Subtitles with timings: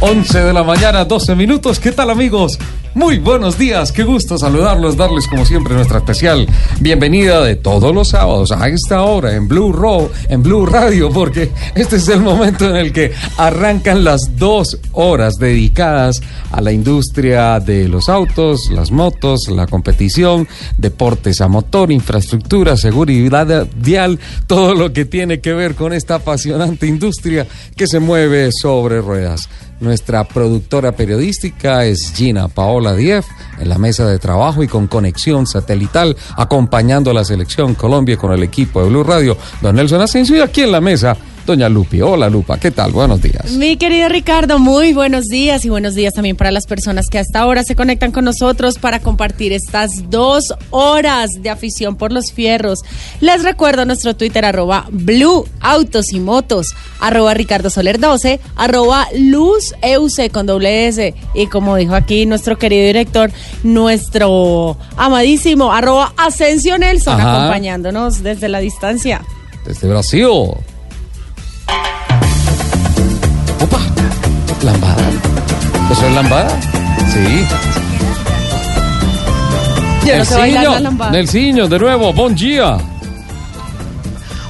[0.00, 1.80] 11 de la mañana, 12 minutos.
[1.80, 2.56] ¿Qué tal amigos?
[2.94, 6.48] Muy buenos días, qué gusto saludarlos, darles como siempre nuestra especial
[6.80, 11.50] bienvenida de todos los sábados a esta hora en Blue Row, en Blue Radio, porque
[11.74, 17.60] este es el momento en el que arrancan las dos horas dedicadas a la industria
[17.60, 24.92] de los autos, las motos, la competición, deportes a motor, infraestructura, seguridad vial, todo lo
[24.92, 27.46] que tiene que ver con esta apasionante industria
[27.76, 29.48] que se mueve sobre ruedas.
[29.80, 33.26] Nuestra productora periodística es Gina Paola Diez,
[33.60, 38.32] en la mesa de trabajo y con conexión satelital, acompañando a la selección Colombia con
[38.32, 39.36] el equipo de Blue Radio.
[39.62, 41.16] Don Nelson Asensio y aquí en la mesa
[41.48, 42.02] Doña Lupi.
[42.02, 42.92] Hola Lupa, ¿qué tal?
[42.92, 43.52] Buenos días.
[43.52, 47.38] Mi querido Ricardo, muy buenos días y buenos días también para las personas que hasta
[47.38, 52.80] ahora se conectan con nosotros para compartir estas dos horas de afición por los fierros.
[53.22, 59.74] Les recuerdo nuestro Twitter arroba Blue Autos y Motos, arroba Ricardo Soler 12, arroba Luz
[59.80, 63.30] EUC con doble S y como dijo aquí nuestro querido director,
[63.62, 67.38] nuestro amadísimo arroba Asensio Nelson Ajá.
[67.38, 69.22] acompañándonos desde la distancia.
[69.64, 70.28] Desde Brasil.
[73.60, 73.80] Opa,
[74.62, 75.02] lambada.
[75.90, 76.60] ¿Eso es lambada?
[77.12, 77.46] Sí.
[81.12, 82.78] Nelsinho, de nuevo, buen día.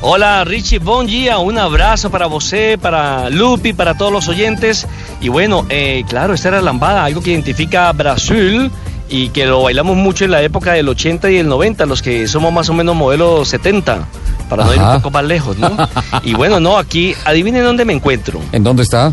[0.00, 4.86] Hola Richie, buen día, un abrazo para você, para Lupi, para todos los oyentes.
[5.20, 8.70] Y bueno, eh, claro, esta era lambada, algo que identifica a Brasil
[9.08, 12.29] y que lo bailamos mucho en la época del 80 y el 90, los que
[12.29, 14.06] somos más o menos modelo 70,
[14.48, 15.77] para no ir un poco más lejos, ¿no?
[16.23, 18.41] y bueno, no, aquí, adivinen dónde me encuentro.
[18.53, 19.13] ¿En dónde está?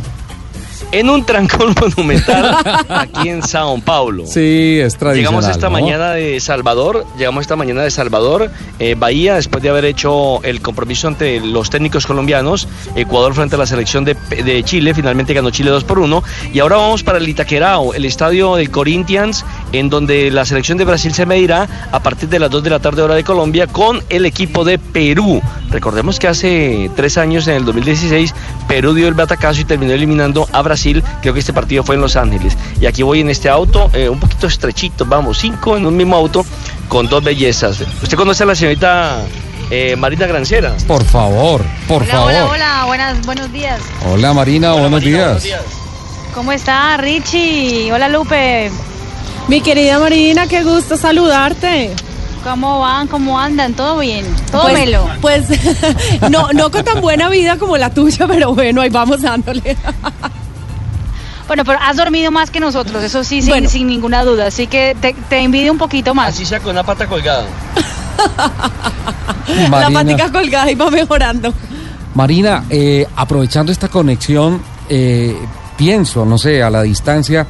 [0.96, 2.56] En un trancón monumental
[2.88, 4.24] aquí en Sao Paulo.
[4.26, 5.16] Sí, es tradicional.
[5.16, 5.74] Llegamos esta ¿no?
[5.74, 10.62] mañana de Salvador, llegamos esta mañana de Salvador, eh, Bahía, después de haber hecho el
[10.62, 15.50] compromiso ante los técnicos colombianos, Ecuador frente a la selección de, de Chile, finalmente ganó
[15.50, 16.24] Chile 2 por 1,
[16.54, 20.86] y ahora vamos para el Itaquerao, el estadio del Corinthians, en donde la selección de
[20.86, 24.02] Brasil se medirá a partir de las 2 de la tarde hora de Colombia con
[24.08, 25.42] el equipo de Perú.
[25.76, 28.34] Recordemos que hace tres años, en el 2016,
[28.66, 31.04] Perú dio el batacazo y terminó eliminando a Brasil.
[31.22, 32.58] Creo que este partido fue en Los Ángeles.
[32.80, 36.16] Y aquí voy en este auto, eh, un poquito estrechito, vamos, cinco en un mismo
[36.16, 36.46] auto,
[36.88, 37.82] con dos bellezas.
[38.02, 39.18] ¿Usted conoce a la señorita
[39.70, 40.78] eh, Marina Grancera?
[40.88, 42.32] Por favor, por Hola, favor.
[42.32, 43.82] hola, hola, buenas, buenos días.
[44.10, 45.28] Hola, Marina, Hola, buenos, Marina, días.
[45.28, 45.62] buenos días.
[46.34, 47.92] ¿Cómo está Richie?
[47.92, 48.72] Hola Lupe.
[49.50, 51.92] Mi querida Marina, qué gusto saludarte.
[52.46, 53.08] ¿Cómo van?
[53.08, 53.74] ¿Cómo andan?
[53.74, 54.24] ¿Todo bien?
[54.52, 55.10] ¿Todo pues, melo?
[55.20, 55.46] Pues
[56.30, 59.76] no, no con tan buena vida como la tuya, pero bueno, ahí vamos dándole.
[61.48, 63.68] Bueno, pero has dormido más que nosotros, eso sí, sin, Bueno.
[63.68, 64.46] sin ninguna duda.
[64.46, 66.36] Así que te, te envidio un poquito más.
[66.36, 67.48] Así sea con una pata colgada.
[69.48, 69.92] La Marina.
[69.92, 71.52] patica colgada y va mejorando.
[72.14, 75.36] Marina, eh, aprovechando esta conexión, eh,
[75.76, 77.48] pienso, no sé, a la distancia,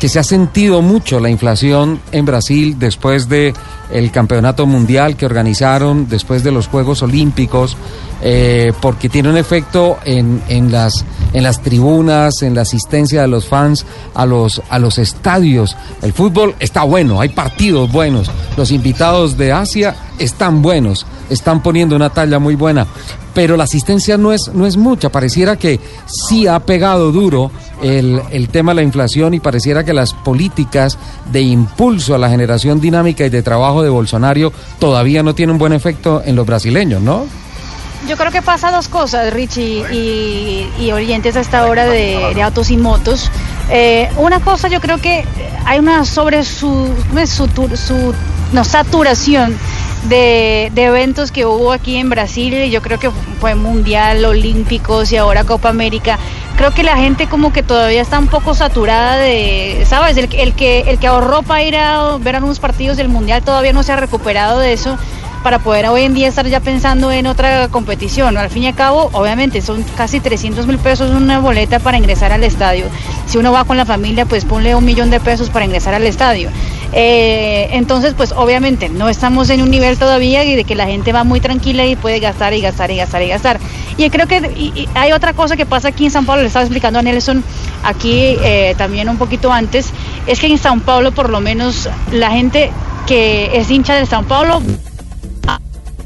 [0.00, 3.54] que se ha sentido mucho la inflación en Brasil después de
[3.90, 7.76] el campeonato mundial que organizaron, después de los Juegos Olímpicos,
[8.22, 13.28] eh, porque tiene un efecto en, en las en las tribunas, en la asistencia de
[13.28, 13.84] los fans
[14.14, 15.76] a los a los estadios.
[16.02, 21.96] El fútbol está bueno, hay partidos buenos, los invitados de Asia están buenos, están poniendo
[21.96, 22.86] una talla muy buena,
[23.34, 25.10] pero la asistencia no es, no es mucha.
[25.10, 27.50] Pareciera que sí ha pegado duro
[27.82, 30.96] el, el tema de la inflación y pareciera que las políticas
[31.30, 35.74] de impulso a la generación dinámica y de trabajo de Bolsonaro todavía no tienen buen
[35.74, 37.26] efecto en los brasileños, ¿no?
[38.06, 42.42] Yo creo que pasa dos cosas, Richie y, y oyentes a esta hora de, de
[42.42, 43.30] autos y motos.
[43.70, 45.24] Eh, una cosa, yo creo que
[45.64, 46.88] hay una sobre su,
[47.26, 48.14] su, su-
[48.52, 49.56] no, saturación
[50.08, 52.54] de, de eventos que hubo aquí en Brasil.
[52.54, 53.10] y Yo creo que
[53.40, 56.18] fue Mundial, Olímpicos y ahora Copa América.
[56.56, 60.16] Creo que la gente como que todavía está un poco saturada de, ¿sabes?
[60.16, 63.72] El, el que, el que ahorró para ir a ver algunos partidos del Mundial todavía
[63.74, 64.96] no se ha recuperado de eso
[65.46, 68.36] para poder hoy en día estar ya pensando en otra competición.
[68.36, 72.32] Al fin y al cabo, obviamente son casi 300 mil pesos una boleta para ingresar
[72.32, 72.86] al estadio.
[73.26, 76.04] Si uno va con la familia, pues ponle un millón de pesos para ingresar al
[76.04, 76.50] estadio.
[76.92, 81.22] Eh, entonces, pues obviamente no estamos en un nivel todavía de que la gente va
[81.22, 83.60] muy tranquila y puede gastar y gastar y gastar y gastar.
[83.98, 86.98] Y creo que hay otra cosa que pasa aquí en San Pablo, le estaba explicando
[86.98, 87.44] a Nelson
[87.84, 89.92] aquí eh, también un poquito antes,
[90.26, 92.72] es que en San Pablo por lo menos la gente
[93.06, 94.60] que es hincha del San Pablo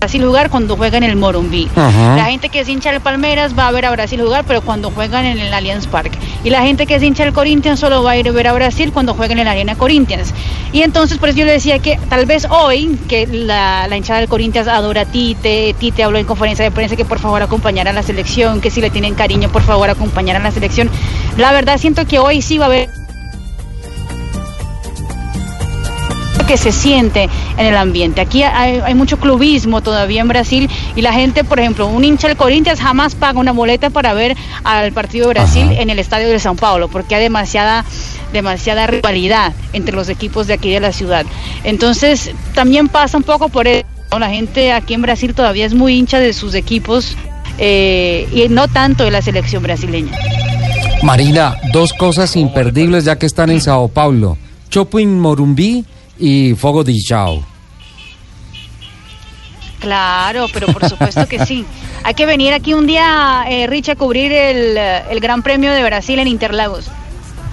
[0.00, 1.69] Brasil jugar cuando juega en el Morumbí.
[1.76, 2.17] Ajá.
[2.17, 4.91] La gente que es hincha del Palmeiras va a ver a Brasil jugar, pero cuando
[4.91, 6.19] juegan en el Allianz Parque.
[6.43, 8.55] Y la gente que es hincha del Corinthians solo va a ir a ver a
[8.55, 10.32] Brasil cuando jueguen en la Arena Corinthians.
[10.73, 14.20] Y entonces, por eso yo le decía que tal vez hoy, que la, la hinchada
[14.20, 17.91] del Corinthians adora a Tite, Tite habló en conferencia de prensa que por favor acompañara
[17.91, 20.88] a la selección, que si le tienen cariño, por favor acompañar a la selección.
[21.37, 22.88] La verdad siento que hoy sí va a haber
[26.50, 28.20] que se siente en el ambiente.
[28.20, 32.26] Aquí hay, hay mucho clubismo todavía en Brasil y la gente, por ejemplo, un hincha
[32.26, 35.81] del Corinthians jamás paga una boleta para ver al partido de Brasil Ajá.
[35.81, 37.85] en el estadio de São Paulo porque hay demasiada
[38.32, 41.25] demasiada rivalidad entre los equipos de aquí de la ciudad.
[41.62, 43.87] Entonces, también pasa un poco por eso.
[44.19, 47.17] La gente aquí en Brasil todavía es muy hincha de sus equipos
[47.58, 50.19] eh, y no tanto de la selección brasileña.
[51.05, 54.37] Marina, dos cosas imperdibles ya que están en Sao Paulo.
[54.69, 55.85] Chopin Morumbí
[56.20, 57.43] y Fogo de Chao.
[59.81, 61.64] Claro, pero por supuesto que sí.
[62.05, 65.82] Hay que venir aquí un día, eh, Rich, a cubrir el, el Gran Premio de
[65.82, 66.87] Brasil en Interlagos.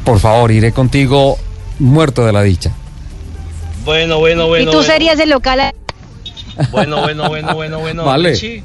[0.04, 1.38] Por favor, iré contigo
[1.80, 2.72] muerto de la dicha.
[3.86, 4.64] Bueno, bueno, bueno.
[4.64, 4.84] y tú bueno.
[4.92, 5.60] serías el local.
[5.62, 5.74] a-
[6.72, 8.04] Bueno, bueno, bueno, bueno, bueno.
[8.06, 8.32] Vale.
[8.32, 8.64] Richie,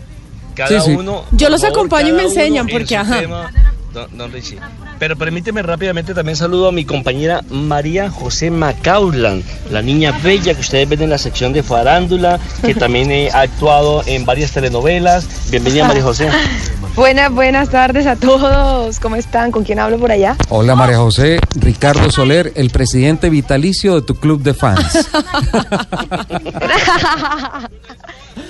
[0.55, 0.97] cada Sí, sí.
[0.97, 1.25] uno.
[1.33, 3.21] Yo los favor, acompaño y me enseñan, porque, ajá.
[3.21, 3.51] tema.
[3.93, 4.59] Don, don Richie.
[4.99, 10.61] Pero permíteme rápidamente también saludo a mi compañera María José Macaulán, la niña bella que
[10.61, 15.51] ustedes ven en la sección de farándula, que también eh, ha actuado en varias telenovelas.
[15.51, 16.31] Bienvenida María José.
[16.97, 19.01] Buenas, buenas tardes a todos.
[19.01, 19.51] ¿Cómo están?
[19.51, 20.37] ¿Con quién hablo por allá?
[20.51, 25.09] Hola María José, Ricardo Soler, el presidente vitalicio de tu club de fans.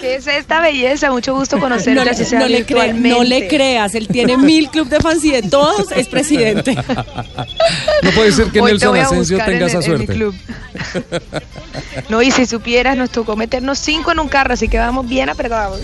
[0.00, 1.10] ¿Qué es esta belleza?
[1.10, 1.94] Mucho gusto conocerte.
[1.94, 4.98] No, le- así sea no le cre- no le creas, él tiene mil club de
[5.00, 6.74] fans y de todos es presidente.
[8.02, 10.12] No puede ser que Hoy te Nelson a Asensio tenga en, esa en mi suerte.
[10.14, 10.34] club.
[12.08, 15.28] No, y si supieras, nos tocó meternos cinco en un carro, así que vamos bien
[15.28, 15.80] apretados.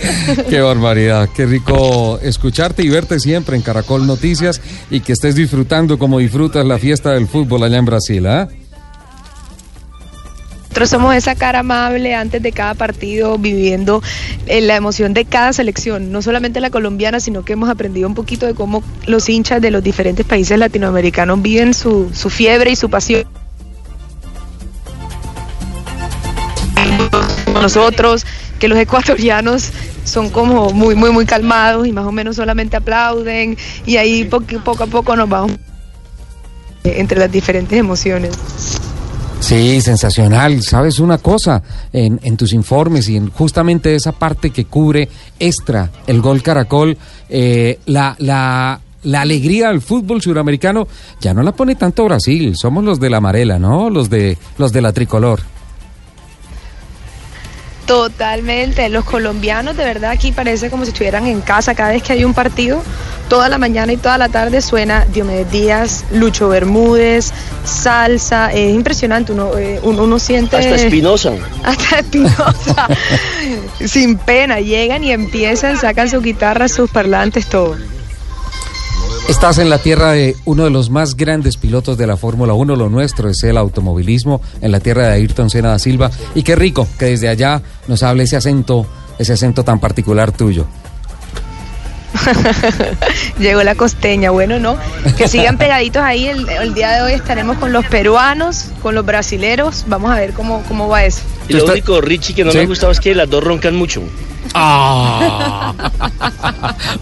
[0.49, 4.61] Qué barbaridad, qué rico escucharte y verte siempre en Caracol Noticias
[4.91, 8.49] y que estés disfrutando como disfrutas la fiesta del fútbol allá en Brasil, ¿ah?
[10.69, 14.03] Nosotros somos esa cara amable antes de cada partido, viviendo
[14.47, 18.15] eh, la emoción de cada selección, no solamente la colombiana, sino que hemos aprendido un
[18.15, 22.77] poquito de cómo los hinchas de los diferentes países latinoamericanos viven su, su fiebre y
[22.77, 23.25] su pasión.
[27.55, 28.25] Nosotros,
[28.61, 29.73] que los ecuatorianos
[30.05, 34.61] son como muy, muy, muy calmados y más o menos solamente aplauden y ahí poco,
[34.65, 35.57] poco a poco nos vamos
[36.85, 38.33] entre las diferentes emociones.
[39.41, 40.63] Sí, sensacional.
[40.63, 41.63] ¿Sabes una cosa?
[41.93, 45.09] En, en tus informes y en justamente esa parte que cubre
[45.39, 46.99] extra el gol Caracol,
[47.29, 50.87] eh, la, la, la alegría del fútbol suramericano
[51.21, 52.57] ya no la pone tanto Brasil.
[52.57, 53.91] Somos los de la amarela, ¿no?
[53.91, 55.41] Los de, los de la tricolor.
[57.89, 62.13] Totalmente, los colombianos de verdad aquí parece como si estuvieran en casa cada vez que
[62.13, 62.83] hay un partido,
[63.31, 67.33] toda la mañana y toda la tarde suena Diomedes Díaz, Lucho Bermúdez,
[67.65, 70.59] salsa, es impresionante, uno, eh, uno, uno siente...
[70.59, 71.33] Hasta Espinosa.
[71.65, 72.89] Hasta Espinosa,
[73.87, 77.75] sin pena, llegan y empiezan, sacan su guitarra, sus parlantes, todo.
[79.29, 82.77] Estás en la tierra de uno de los más grandes pilotos de la Fórmula 1,
[82.77, 86.11] lo nuestro es el automovilismo, en la tierra de Ayrton Senna da Silva.
[86.35, 88.87] Y qué rico que desde allá nos hable ese acento,
[89.19, 90.65] ese acento tan particular tuyo.
[93.39, 94.77] Llegó la costeña, bueno, ¿no?
[95.19, 99.05] Que sigan pegaditos ahí, el, el día de hoy estaremos con los peruanos, con los
[99.05, 101.21] brasileros, vamos a ver cómo, cómo va eso.
[101.49, 102.59] Y lo único, Richie, que no Sí.
[102.59, 104.03] me gustaba es que las dos roncan mucho.
[104.61, 105.73] ¡Ah!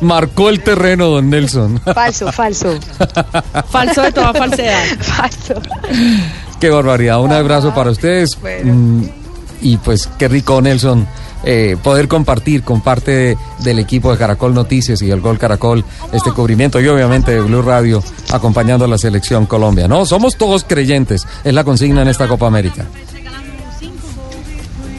[0.03, 1.81] Marcó el terreno, don Nelson.
[1.95, 2.69] Falso, falso,
[3.71, 4.83] Falso de toda falsedad.
[5.01, 5.55] falso.
[6.61, 7.21] Qué barbaridad.
[7.21, 8.39] Un abrazo para ustedes.
[8.41, 8.73] Bueno.
[8.75, 9.03] Mm,
[9.63, 11.07] Y pues qué rico, Nelson,
[11.43, 15.83] eh, poder compartir con parte de- del equipo de Caracol Noticias y el Gol Caracol
[16.13, 19.89] este cubrimiento y obviamente de Blue Radio acompañando a la selección Colombia.
[19.89, 21.27] No, somos todos creyentes.
[21.43, 22.85] Es la consigna en esta Copa América.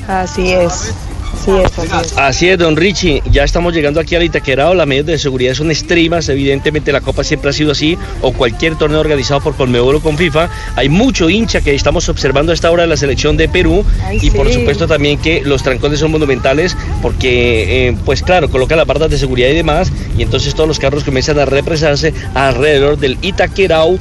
[0.07, 0.93] Así es.
[1.43, 2.17] Sí, así es.
[2.17, 3.21] Así es, don Richie.
[3.31, 4.73] Ya estamos llegando aquí al Itaquerao.
[4.73, 6.29] Las medidas de seguridad son extremas.
[6.29, 7.97] Evidentemente, la Copa siempre ha sido así.
[8.21, 10.49] O cualquier torneo organizado por Conmebol o con FIFA.
[10.75, 13.85] Hay mucho hincha que estamos observando a esta hora de la selección de Perú.
[14.03, 16.75] Ay, y por supuesto también que los trancones son monumentales.
[17.01, 19.91] Porque, eh, pues claro, colocan las bardas de seguridad y demás.
[20.17, 23.99] Y entonces todos los carros comienzan a represarse alrededor del Itaquerao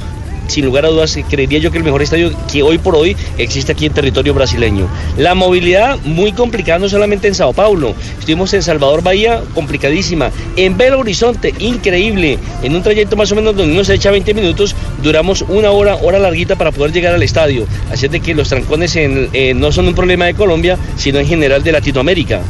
[0.49, 3.73] sin lugar a dudas, creería yo que el mejor estadio que hoy por hoy existe
[3.73, 4.88] aquí en territorio brasileño.
[5.17, 10.76] La movilidad muy complicada, no solamente en Sao Paulo, estuvimos en Salvador Bahía, complicadísima, en
[10.76, 14.75] Belo Horizonte, increíble, en un trayecto más o menos donde uno se echa 20 minutos,
[15.03, 17.67] duramos una hora, hora larguita para poder llegar al estadio.
[17.91, 21.26] Así es de que los trancones eh, no son un problema de Colombia, sino en
[21.26, 22.41] general de Latinoamérica.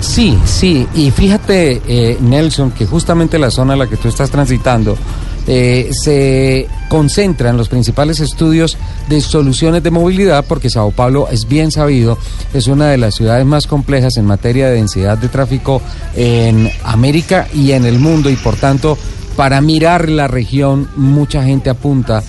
[0.00, 4.30] Sí, sí, y fíjate, eh, Nelson, que justamente la zona en la que tú estás
[4.30, 4.98] transitando
[5.46, 8.76] eh, se concentra en los principales estudios
[9.08, 12.18] de soluciones de movilidad, porque Sao Paulo es bien sabido,
[12.52, 15.82] es una de las ciudades más complejas en materia de densidad de tráfico
[16.16, 18.96] en América y en el mundo, y por tanto,
[19.36, 22.22] para mirar la región, mucha gente apunta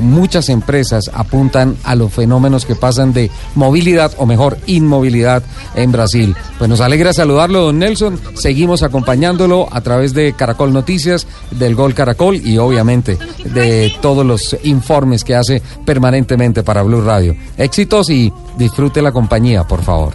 [0.00, 5.42] muchas empresas apuntan a los fenómenos que pasan de movilidad o mejor inmovilidad
[5.74, 6.34] en Brasil.
[6.58, 8.18] Pues nos alegra saludarlo, don Nelson.
[8.34, 14.56] Seguimos acompañándolo a través de Caracol Noticias, del Gol Caracol y obviamente de todos los
[14.64, 17.36] informes que hace permanentemente para Blue Radio.
[17.56, 20.14] Éxitos y disfrute la compañía, por favor.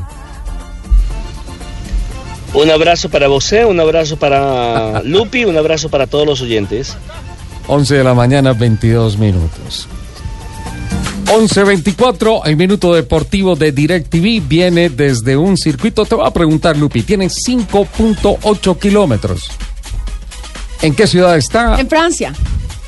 [2.54, 6.98] Un abrazo para vos, un abrazo para Lupi, un abrazo para todos los oyentes.
[7.68, 9.88] 11 de la mañana, 22 minutos.
[11.26, 16.06] 11.24, el minuto deportivo de DirecTV viene desde un circuito.
[16.06, 19.50] Te voy a preguntar, Lupi, tiene 5.8 kilómetros.
[20.82, 21.80] ¿En qué ciudad está?
[21.80, 22.34] En Francia,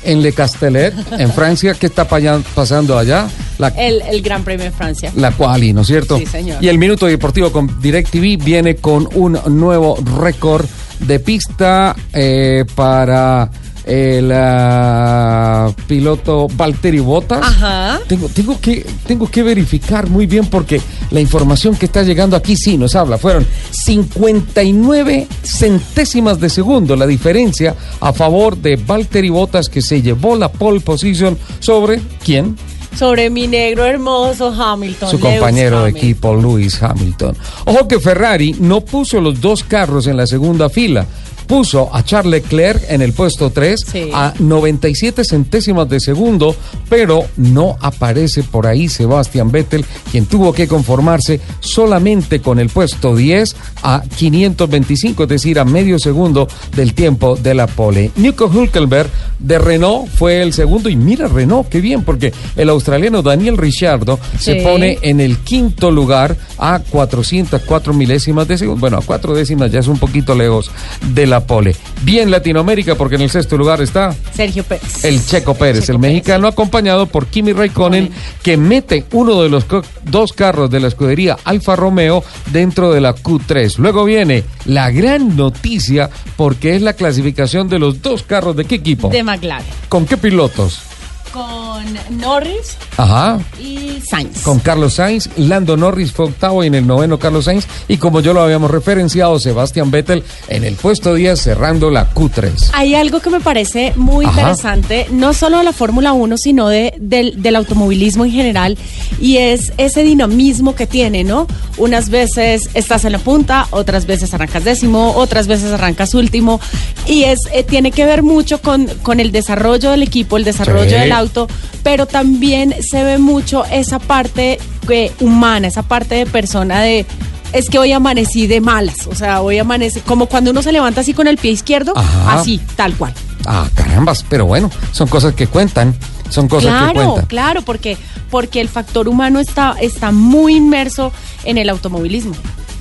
[0.04, 1.74] En Le Castellet, en Francia.
[1.74, 3.28] ¿Qué está pasando allá?
[3.58, 5.12] La, el, el Gran Premio de Francia.
[5.16, 6.16] la quali, ¿no es cierto?
[6.16, 6.64] Sí, señor.
[6.64, 10.64] Y el minuto deportivo con DirecTV viene con un nuevo récord
[11.00, 13.50] de pista eh, para
[13.84, 17.40] el ah, piloto Valtteri Bottas.
[17.42, 18.00] Ajá.
[18.06, 22.56] Tengo, tengo, que, tengo que verificar muy bien porque la información que está llegando aquí
[22.56, 23.18] sí nos habla.
[23.18, 30.36] Fueron 59 centésimas de segundo la diferencia a favor de Valtteri Bottas que se llevó
[30.36, 32.56] la pole position sobre quién?
[32.96, 35.10] Sobre mi negro hermoso Hamilton.
[35.10, 37.36] su Lewis compañero de equipo Lewis Hamilton.
[37.66, 41.06] Ojo que Ferrari no puso los dos carros en la segunda fila.
[41.50, 44.08] Puso a Charles Leclerc en el puesto 3 Sí.
[44.14, 46.54] a 97 centésimas de segundo,
[46.88, 53.16] pero no aparece por ahí Sebastian Vettel, quien tuvo que conformarse solamente con el puesto
[53.16, 58.12] 10 a 525, es decir, a medio segundo del tiempo de la pole.
[58.14, 63.22] Nico Hülkenberg de Renault fue el segundo y mira Renault, qué bien, porque el australiano
[63.22, 68.78] Daniel Ricciardo se pone en el quinto lugar a 404 milésimas de segundo.
[68.80, 70.70] Bueno, a cuatro décimas ya es un poquito lejos
[71.12, 71.74] de la pole.
[72.02, 75.04] Bien Latinoamérica, porque en el sexto lugar está Sergio Pérez.
[75.04, 78.10] el Checo Pérez, Checo el mexicano, acompañado por Kimi Raikkonen,
[78.42, 79.66] que mete uno de los
[80.04, 83.78] dos carros de la escudería Alfa Romeo dentro de la Q3.
[83.78, 88.76] Luego viene la gran noticia, porque es la clasificación de los dos carros de qué
[88.76, 89.08] equipo.
[89.08, 89.66] De McLaren.
[89.88, 90.89] ¿Con qué pilotos?
[91.32, 91.84] Con
[92.18, 93.38] Norris Ajá.
[93.60, 94.42] y Sainz.
[94.42, 97.66] Con Carlos Sainz, Lando Norris fue octavo y en el noveno Carlos Sainz.
[97.88, 102.70] Y como yo lo habíamos referenciado, Sebastián Vettel en el puesto 10 cerrando la Q3.
[102.72, 104.40] Hay algo que me parece muy Ajá.
[104.40, 108.76] interesante, no solo de la Fórmula 1, sino de, del, del automovilismo en general,
[109.20, 111.46] y es ese dinamismo que tiene, ¿no?
[111.76, 116.60] Unas veces estás en la punta, otras veces arrancas décimo, otras veces arrancas último,
[117.06, 120.90] y es eh, tiene que ver mucho con, con el desarrollo del equipo, el desarrollo
[120.90, 120.96] Sí.
[120.96, 121.46] del auto,
[121.82, 124.58] pero también se ve mucho esa parte
[124.88, 127.06] eh, humana, esa parte de persona de...
[127.52, 131.00] Es que hoy amanecí de malas, o sea, hoy amanecí como cuando uno se levanta
[131.00, 132.38] así con el pie izquierdo, Ajá.
[132.38, 133.12] así, tal cual.
[133.44, 135.94] Ah, carambas, pero bueno, son cosas que cuentan.
[136.28, 137.26] Son cosas que Claro, cuentan.
[137.26, 137.96] claro, porque,
[138.30, 141.12] porque el factor humano está, está muy inmerso
[141.42, 142.34] en el automovilismo.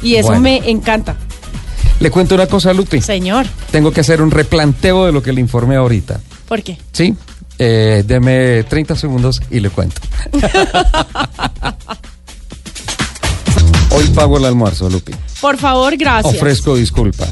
[0.03, 0.41] Y eso Bueno.
[0.43, 1.15] me encanta,
[1.99, 3.01] Le cuento una cosa, Lupi.
[3.01, 3.47] señor.
[3.71, 6.19] Tengo que hacer un replanteo de lo que le informé ahorita.
[6.47, 6.77] ¿Por qué?
[6.93, 7.15] ¿Sí?
[7.61, 10.01] Eh, deme 30 segundos y le cuento.
[13.91, 15.13] Hoy pago el almuerzo, Lupi.
[15.41, 16.35] Por favor, gracias.
[16.35, 17.31] Ofrezco disculpas.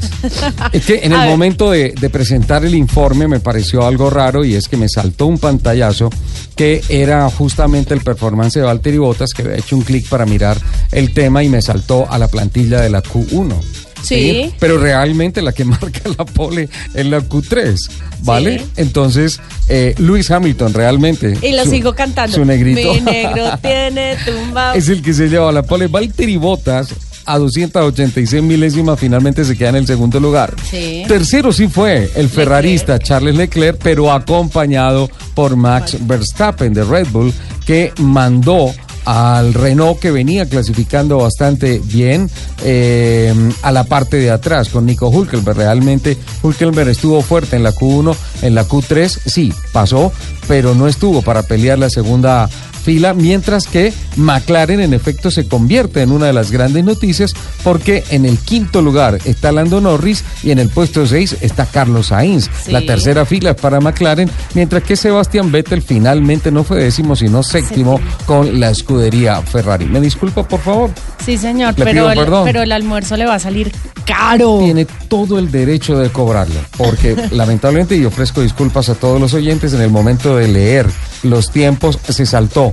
[0.72, 1.28] Es que en el ver.
[1.28, 5.26] momento de, de presentar el informe me pareció algo raro y es que me saltó
[5.26, 6.10] un pantallazo
[6.56, 10.58] que era justamente el performance de Valtteri Bottas que había hecho un clic para mirar
[10.90, 13.54] el tema y me saltó a la plantilla de la Q1.
[14.02, 14.52] Sí.
[14.58, 17.76] Pero realmente la que marca la pole es la Q3,
[18.22, 18.58] ¿vale?
[18.60, 18.64] Sí.
[18.76, 21.36] Entonces, eh, Lewis Hamilton realmente.
[21.42, 22.36] Y lo su- sigo cantando.
[22.36, 22.94] Su negrito.
[22.94, 24.74] Mi negro tiene tumba.
[24.74, 25.86] es el que se lleva la pole.
[25.88, 26.88] Valtteri Bottas
[27.26, 30.54] a 286 milésimas finalmente se queda en el segundo lugar.
[30.70, 31.02] Sí.
[31.06, 37.32] Tercero sí fue el ferrarista Charles Leclerc, pero acompañado por Max Verstappen de Red Bull,
[37.66, 38.72] que mandó
[39.08, 42.28] al Renault que venía clasificando bastante bien
[42.62, 45.56] eh, a la parte de atrás con Nico Hulkenberg.
[45.56, 50.12] Realmente Hulkenberg estuvo fuerte en la Q1, en la Q3 sí pasó,
[50.46, 52.50] pero no estuvo para pelear la segunda
[52.88, 58.02] fila, mientras que McLaren en efecto se convierte en una de las grandes noticias porque
[58.08, 62.48] en el quinto lugar está Lando Norris y en el puesto 6 está Carlos Sainz.
[62.64, 62.72] Sí.
[62.72, 67.42] La tercera fila es para McLaren, mientras que Sebastián Vettel finalmente no fue décimo, sino
[67.42, 69.84] séptimo con la escudería Ferrari.
[69.84, 70.90] ¿Me disculpa, por favor?
[71.22, 72.44] Sí, señor, Le pero el, perdón.
[72.46, 73.70] pero el almuerzo le va a salir
[74.06, 74.60] caro.
[74.60, 79.74] Tiene todo el derecho de cobrarlo, porque lamentablemente, y ofrezco disculpas a todos los oyentes,
[79.74, 80.86] en el momento de leer
[81.22, 82.72] los tiempos se saltó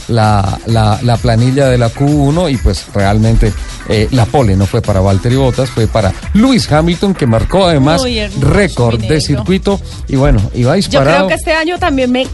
[0.11, 3.51] la, la- la planilla de la Q1 y pues realmente
[3.89, 8.01] eh, la pole no fue para Valtteri Bottas, fue para Lewis Hamilton, que marcó además
[8.39, 11.15] récord de circuito y bueno, iba Yo disparado.
[11.15, 12.27] creo que este año también me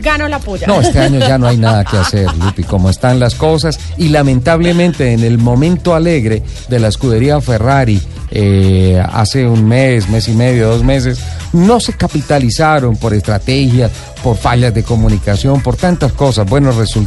[0.00, 0.66] gano la polla.
[0.66, 3.78] No, este año ya no hay nada que hacer, Lupi, como están las cosas.
[3.96, 10.28] Y lamentablemente en el momento alegre de la escudería Ferrari, eh, hace un mes, mes
[10.28, 11.18] y medio, dos meses,
[11.54, 13.90] no se capitalizaron por estrategias,
[14.22, 16.98] por fallas de comunicación, por tantas cosas, buenos resultados.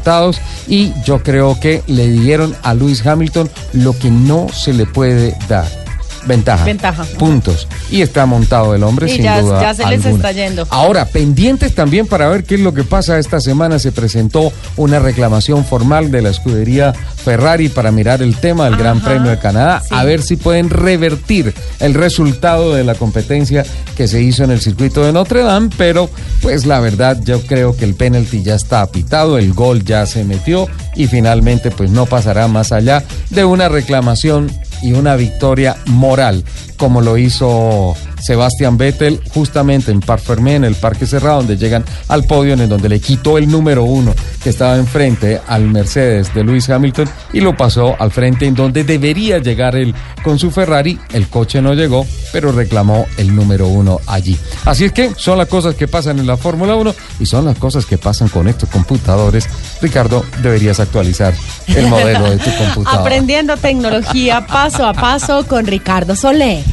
[0.67, 5.37] Y yo creo que le dieron a Lewis Hamilton lo que no se le puede
[5.47, 5.80] dar.
[6.25, 6.65] Ventaja.
[6.65, 7.03] Ventaja.
[7.17, 7.67] Puntos.
[7.89, 10.15] Y está montado el hombre Y sin ya- duda ya se les alguna.
[10.27, 10.67] está yendo.
[10.69, 13.17] Ahora, pendientes también para ver qué es lo que pasa.
[13.19, 18.65] Esta semana se presentó una reclamación formal de la escudería Ferrari para mirar el tema
[18.65, 19.89] del Gran Premio de Canadá, sí.
[19.91, 23.63] a ver si pueden revertir el resultado de la competencia
[23.95, 26.09] que se hizo en el circuito de Notre Dame, pero
[26.41, 30.23] pues la verdad yo creo que el penalti ya está apitado, el gol ya se
[30.23, 36.43] metió y finalmente pues no pasará más allá de una reclamación y una victoria moral,
[36.77, 41.83] como lo hizo Sebastián Vettel justamente en Parc Fermé, en el Parque Cerrado, donde llegan
[42.07, 44.13] al podio, en donde le quitó el número uno
[44.43, 48.83] que estaba enfrente al Mercedes de Lewis Hamilton y lo pasó al frente en donde
[48.83, 50.99] debería llegar él con su Ferrari.
[51.13, 54.37] El coche no llegó, pero reclamó el número uno allí.
[54.65, 57.57] Así es que son las cosas que pasan en la Fórmula 1 y son las
[57.57, 59.47] cosas que pasan con estos computadores.
[59.81, 61.33] Ricardo, deberías actualizar
[61.67, 63.01] el modelo de tu computador.
[63.01, 66.63] Aprendiendo tecnología paso a paso con Ricardo Soler.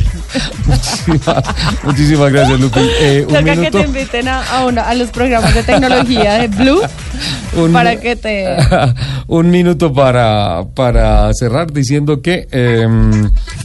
[0.66, 1.44] Muchísimas,
[1.82, 2.80] muchísimas gracias, Lupi.
[3.00, 3.78] Eh, un que minuto.
[3.78, 6.80] te inviten a, a, una- a los programas de tecnología de Blue
[7.56, 8.56] Un- para que te...
[9.28, 12.86] un minuto para, para cerrar diciendo que eh,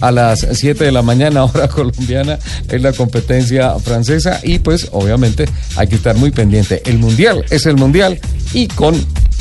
[0.02, 2.38] a las 7 de la mañana, hora colombiana,
[2.69, 5.45] es la competencia francesa y pues obviamente
[5.76, 6.82] hay que estar muy pendiente.
[6.86, 8.19] El mundial es el mundial
[8.54, 8.95] y con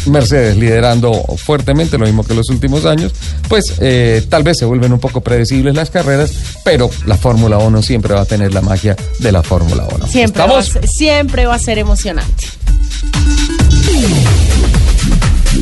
[0.07, 3.13] Mercedes liderando fuertemente, lo mismo que los últimos años,
[3.49, 6.33] pues eh, tal vez se vuelven un poco predecibles las carreras,
[6.65, 10.07] pero la Fórmula 1 siempre va a tener la magia de la Fórmula 1.
[10.07, 12.47] Siempre va, a ser, siempre va a ser emocionante.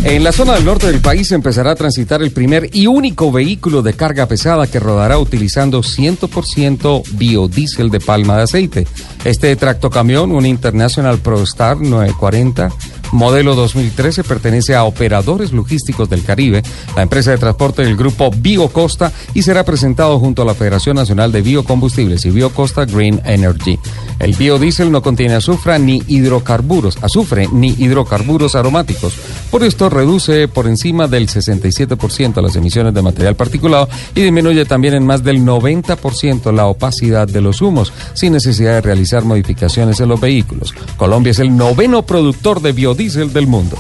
[0.05, 3.83] En la zona del norte del país empezará a transitar el primer y único vehículo
[3.83, 8.87] de carga pesada que rodará utilizando 100% biodiesel de palma de aceite.
[9.24, 12.70] Este tractocamión, un International ProStar 940,
[13.12, 16.62] modelo 2013, pertenece a Operadores Logísticos del Caribe,
[16.94, 21.33] la empresa de transporte del grupo Biocosta, y será presentado junto a la Federación Nacional
[21.33, 23.79] de Biocombustibles y Biocosta Green Energy.
[24.18, 29.14] El biodiesel no contiene azufre ni hidrocarburos, azufre ni hidrocarburos aromáticos.
[29.51, 34.94] Por esto reduce por encima del 67% las emisiones de material particulado y disminuye también
[34.94, 40.09] en más del 90% la opacidad de los humos, sin necesidad de realizar modificaciones en
[40.09, 40.75] los vehículos.
[40.96, 43.79] Colombia es el noveno productor de biodiesel del mundo.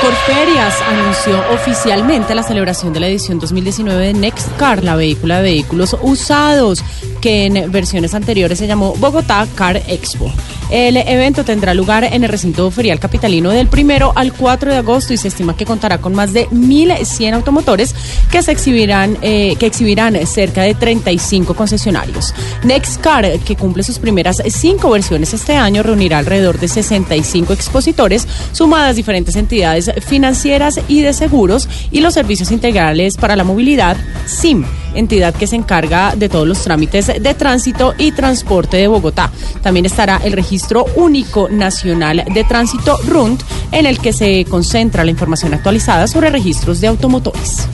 [0.00, 5.42] Corferias anunció oficialmente la celebración de la edición 2019 de Next Car, la vehícula de
[5.42, 6.82] vehículos usados,
[7.20, 10.32] que en versiones anteriores se llamó Bogotá Car Expo.
[10.70, 15.12] El evento tendrá lugar en el recinto ferial capitalino del primero al 4 de agosto
[15.12, 17.94] y se estima que contará con más de 1.100 automotores
[18.30, 22.34] que exhibirán, eh, que exhibirán cerca de 35 concesionarios.
[22.64, 28.26] Next Car, que cumple sus primeras cinco versiones este año, reunirá alrededor de 65 expositores,
[28.52, 34.64] sumadas diferentes entidades financieras y de seguros y los servicios integrales para la movilidad, SIM,
[34.98, 39.30] entidad que se encarga de todos los trámites de tránsito y transporte de Bogotá.
[39.62, 45.10] También estará el registro único nacional de tránsito RUNT, en el que se concentra la
[45.10, 47.66] información actualizada sobre registros de automotores.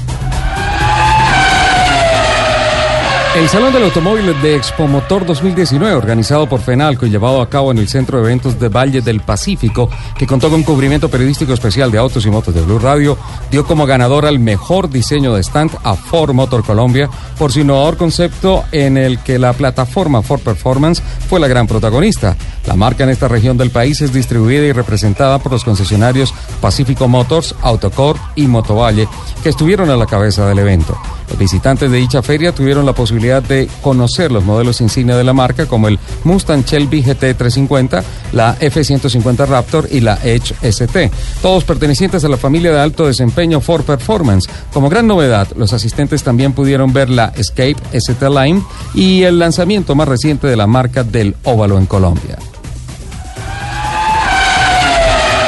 [3.35, 7.79] El Salón del Automóvil de Expomotor 2019, organizado por FENALCO y llevado a cabo en
[7.79, 11.97] el Centro de Eventos de Valle del Pacífico, que contó con cubrimiento periodístico especial de
[11.97, 13.17] autos y motos de Blue Radio,
[13.51, 17.97] dio como ganador al mejor diseño de stand a Ford Motor Colombia por su innovador
[17.97, 22.37] concepto en el que la plataforma Ford Performance fue la gran protagonista.
[22.67, 27.09] La marca en esta región del país es distribuida y representada por los concesionarios Pacífico
[27.09, 29.09] Motors, Autocore y Motovalle,
[29.43, 30.99] que estuvieron a la cabeza del evento.
[31.29, 35.33] Los visitantes de dicha feria tuvieron la posibilidad de conocer los modelos insignia de la
[35.33, 41.65] marca como el Mustang Shelby GT 350, la F150 Raptor y la Edge ST, todos
[41.65, 44.49] pertenecientes a la familia de alto desempeño Ford Performance.
[44.73, 48.63] Como gran novedad, los asistentes también pudieron ver la Escape ST Line
[48.95, 52.39] y el lanzamiento más reciente de la marca del óvalo en Colombia.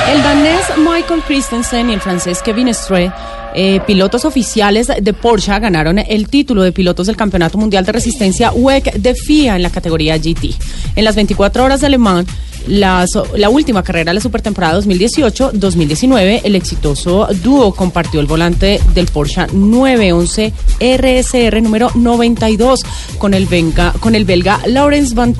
[0.09, 3.11] El danés Michael Christensen y el francés Kevin Stray,
[3.55, 8.53] eh, pilotos oficiales de Porsche, ganaron el título de pilotos del Campeonato Mundial de Resistencia
[8.53, 10.55] WEC de FIA en la categoría GT.
[10.97, 12.29] En las 24 horas de Le Mans,
[12.66, 13.05] la,
[13.37, 19.46] la última carrera de la supertemporada 2018-2019, el exitoso dúo compartió el volante del Porsche
[19.53, 22.81] 911 RSR número 92
[23.18, 25.35] con el, venga- con el belga Laurens Van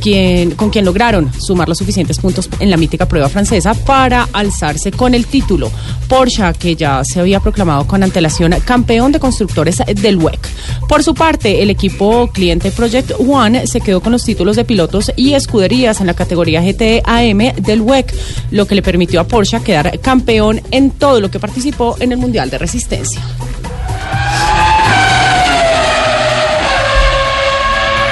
[0.00, 4.90] quien, con quien lograron sumar los suficientes puntos en la mítica prueba francesa para alzarse
[4.92, 5.70] con el título.
[6.08, 10.38] Porsche, que ya se había proclamado con antelación campeón de constructores del WEC.
[10.88, 15.10] Por su parte, el equipo cliente Project One se quedó con los títulos de pilotos
[15.16, 18.14] y escuderías en la categoría GT AM del WEC,
[18.50, 22.18] lo que le permitió a Porsche quedar campeón en todo lo que participó en el
[22.18, 23.20] Mundial de Resistencia.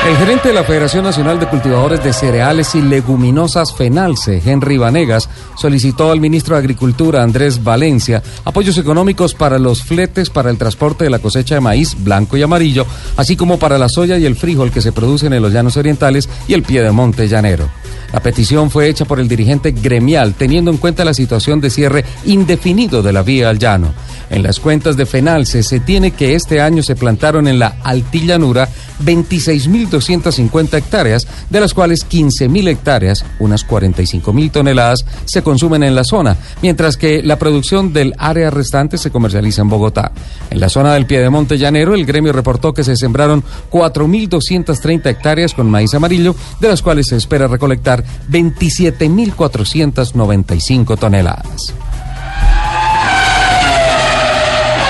[0.07, 5.31] El gerente de la Federación Nacional de Cultivadores de Cereales y Leguminosas FENALCE, Henry Vanegas,
[5.57, 11.05] solicitó al ministro de Agricultura, Andrés Valencia, apoyos económicos para los fletes para el transporte
[11.05, 12.85] de la cosecha de maíz blanco y amarillo,
[13.17, 16.29] así como para la soya y el frijol que se producen en los llanos orientales
[16.49, 17.71] y el piedemonte llanero.
[18.15, 22.05] La petición fue hecha por el dirigente gremial, teniendo en cuenta la situación de cierre
[22.27, 23.93] indefinido de la vía al llano.
[24.31, 28.69] En las cuentas de FENALCE se tiene que este año se plantaron en la altillanura
[29.05, 36.39] 26.250 hectáreas, de las cuales 15.000 hectáreas, unas 45.000 toneladas, se consumen en la zona,
[36.63, 40.13] mientras que la producción del área restante se comercializa en Bogotá.
[40.51, 45.71] En la zona del Piedemonte Llanero, el gremio reportó que se sembraron 4.230 hectáreas con
[45.71, 51.75] maíz amarillo, de las cuales se espera recolectar 27.495 toneladas.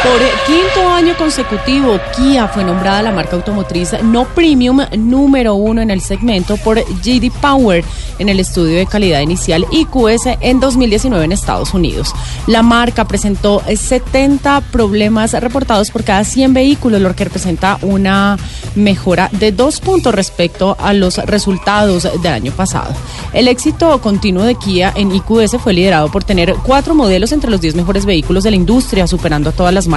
[0.05, 5.91] Por quinto año consecutivo, Kia fue nombrada la marca automotriz no premium número uno en
[5.91, 7.83] el segmento por JD Power
[8.19, 12.13] en el estudio de calidad inicial IQS en 2019 en Estados Unidos.
[12.47, 18.37] La marca presentó 70 problemas reportados por cada 100 vehículos, lo que representa una
[18.75, 22.93] mejora de dos puntos respecto a los resultados del año pasado.
[23.33, 27.63] El éxito continuo de Kia en IQS fue liderado por tener cuatro modelos entre los
[27.63, 29.94] 10 mejores vehículos de la industria, superando a todas las marcas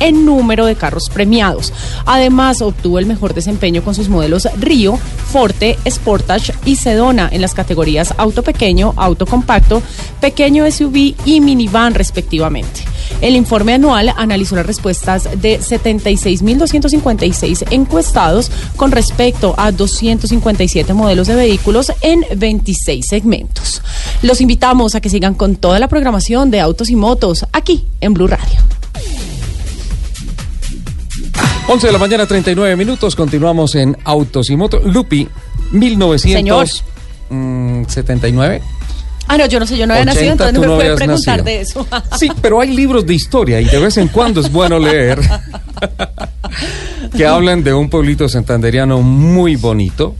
[0.00, 1.72] en número de carros premiados.
[2.04, 4.98] Además, obtuvo el mejor desempeño con sus modelos Río,
[5.30, 9.82] Forte, Sportage y Sedona en las categorías auto pequeño, auto compacto,
[10.20, 12.84] pequeño SUV y minivan respectivamente.
[13.20, 21.36] El informe anual analizó las respuestas de 76.256 encuestados con respecto a 257 modelos de
[21.36, 23.80] vehículos en 26 segmentos.
[24.22, 28.14] Los invitamos a que sigan con toda la programación de autos y motos aquí en
[28.14, 28.58] Blue Radio.
[31.68, 33.16] 11 de la mañana, 39 minutos.
[33.16, 34.84] Continuamos en Autos y Motos.
[34.84, 35.26] Lupi,
[35.72, 38.62] 1979.
[39.28, 40.88] Ah, no, yo no sé, yo no había nacido, 80, entonces no me no puede
[40.90, 41.56] habías preguntar nacido.
[41.56, 41.84] de eso.
[42.18, 45.18] Sí, pero hay libros de historia y de vez en cuando es bueno leer
[47.16, 50.14] que hablan de un pueblito santanderiano muy bonito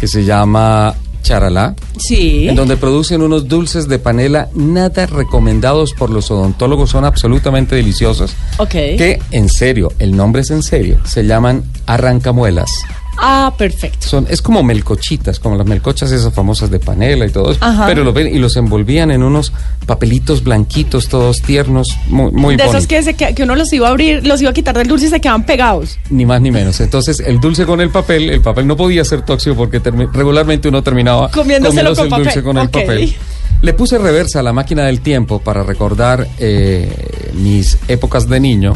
[0.00, 2.48] que se llama Charalá, Sí.
[2.48, 8.34] en donde producen unos dulces de panela nada recomendados por los odontólogos, son absolutamente deliciosos.
[8.58, 8.70] Ok.
[8.70, 12.70] Que, en serio, el nombre es en serio, se llaman arrancamuelas.
[13.18, 14.08] Ah, perfecto.
[14.08, 17.60] Son, es como melcochitas, como las melcochas esas famosas de panela y todo eso.
[17.62, 17.86] Ajá.
[17.86, 19.52] Pero lo ven y los envolvían en unos
[19.86, 23.90] papelitos blanquitos, todos tiernos, muy, muy de esos que, se que, uno los iba a
[23.90, 25.98] abrir, los iba a quitar del dulce y se quedaban pegados.
[26.10, 26.80] Ni más ni menos.
[26.80, 30.82] Entonces, el dulce con el papel, el papel no podía ser tóxico porque regularmente uno
[30.82, 33.14] terminaba Comiéndoselo con el dulce con el papel.
[33.60, 38.74] Le puse reversa a la máquina del tiempo para recordar eh, mis épocas de niño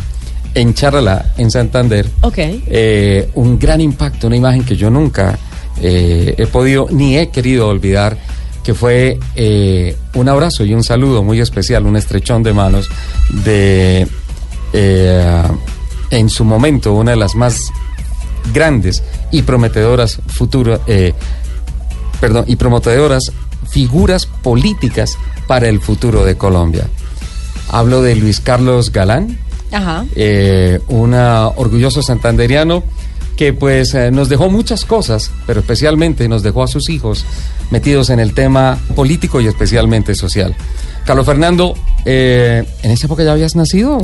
[0.56, 2.08] en Charalá, en Santander.
[2.22, 2.38] Ok.
[2.38, 5.38] Eh, un gran impacto, una imagen que yo nunca
[5.82, 8.16] eh, he podido ni he querido olvidar,
[8.64, 12.88] que fue eh, un abrazo y un saludo muy especial, un estrechón de manos
[13.44, 14.08] de,
[16.10, 17.70] en su momento, una de las más
[18.54, 20.80] grandes y prometedoras futuras,
[22.18, 23.30] perdón, y prometedoras
[23.68, 26.86] figuras políticas para el futuro de Colombia.
[27.68, 29.38] Hablo de Luis Carlos Galán,
[29.76, 30.04] Ajá.
[30.14, 32.82] eh, un orgulloso santanderiano
[33.36, 37.24] que pues eh, nos dejó muchas cosas, pero especialmente nos dejó a sus hijos
[37.70, 40.54] metidos en el tema político y especialmente social.
[41.04, 44.00] Carlos Fernando, eh, ¿en esa época ya habías nacido?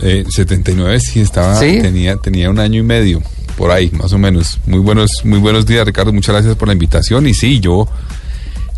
[0.00, 1.80] Eh, 79 sí estaba, ¿Sí?
[1.82, 3.20] tenía tenía un año y medio
[3.56, 4.60] por ahí, más o menos.
[4.66, 6.12] Muy buenos muy buenos días, Ricardo.
[6.12, 7.88] Muchas gracias por la invitación y sí, yo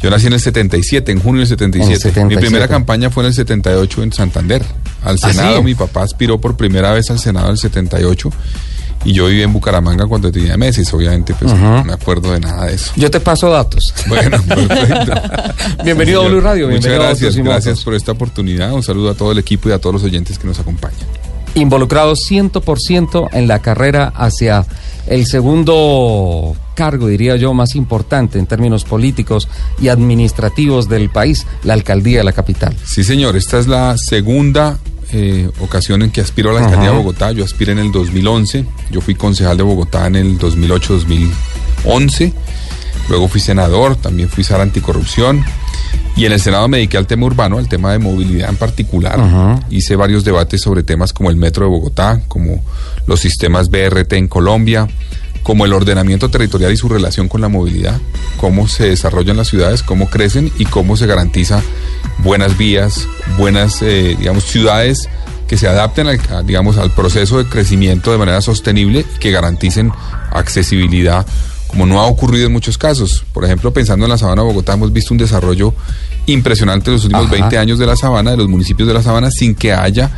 [0.00, 1.86] yo nací en el 77, en junio del 77.
[1.86, 2.36] En el 77.
[2.36, 4.64] Mi primera campaña fue en el 78 en Santander.
[5.02, 8.30] Al ¿Ah, Senado, mi papá aspiró por primera vez al Senado en el 78
[9.04, 12.66] y yo vivía en Bucaramanga cuando tenía meses, obviamente pues no me acuerdo de nada
[12.66, 12.92] de eso.
[12.96, 13.82] Yo te paso datos.
[14.06, 15.12] Bueno, perfecto.
[15.84, 16.28] Bienvenido a.
[16.28, 18.72] Blue Radio, Muchas bienvenido gracias, gracias por esta oportunidad.
[18.72, 21.06] Un saludo a todo el equipo y a todos los oyentes que nos acompañan.
[21.54, 24.66] Involucrado 100% en la carrera hacia
[25.06, 29.48] el segundo cargo, diría yo, más importante en términos políticos
[29.80, 32.76] y administrativos del país, la alcaldía de la capital.
[32.84, 34.78] Sí, señor, esta es la segunda
[35.10, 36.98] eh, ocasión en que aspiro a la alcaldía Ajá.
[36.98, 37.32] de Bogotá.
[37.32, 42.32] Yo aspiré en el 2011, yo fui concejal de Bogotá en el 2008-2011,
[43.08, 45.44] luego fui senador, también fui SAR anticorrupción.
[46.16, 49.60] Y en el Senado me dediqué al tema urbano, al tema de movilidad en particular.
[49.70, 52.62] Hice varios debates sobre temas como el metro de Bogotá, como
[53.06, 54.88] los sistemas BRT en Colombia,
[55.44, 57.98] como el ordenamiento territorial y su relación con la movilidad,
[58.36, 61.62] cómo se desarrollan las ciudades, cómo crecen y cómo se garantiza
[62.18, 63.06] buenas vías,
[63.38, 65.08] buenas, eh, digamos, ciudades
[65.46, 69.30] que se adapten al, a, digamos, al proceso de crecimiento de manera sostenible y que
[69.30, 69.92] garanticen
[70.30, 71.26] accesibilidad,
[71.68, 73.24] como no ha ocurrido en muchos casos.
[73.32, 75.72] Por ejemplo, pensando en la Sabana de Bogotá, hemos visto un desarrollo
[76.26, 77.36] impresionante en los últimos Ajá.
[77.36, 80.10] 20 años de la Sabana, de los municipios de la Sabana, sin que haya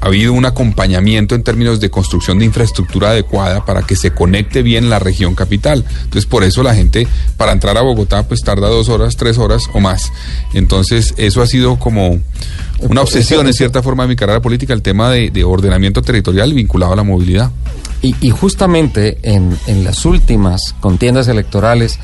[0.00, 4.62] ha habido un acompañamiento en términos de construcción de infraestructura adecuada para que se conecte
[4.62, 5.84] bien la región capital.
[6.04, 9.64] Entonces, por eso la gente, para entrar a Bogotá, pues tarda dos horas, tres horas
[9.72, 10.12] o más.
[10.54, 12.18] Entonces, eso ha sido como
[12.80, 16.52] una obsesión en cierta forma de mi carrera política, el tema de, de ordenamiento territorial
[16.52, 17.50] vinculado a la movilidad.
[18.02, 21.98] Y, y justamente en, en las últimas contiendas electorales,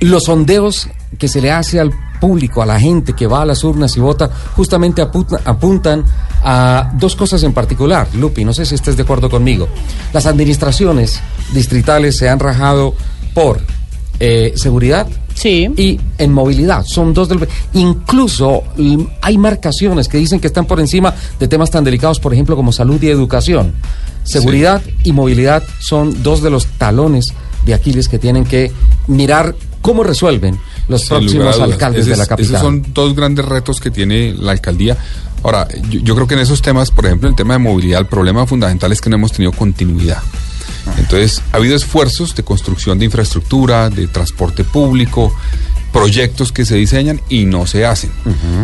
[0.00, 3.62] los sondeos que se le hace al público, a la gente que va a las
[3.64, 6.04] urnas y vota, justamente apunta- apuntan
[6.42, 8.08] a dos cosas en particular.
[8.14, 9.68] Lupi, no sé si estés de acuerdo conmigo.
[10.12, 11.20] Las administraciones
[11.52, 12.94] distritales se han rajado
[13.34, 13.60] por
[14.20, 15.68] eh, seguridad Sí.
[15.76, 16.84] y en movilidad.
[16.84, 17.46] Son dos del...
[17.74, 18.64] Incluso
[19.22, 22.72] hay marcaciones que dicen que están por encima de temas tan delicados, por ejemplo, como
[22.72, 23.74] salud y educación.
[24.24, 27.26] Seguridad y movilidad son dos de los talones
[27.64, 28.72] de Aquiles que tienen que
[29.06, 32.56] mirar cómo resuelven los próximos alcaldes de la capital.
[32.56, 34.96] Esos son dos grandes retos que tiene la alcaldía.
[35.42, 38.00] Ahora, yo, yo creo que en esos temas, por ejemplo, en el tema de movilidad,
[38.00, 40.22] el problema fundamental es que no hemos tenido continuidad.
[40.96, 45.34] Entonces, ha habido esfuerzos de construcción de infraestructura, de transporte público,
[45.92, 48.10] proyectos que se diseñan y no se hacen.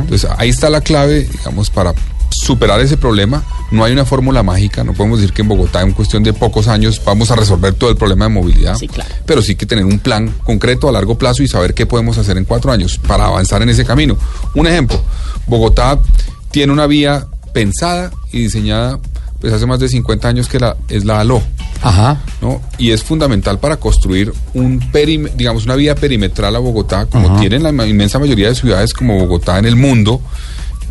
[0.00, 1.94] Entonces, ahí está la clave, digamos, para
[2.36, 3.42] superar ese problema.
[3.70, 6.68] No hay una fórmula mágica, no podemos decir que en Bogotá en cuestión de pocos
[6.68, 9.10] años vamos a resolver todo el problema de movilidad Sí, claro.
[9.26, 12.36] pero sí que tener un plan concreto a largo plazo y saber qué podemos hacer
[12.36, 14.16] en cuatro años para avanzar en ese camino.
[14.54, 15.00] Un ejemplo,
[15.46, 15.98] Bogotá
[16.50, 18.98] tiene una vía pensada y diseñada
[19.40, 21.42] pues hace más de 50 años que la, es la ALO,
[21.82, 22.22] Ajá.
[22.40, 22.62] ¿no?
[22.78, 27.40] Y es fundamental para construir un perim- digamos una vía perimetral a Bogotá, como Ajá.
[27.40, 30.22] tienen la inmensa mayoría de ciudades como Bogotá en el mundo,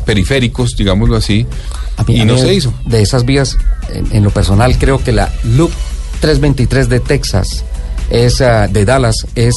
[0.03, 1.45] periféricos, digámoslo así,
[2.07, 2.73] mí- y no se hizo.
[2.85, 3.57] De esas vías,
[3.89, 5.71] en, en lo personal, creo que la Loop
[6.21, 7.63] 323 de Texas,
[8.09, 9.55] es, ah, de Dallas, es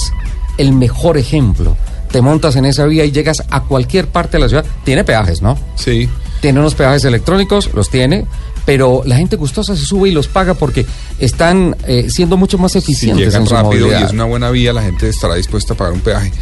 [0.59, 1.77] el mejor ejemplo.
[2.11, 4.65] Te montas en esa vía y llegas a cualquier parte de la ciudad.
[4.85, 5.59] Tiene peajes, ¿no?
[5.75, 6.09] Sí.
[6.41, 8.25] Tiene unos peajes electrónicos, los tiene,
[8.65, 10.87] pero la gente gustosa se sube y los paga porque
[11.19, 14.51] están eh, siendo mucho más si eficientes llegan en su rápido y es una buena
[14.51, 16.33] vía, la gente estará dispuesta a pagar un peaje.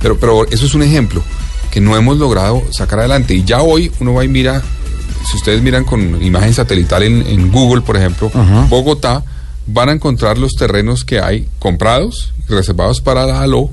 [0.00, 1.22] Pero, pero eso es un ejemplo
[1.70, 3.34] que no hemos logrado sacar adelante.
[3.34, 4.62] Y ya hoy uno va y mira,
[5.30, 8.30] si ustedes miran con imagen satelital en, en Google, por ejemplo.
[8.68, 9.22] Bogotá,
[9.66, 13.70] van a encontrar los terrenos que hay comprados reservados para la ALO.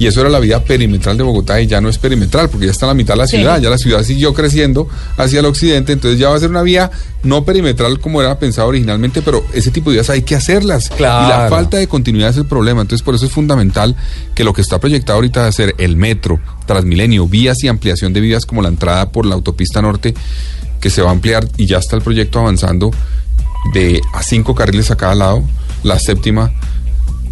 [0.00, 2.72] Y eso era la vía perimetral de Bogotá y ya no es perimetral porque ya
[2.72, 3.36] está en la mitad de la Sí.
[3.38, 6.62] ciudad, ya la ciudad siguió creciendo hacia el occidente, entonces ya va a ser una
[6.62, 6.90] vía
[7.24, 10.88] no perimetral como era pensado originalmente, pero ese tipo de vías hay que hacerlas.
[10.96, 11.26] Claro.
[11.26, 13.96] Y la falta de continuidad es el problema, entonces por eso es fundamental
[14.34, 18.20] que lo que está proyectado ahorita de hacer el metro, Transmilenio, vías y ampliación de
[18.20, 20.14] vías como la entrada por la autopista norte,
[20.80, 22.92] que se va a ampliar y ya está el proyecto avanzando
[23.74, 25.42] de a cinco carriles a cada lado,
[25.82, 26.52] la séptima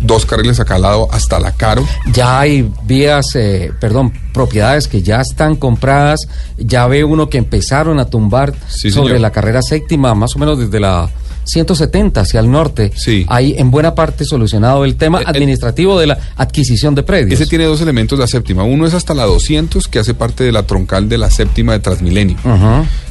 [0.00, 1.84] dos carriles a cada lado hasta la Caro.
[2.12, 6.20] Ya hay vías, eh, perdón, propiedades que ya están compradas.
[6.58, 9.20] Ya ve uno que empezaron a tumbar Sí, sobre señor.
[9.20, 11.08] la carrera séptima, más o menos desde la
[11.44, 12.92] 170 hacia el norte.
[12.96, 13.24] Sí.
[13.28, 17.40] Hay en buena parte solucionado el tema Eh, eh, administrativo de la adquisición de predios.
[17.40, 18.64] Ese tiene dos elementos la séptima.
[18.64, 21.78] Uno es hasta la 200, que hace parte de la troncal de la séptima de
[21.78, 22.36] Transmilenio,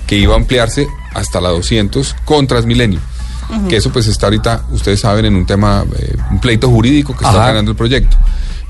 [0.05, 2.99] que iba a ampliarse hasta la 200 con Transmilenio.
[3.69, 7.23] Que eso pues está ahorita, ustedes saben, en un tema, eh, un pleito jurídico que
[7.25, 8.17] está ganando el proyecto.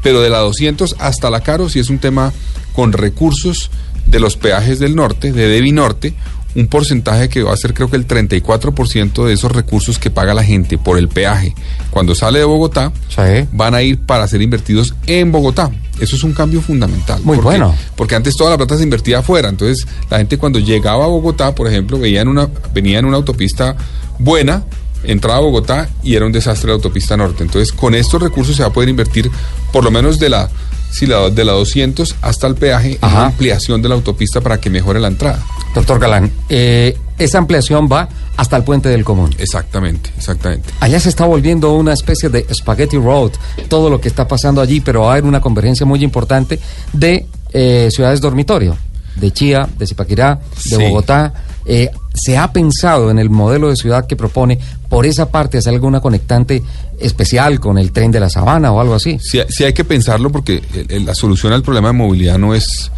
[0.03, 2.31] Pero de la 200 hasta la Caro sí es un tema
[2.73, 3.71] con recursos
[4.05, 6.13] de los peajes del norte, de Devi Norte,
[6.55, 10.33] un porcentaje que va a ser creo que el 34% de esos recursos que paga
[10.33, 11.53] la gente por el peaje
[11.89, 13.45] cuando sale de Bogotá Sí.
[13.51, 15.69] van a ir para ser invertidos en Bogotá.
[15.99, 17.19] Eso es un cambio fundamental.
[17.23, 17.75] Muy Porque- bueno.
[17.95, 19.47] Porque antes toda la plata se invertía afuera.
[19.49, 23.17] Entonces, la gente cuando llegaba a Bogotá, por ejemplo, veía en una, venía en una
[23.17, 23.75] autopista
[24.19, 24.63] buena,
[25.03, 27.43] entraba a Bogotá y era un desastre la autopista norte.
[27.43, 29.29] Entonces, con estos recursos se va a poder invertir
[29.71, 30.49] por lo menos de la,
[30.91, 33.15] sí, la- de la 200 hasta el peaje en Ajá.
[33.17, 35.43] una ampliación de la autopista para que mejore la entrada.
[35.75, 39.33] Doctor Galán, eh, esa ampliación va hasta el puente del común.
[39.37, 40.69] Exactamente, exactamente.
[40.79, 43.31] Allá se está volviendo una especie de spaghetti road,
[43.69, 46.59] todo lo que está pasando allí, pero va a haber una convergencia muy importante
[46.93, 48.75] de eh, ciudades dormitorio,
[49.15, 50.83] de Chía, de Zipaquirá, de Sí.
[50.83, 51.33] Bogotá.
[51.65, 55.73] Eh, ¿Se ha pensado en el modelo de ciudad que propone por esa parte hacer
[55.73, 56.61] alguna conectante
[56.99, 59.17] especial con el tren de la sabana o algo así?
[59.21, 62.53] Sí, sí hay que pensarlo porque el- el- la solución al problema de movilidad no
[62.53, 62.91] es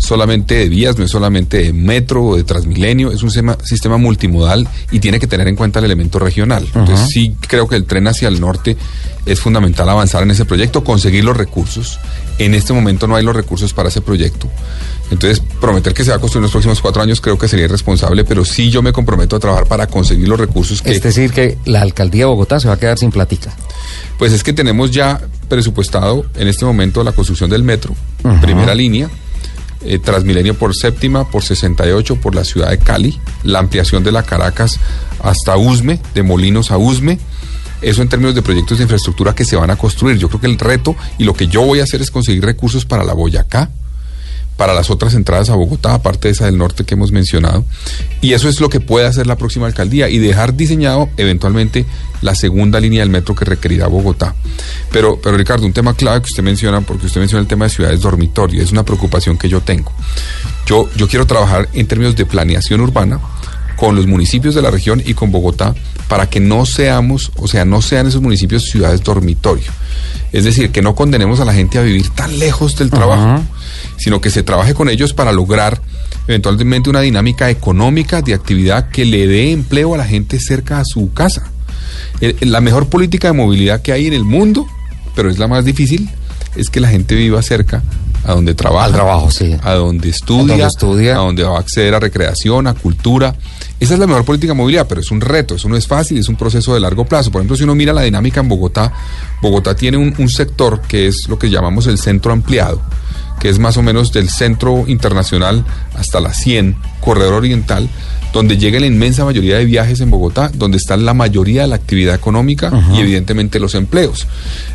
[0.00, 3.96] solamente de vías, no es solamente de metro o de transmilenio, es un sema- sistema
[3.98, 6.66] multimodal y tiene que tener en cuenta el elemento regional.
[6.74, 8.76] Entonces sí creo que el tren hacia el norte
[9.26, 11.98] es fundamental avanzar en ese proyecto, conseguir los recursos.
[12.38, 14.48] En este momento no hay los recursos para ese proyecto.
[15.10, 17.64] Entonces, prometer que se va a construir en los próximos cuatro años creo que sería
[17.66, 21.32] irresponsable, pero sí yo me comprometo a trabajar para conseguir los recursos que, Es decir,
[21.32, 23.52] que la alcaldía de Bogotá se va a quedar sin platica.
[24.18, 28.40] pues es que tenemos ya presupuestado en este momento la construcción del metro, Ajá.
[28.40, 29.10] primera línea,
[29.82, 34.22] eh, Transmilenio por séptima, por 68, por la ciudad de Cali, la ampliación de la
[34.22, 34.78] Caracas
[35.22, 37.18] hasta Usme, de Molinos a Usme.
[37.82, 40.18] Eso en términos de proyectos de infraestructura que se van a construir.
[40.18, 42.84] Yo creo que el reto y lo que yo voy a hacer es conseguir recursos
[42.84, 43.70] para la Boyacá,
[44.60, 47.64] para las otras entradas a Bogotá, aparte de esa del norte que hemos mencionado.
[48.20, 51.86] Y eso es lo que puede hacer la próxima alcaldía y dejar diseñado eventualmente
[52.20, 54.34] la segunda línea del metro que requerirá Bogotá.
[54.92, 57.70] Pero, pero Ricardo, un tema clave que usted menciona, porque usted menciona el tema de
[57.70, 59.92] ciudades dormitorio, es una preocupación que yo tengo.
[60.66, 63.18] Yo, yo quiero trabajar en términos de planeación urbana
[63.78, 65.74] con los municipios de la región y con Bogotá
[66.10, 69.70] para que no seamos, o sea, no sean esos municipios ciudades dormitorio.
[70.32, 73.42] Es decir, que no condenemos a la gente a vivir tan lejos del trabajo,
[73.96, 75.80] sino que se trabaje con ellos para lograr
[76.26, 80.84] eventualmente una dinámica económica de actividad que le dé empleo a la gente cerca a
[80.84, 81.48] su casa.
[82.20, 84.66] El- la mejor política de movilidad que hay en el mundo,
[85.14, 86.10] pero es la más difícil,
[86.56, 87.82] es que la gente viva cerca
[88.24, 88.86] a donde trabaja.
[88.86, 89.56] Al trabajo, sí.
[89.62, 91.12] A donde estudia, A donde estudia.
[91.14, 93.34] a donde va a acceder a recreación, a cultura.
[93.78, 96.18] Esa es la mejor política de movilidad, pero es un reto, eso no es fácil,
[96.18, 97.30] es un proceso de largo plazo.
[97.30, 98.92] Por ejemplo, si uno mira la dinámica en Bogotá,
[99.40, 102.80] Bogotá tiene un, un sector que es lo que llamamos el centro ampliado,
[103.40, 105.64] que es más o menos del centro internacional
[105.96, 107.88] hasta la 100, corredor oriental,
[108.32, 111.76] donde llega la inmensa mayoría de viajes en Bogotá, donde está la mayoría de la
[111.76, 114.26] actividad económica y evidentemente los empleos.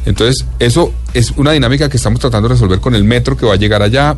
[0.06, 3.54] Entonces, eso es una dinámica que estamos tratando de resolver con el metro que va
[3.54, 4.18] a llegar allá,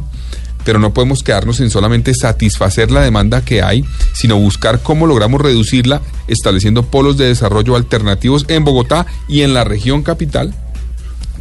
[0.63, 5.39] pero no podemos quedarnos en solamente satisfacer la demanda que hay, sino buscar cómo logramos
[5.39, 10.54] reducirla estableciendo polos de desarrollo alternativos en Bogotá y en la región capital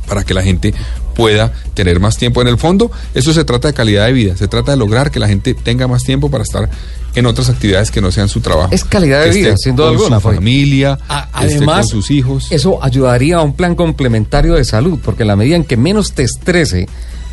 [0.06, 0.74] para que la gente
[1.16, 2.42] pueda tener más tiempo.
[2.42, 5.18] En el fondo, eso se trata de calidad de vida, se trata de lograr que
[5.18, 6.68] la gente tenga más tiempo para estar
[7.14, 8.68] en otras actividades que no sean su trabajo.
[8.72, 12.48] Es calidad de vida, sin duda alguna, Su familia, A- Además, con sus hijos.
[12.50, 16.12] eso ayudaría a un plan complementario de salud, porque en la medida en que menos
[16.12, 16.86] te estrese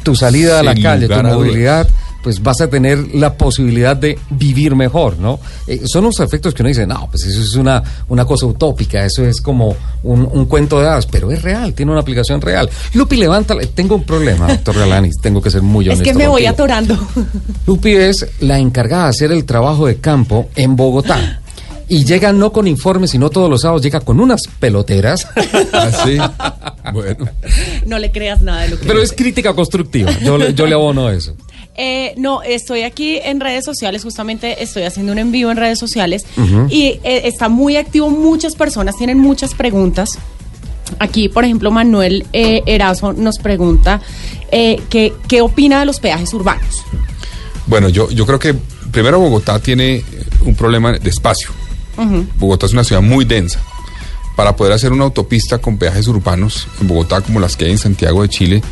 [0.03, 1.87] tu salida a la calle, tu movilidad,
[2.23, 5.39] pues vas a tener la posibilidad de vivir mejor, ¿no?
[5.67, 9.05] Eh, son unos efectos que uno dice, no, pues eso es una, una cosa utópica,
[9.05, 12.69] eso es como un, un cuento de hadas, pero es real, tiene una aplicación real.
[12.93, 16.03] Lupi, levanta, tengo un problema, doctor Galanis, tengo que ser muy Es honesto.
[16.05, 16.53] que me voy contigo.
[16.53, 16.97] atorando.
[17.67, 21.39] Lupi es la encargada de hacer el trabajo de campo en Bogotá.
[21.89, 25.27] Y llega no con informes, sino todos los sábados, llega con unas peloteras.
[25.73, 26.17] Ah, sí.
[26.93, 27.27] Bueno.
[27.85, 30.11] No le creas nada de lo que Pero es crítica constructiva.
[30.19, 31.35] Yo, le- yo le abono eso.
[31.75, 35.79] Eh, no, estoy aquí en redes sociales, justamente estoy haciendo un en vivo en redes
[35.79, 36.23] sociales
[36.69, 40.19] y eh, está muy activo, muchas personas tienen muchas preguntas.
[40.99, 44.01] Aquí, por ejemplo, Manuel eh, Erazo nos pregunta
[44.51, 46.83] eh, que, qué opina de los peajes urbanos.
[47.65, 48.55] Bueno, yo, yo creo que
[48.91, 50.05] primero Bogotá tiene eh,
[50.45, 51.49] un problema de espacio.
[52.37, 53.59] Bogotá es una ciudad muy densa.
[54.35, 57.77] Para poder hacer una autopista con peajes urbanos en Bogotá como las que hay en
[57.77, 58.63] Santiago de Chile,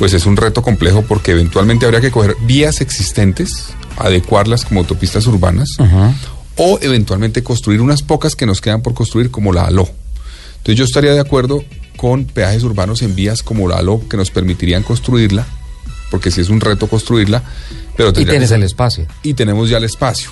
[0.00, 3.66] pues es un reto complejo porque eventualmente habría que coger vías existentes,
[3.98, 5.68] adecuarlas como autopistas urbanas,
[6.56, 9.90] o eventualmente construir unas pocas que nos quedan por construir como la ALO.
[10.56, 11.62] Entonces yo estaría de acuerdo
[11.98, 15.46] con peajes urbanos en vías como la ALO que nos permitirían construirla,
[16.10, 17.42] porque si es un reto construirla,
[17.94, 19.06] pero Y tienes el espacio.
[19.22, 20.30] y tenemos ya el espacio.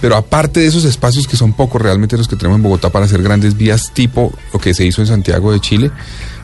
[0.00, 3.04] Pero aparte de esos espacios que son pocos realmente los que tenemos en Bogotá para
[3.04, 5.90] hacer grandes vías tipo lo que se hizo en Santiago de Chile,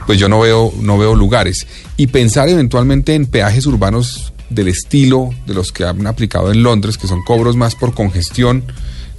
[0.07, 1.67] pues yo no veo, no veo lugares.
[1.97, 6.99] Y pensar eventualmente en peajes urbanos del estilo de los que han aplicado en Londres,
[6.99, 8.65] que son cobros más por congestión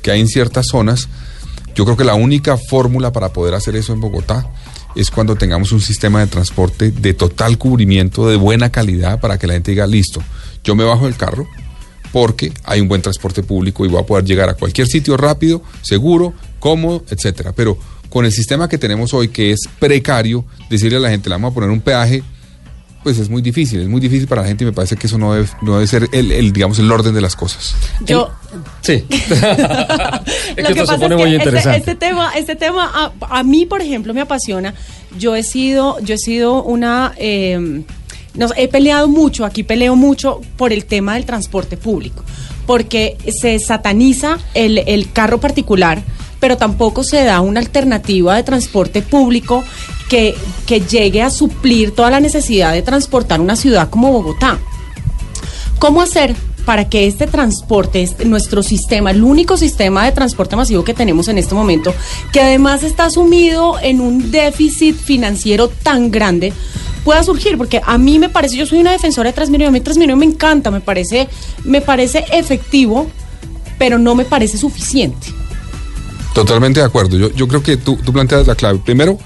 [0.02, 1.08] que hay en ciertas zonas,
[1.76, 4.50] yo creo que la única fórmula para poder hacer eso en Bogotá
[4.96, 9.48] es cuando tengamos un sistema de transporte de total cubrimiento, de buena calidad, para que
[9.48, 10.22] la gente diga, listo,
[10.64, 11.48] yo me bajo del carro
[12.12, 15.62] porque hay un buen transporte público y voy a poder llegar a cualquier sitio rápido,
[15.82, 17.54] seguro, cómodo, etcétera.
[17.54, 17.78] Pero
[18.12, 21.52] con el sistema que tenemos hoy, que es precario, decirle a la gente, le vamos
[21.52, 22.22] a poner un peaje,
[23.04, 25.18] pues es muy difícil, es muy difícil para la gente y me parece que eso
[25.18, 27.74] no debe, no debe ser el, el, digamos, el orden de las cosas.
[28.06, 28.30] Yo,
[28.82, 29.04] Sí.
[29.10, 31.78] es Lo que que esto se pone es que muy este- interesante.
[31.80, 34.74] Este, tema, este tema a, a mí, por ejemplo, me apasiona.
[35.18, 37.82] Yo he sido, yo he sido una, eh,
[38.36, 42.24] no sé, he peleado mucho, aquí peleo mucho por el tema del transporte público,
[42.68, 46.04] porque se sataniza el, el carro particular,
[46.42, 49.64] pero tampoco se da una alternativa de transporte público
[50.10, 50.36] que,
[50.66, 54.60] que llegue a suplir toda la necesidad de transportar una ciudad como Bogotá.
[55.80, 56.36] ¿Cómo hacer
[56.66, 61.28] para que este transporte, este- nuestro sistema, el único sistema de transporte masivo que tenemos
[61.28, 61.94] en este momento,
[62.34, 66.54] que además está sumido en un déficit financiero tan grande,
[67.04, 67.58] pueda surgir?
[67.58, 70.26] Porque a mí me parece, yo soy una defensora de Transmilenio, a mí Transmilenio me
[70.26, 71.28] encanta, me parece,
[71.64, 73.08] me parece efectivo,
[73.80, 75.28] pero no me parece suficiente.
[76.34, 77.18] Totalmente de acuerdo.
[77.18, 78.80] Yo, yo creo que tú, tú planteas la clave.
[78.84, 79.18] Primero,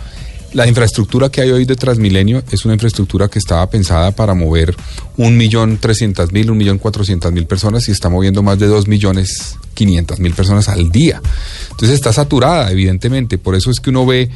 [0.55, 4.73] la infraestructura que hay hoy de Transmilenio es una infraestructura que estaba pensada para mover
[5.17, 8.87] un millón trescientas mil, un millón cuatrocientas mil personas y está moviendo más de dos
[8.87, 11.21] millones quinientas mil personas al día.
[11.71, 13.37] Entonces está saturada, evidentemente.
[13.37, 14.29] Por eso es que uno ve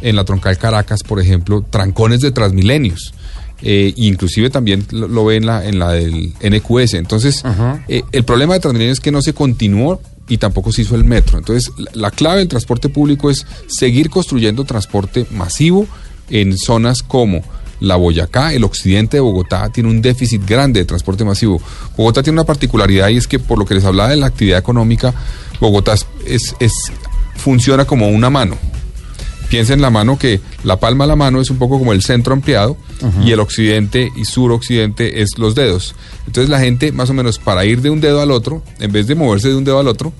[0.00, 3.12] en la troncal Caracas, por ejemplo, trancones de Transmilenios.
[3.60, 6.94] Eh, inclusive también lo, lo ve en la, en la del NQS.
[6.94, 7.42] Entonces,
[7.88, 11.04] eh, el problema de Transmilenio es que no se continuó y tampoco se hizo el
[11.04, 11.38] metro.
[11.38, 15.86] Entonces, la, la clave del transporte público es seguir construyendo transporte masivo
[16.30, 17.42] en zonas como
[17.80, 21.60] la Boyacá, el occidente de Bogotá, tiene un déficit grande de transporte masivo.
[21.96, 24.58] Bogotá tiene una particularidad y es que por lo que les hablaba de la actividad
[24.58, 25.12] económica,
[25.60, 25.92] Bogotá
[26.26, 26.92] es- es-
[27.36, 28.56] funciona como una mano.
[29.48, 32.02] Piensa en la mano que la palma de la mano es un poco como el
[32.02, 32.76] centro ampliado
[33.24, 35.94] y el occidente y suroccidente es los dedos.
[36.26, 39.06] Entonces la gente más o menos para ir de un dedo al otro, en vez
[39.06, 40.12] de moverse de un dedo al otro,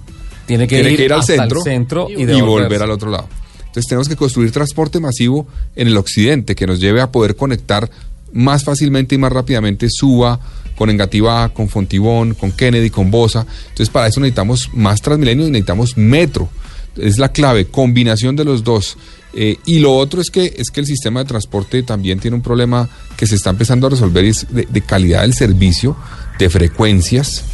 [0.46, 3.28] Tiene que, tiene ir, que ir al centro, centro y, volver al otro lado.
[3.58, 7.90] Entonces tenemos que construir transporte masivo en el occidente que nos lleve a poder conectar
[8.32, 10.38] más fácilmente y más rápidamente Suba
[10.76, 13.46] con Engativá, con Fontibón, con Kennedy, con Bosa.
[13.62, 16.48] Entonces para eso necesitamos más Transmilenio y necesitamos metro.
[16.96, 18.96] Es la clave, combinación de los dos.
[19.34, 22.42] Eh, y lo otro es que, es que el sistema de transporte también tiene un
[22.42, 25.96] problema que se está empezando a resolver es de, de calidad del servicio,
[26.38, 27.44] de frecuencias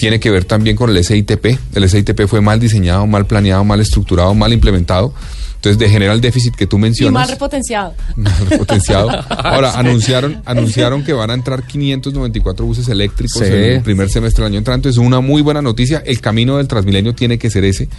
[0.00, 1.58] tiene que ver también con el SITP.
[1.74, 5.12] El SITP fue mal diseñado, mal planeado, mal estructurado, mal implementado.
[5.60, 7.12] Entonces degenera el déficit que tú Y mencionas.
[7.12, 7.92] más repotenciado.
[8.16, 9.10] Mal repotenciado.
[9.28, 13.44] Ahora, anunciaron, anunciaron que van a entrar 594 buses eléctricos Sí.
[13.44, 14.88] en el primer semestre del año entrante.
[14.88, 16.02] Es una muy buena noticia.
[16.06, 17.90] El camino del Transmilenio tiene que ser ese.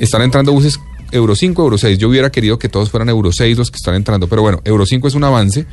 [0.00, 0.80] Están entrando buses
[1.12, 1.96] Euro 5, Euro 6.
[1.96, 4.26] Yo hubiera querido que todos fueran Euro 6 los que están entrando.
[4.26, 5.64] Pero bueno, Euro 5 es un avance.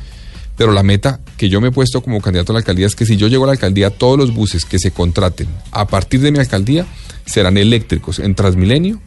[0.56, 3.06] Pero la meta que yo me he puesto como candidato a la alcaldía es que
[3.06, 6.30] si yo llego a la alcaldía, todos los buses que se contraten a partir de
[6.30, 6.86] mi alcaldía
[7.26, 9.00] serán eléctricos en Transmilenio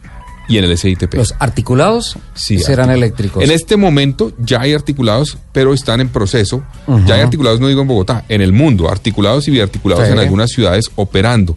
[0.48, 1.14] y en el SITP.
[1.16, 3.44] Los articulados Sí, serán eléctricos.
[3.44, 6.64] En este momento ya hay articulados, pero están en proceso.
[7.06, 10.14] Ya hay articulados, no digo en Bogotá, en el mundo, articulados y biarticulados Sí.
[10.14, 11.56] en algunas ciudades operando.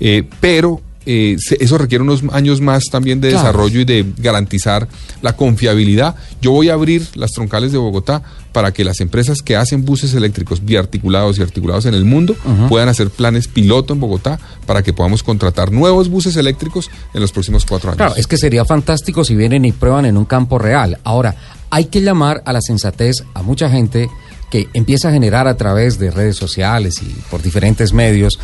[0.00, 0.80] Eh, pero
[1.10, 3.42] eh, se- eso requiere unos años más también de Claro.
[3.46, 4.86] desarrollo y de garantizar
[5.22, 6.14] la confiabilidad.
[6.42, 10.12] Yo voy a abrir las troncales de Bogotá para que las empresas que hacen buses
[10.12, 12.36] eléctricos biarticulados y articulados en el mundo
[12.68, 17.32] puedan hacer planes piloto en Bogotá para que podamos contratar nuevos buses eléctricos en los
[17.32, 17.96] próximos cuatro años.
[17.96, 20.98] Claro, es que sería fantástico si vienen y prueban en un campo real.
[21.04, 21.34] Ahora,
[21.70, 24.08] hay que llamar a la sensatez a mucha gente
[24.50, 28.38] que empieza a generar a través de redes sociales y por diferentes medios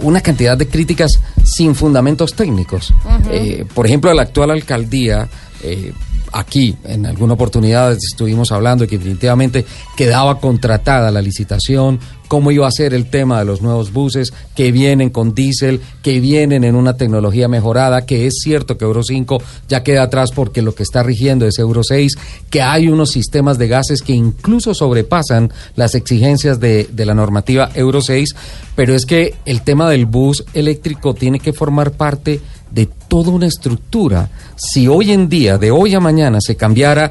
[0.00, 2.92] una cantidad de críticas sin fundamentos técnicos.
[3.30, 5.28] Eh, por ejemplo, la actual alcaldía,
[5.62, 5.92] eh,
[6.36, 9.64] aquí en alguna oportunidad estuvimos hablando de que definitivamente
[9.96, 14.70] quedaba contratada la licitación, cómo iba a ser el tema de los nuevos buses que
[14.70, 19.42] vienen con diésel, que vienen en una tecnología mejorada, que es cierto que Euro 5
[19.68, 22.12] ya queda atrás porque lo que está rigiendo es Euro 6,
[22.50, 27.70] que hay unos sistemas de gases que incluso sobrepasan las exigencias de, de la normativa
[27.74, 28.34] Euro 6,
[28.74, 32.40] pero es que el tema del bus eléctrico tiene que formar parte
[32.76, 34.28] de toda una estructura.
[34.56, 37.10] Si hoy en día, de hoy a mañana, se cambiara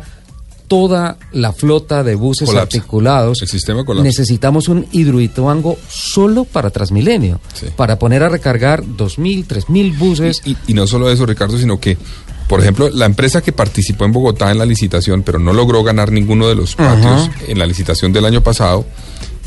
[0.67, 2.77] toda la flota de buses Colapsa.
[2.77, 4.03] articulados, El sistema colapsa.
[4.03, 7.67] necesitamos un hidroituango solo para Transmilenio, Sí.
[7.75, 10.41] para poner a recargar 2.000, 3.000 buses.
[10.45, 11.97] Y, y no solo eso, Ricardo, sino que,
[12.47, 16.11] por ejemplo, la empresa que participó en Bogotá en la licitación, pero no logró ganar
[16.11, 18.85] ninguno de los patios en la licitación del año pasado,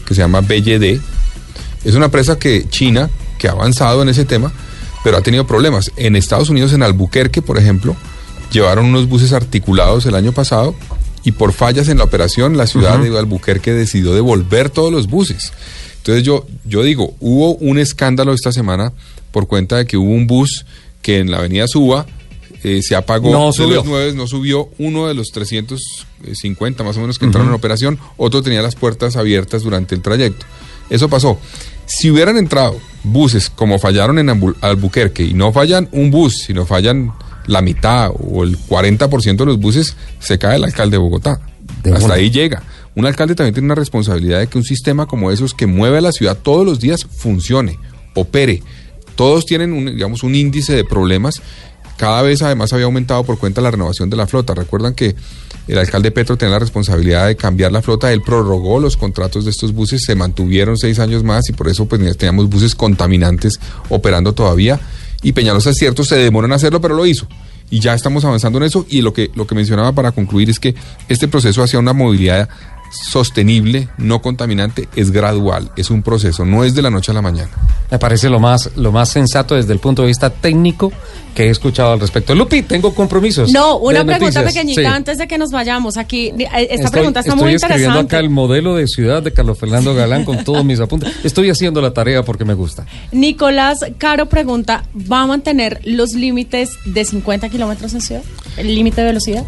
[0.07, 1.01] que se llama BYD,
[1.85, 3.09] es una empresa que China,
[3.39, 4.53] que ha avanzado en ese tema,
[5.09, 5.91] pero ha tenido problemas.
[5.97, 7.97] En Estados Unidos, en Albuquerque, por ejemplo,
[8.53, 10.75] llevaron unos buses articulados el año pasado
[11.25, 15.55] y por fallas en la operación, la ciudad de Albuquerque decidió devolver todos los buses.
[15.97, 18.93] Entonces yo, yo digo, hubo un escándalo esta semana
[19.33, 20.67] por cuenta de que hubo un bus
[21.01, 22.05] que en la avenida Suba
[22.63, 23.77] eh, se apagó No de subió.
[23.77, 27.99] los nueve, no subió uno de los 350 más o menos que entraron en operación,
[28.19, 30.45] otro tenía las puertas abiertas durante el trayecto.
[30.91, 31.39] Eso pasó.
[31.89, 36.65] Si hubieran entrado buses como fallaron en Albu- Albuquerque y no fallan un bus, sino
[36.67, 37.13] fallan
[37.47, 41.41] la mitad o el 40% de los buses, se cae el alcalde de Bogotá.
[41.83, 42.63] De Hasta ahí llega.
[42.95, 46.01] Un alcalde también tiene una responsabilidad de que un sistema como esos que mueve a
[46.03, 47.79] la ciudad todos los días funcione,
[48.15, 48.63] opere.
[49.15, 51.41] Todos tienen un, digamos, un índice de problemas.
[51.97, 54.55] Cada vez además había aumentado por cuenta la renovación de la flota.
[54.55, 55.17] Recuerdan que
[55.69, 58.13] el alcalde Petro tenía la responsabilidad de cambiar la flota.
[58.13, 61.87] Él prorrogó los contratos de estos buses, se mantuvieron seis años más y por eso
[61.87, 64.81] pues teníamos buses contaminantes operando todavía.
[65.23, 67.29] Y Peñalosa es cierto, se demoró en hacerlo, pero lo hizo
[67.71, 70.59] y ya estamos avanzando en eso y lo que lo que mencionaba para concluir es
[70.59, 70.75] que
[71.09, 72.49] este proceso hacia una movilidad
[72.91, 77.23] sostenible, no contaminante, es gradual, es un proceso, no es de la noche a la
[77.23, 77.51] mañana.
[77.91, 80.93] Me parece lo más, lo más sensato desde el punto de vista técnico
[81.35, 82.35] que he escuchado al respecto.
[82.35, 83.51] Lupi, tengo compromisos.
[83.53, 84.45] No, una pregunta noticias.
[84.53, 84.87] pequeñita Sí.
[84.87, 85.97] antes de que nos vayamos.
[85.97, 88.17] Aquí, eh, esta Estoy- pregunta está estoy muy escribiendo interesante.
[88.17, 91.13] acá el modelo de ciudad de Carlos Fernando Galán con todos mis apuntes.
[91.25, 92.87] Estoy haciendo la tarea porque me gusta.
[93.13, 98.23] Nicolás Caro pregunta, ¿va a mantener los límites de 50 kilómetros en ciudad?
[98.57, 99.45] ¿El límite de velocidad?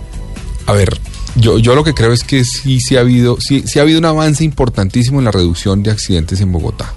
[0.67, 0.97] A ver,
[1.41, 3.99] yo, yo lo que creo es que sí, sí ha habido, sí, sí ha habido
[3.99, 6.93] un avance importantísimo en la reducción de accidentes en Bogotá.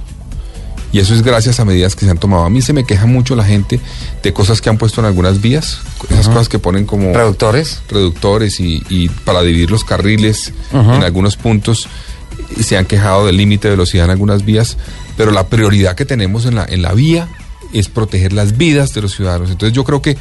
[0.92, 2.44] Y eso es gracias a medidas que se han tomado.
[2.44, 3.80] A mí se me queja mucho la gente
[4.22, 5.80] de cosas que han puesto en algunas vías,
[6.12, 7.82] esas cosas que ponen como Reductores.
[7.90, 10.98] reductores y, y para dividir los carriles Ajá.
[10.98, 11.88] en algunos puntos
[12.56, 14.78] y se han quejado del límite de velocidad en algunas vías,
[15.18, 17.28] pero la prioridad que tenemos en la, en la vía
[17.74, 19.50] es proteger las vidas de los ciudadanos.
[19.50, 20.16] Entonces yo creo que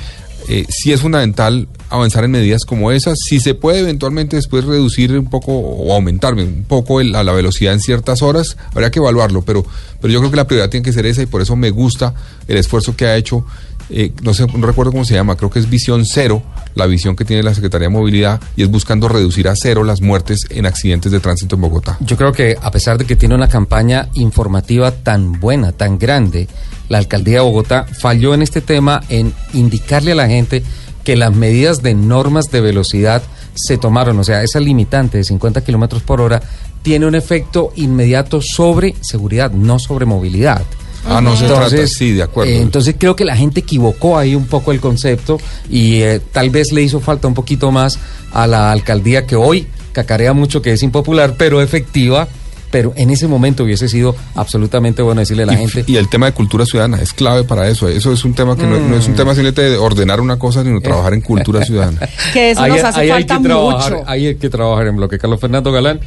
[0.49, 3.19] eh, sí es fundamental avanzar en medidas como esas.
[3.29, 7.33] Si se puede eventualmente después reducir un poco o aumentar un poco el- a la
[7.33, 9.65] velocidad en ciertas horas, habría que evaluarlo, pero,
[10.01, 12.15] pero yo creo que la prioridad tiene que ser esa y por eso me gusta
[12.49, 13.45] el esfuerzo que ha hecho
[13.91, 16.43] eh, no sé, no recuerdo cómo se llama, creo que es Visión Cero,
[16.75, 20.01] la visión que tiene la Secretaría de Movilidad y es buscando reducir a cero las
[20.01, 21.99] muertes en accidentes de tránsito en Bogotá.
[22.01, 26.49] Yo creo que a pesar de que tiene una campaña informativa tan buena, tan grande,
[26.89, 30.63] la alcaldía de Bogotá falló en este tema en indicarle a la gente
[31.05, 33.23] que las medidas de normas de velocidad
[33.55, 36.43] se tomaron, o sea, esa limitante de 50 kilómetros por hora
[36.83, 40.63] tiene un efecto inmediato sobre seguridad, no sobre movilidad.
[41.05, 42.53] Ah, no se trata, sí, de acuerdo.
[42.53, 45.39] eh, entonces creo que la gente equivocó ahí un poco el concepto
[45.69, 47.99] y eh, tal vez le hizo falta un poquito más
[48.33, 52.29] a la alcaldía que hoy cacarea mucho que es impopular, pero efectiva.
[52.73, 55.85] Pero en ese momento hubiese sido absolutamente bueno decirle a la y, gente.
[55.87, 57.87] y el tema de cultura ciudadana es clave para eso.
[57.87, 59.01] Eso es un tema que no, no Mm.
[59.01, 62.01] es un tema simplemente de ordenar una cosa, sino trabajar en cultura ciudadana.
[62.33, 64.05] Que eso Ahí- nos hace ahí hay falta que trabajar, mucho.
[64.11, 65.19] Ahí hay que trabajar en bloque.
[65.19, 66.01] Carlos Fernando Galán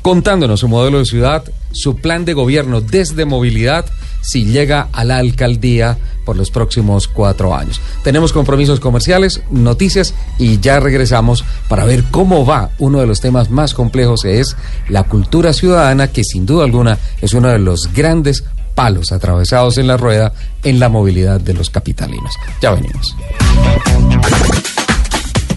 [0.00, 3.84] contándonos su modelo de ciudad, su plan de gobierno desde movilidad,
[4.22, 7.80] si llega a la alcaldía por los próximos cuatro años.
[8.02, 13.50] Tenemos compromisos comerciales, noticias y ya regresamos para ver cómo va uno de los temas
[13.50, 14.56] más complejos, que es
[14.88, 18.44] la cultura ciudadana, que sin duda alguna es uno de los grandes
[18.74, 22.32] palos atravesados en la rueda en la movilidad de los capitalinos.
[22.60, 23.14] Ya venimos.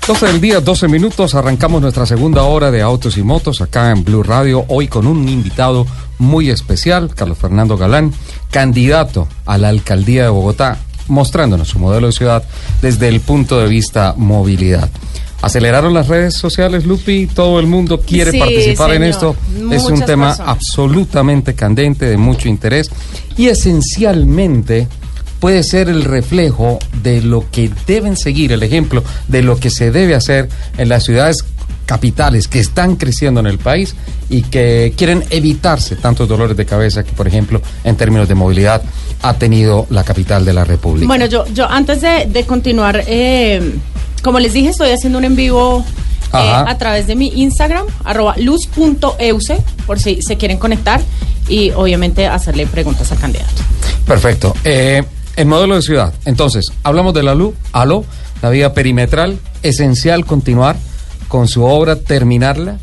[0.07, 4.03] 12 del día, 12 minutos, arrancamos nuestra segunda hora de Autos y Motos acá en
[4.03, 5.87] Blue Radio, hoy con un invitado
[6.19, 8.13] muy especial, Carlos Fernando Galán,
[8.51, 10.77] candidato a la alcaldía de Bogotá,
[11.07, 12.43] mostrándonos su modelo de ciudad
[12.81, 14.89] desde el punto de vista movilidad.
[15.41, 19.35] Aceleraron las redes sociales, Lupi, todo el mundo quiere Sí, participar en esto.
[19.71, 20.39] es un tema personas.
[20.39, 22.89] absolutamente candente, de mucho interés
[23.37, 24.87] y esencialmente
[25.39, 29.91] puede ser el reflejo de lo que deben seguir, el ejemplo de lo que se
[29.91, 31.43] debe hacer en las ciudades
[31.85, 33.95] capitales que están creciendo en el país
[34.29, 38.81] y que quieren evitarse tantos dolores de cabeza que, por ejemplo, en términos de movilidad
[39.21, 41.07] ha tenido la capital de la República.
[41.07, 43.75] Bueno, yo, yo antes de, de continuar, eh,
[44.23, 45.85] como les dije, estoy haciendo un en vivo
[46.33, 51.01] eh, a través de mi Instagram, arroba luz.euse, por si se quieren conectar
[51.47, 53.61] y obviamente hacerle preguntas al candidato.
[54.05, 54.55] Perfecto.
[54.63, 55.03] Eh,
[55.35, 56.13] El modelo de ciudad.
[56.25, 58.05] Entonces, hablamos de la luz, aló,
[58.41, 60.77] la vía perimetral, esencial continuar
[61.35, 62.77] con su obra, terminarla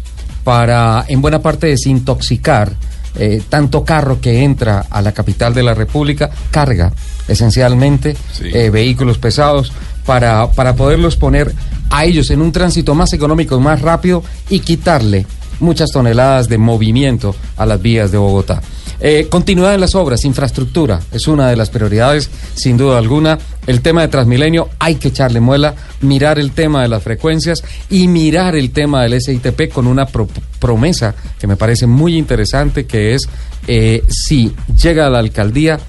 [0.45, 2.71] para en buena parte desintoxicar
[3.17, 6.93] eh, tanto carro que entra a la capital de la República, carga
[7.29, 8.45] esencialmente Sí.
[8.53, 9.73] eh, vehículos pesados
[10.05, 11.55] para, para poderlos poner
[11.89, 15.25] a ellos en un tránsito más económico y más rápido y quitarle
[15.59, 18.61] muchas toneladas de movimiento a las vías de Bogotá.
[19.05, 23.37] Eh, continuidad en las obras, infraestructura, es una de las prioridades, sin duda alguna.
[23.67, 28.07] El tema de Transmilenio hay que echarle muela, mirar el tema de las frecuencias y
[28.07, 30.29] mirar el tema del SITP con una pro-
[30.61, 33.29] promesa que me parece muy interesante, que es
[33.67, 35.81] eh, si llega a la alcaldía,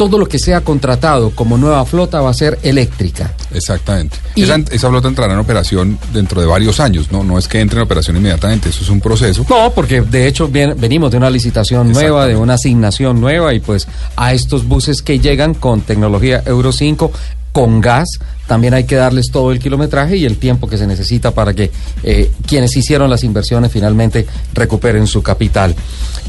[0.00, 3.34] todo lo que sea contratado como nueva flota va a ser eléctrica.
[3.52, 4.16] Exactamente.
[4.34, 7.22] Y- Esa, esa flota entrará en operación dentro de varios años, ¿no?
[7.22, 9.44] No es que entre en operación inmediatamente, eso es un proceso.
[9.50, 13.60] No, porque de hecho bien- venimos de una licitación nueva, de una asignación nueva y
[13.60, 13.86] pues
[14.16, 17.12] a estos buses que llegan con tecnología Euro 5
[17.52, 18.08] con gas,
[18.46, 21.70] también hay que darles todo el kilometraje y el tiempo que se necesita para que
[22.04, 25.74] eh, quienes hicieron las inversiones finalmente recuperen su capital.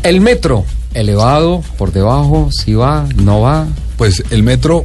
[0.03, 3.67] El metro, elevado, por debajo, si va, no va.
[3.97, 4.83] Pues el metro,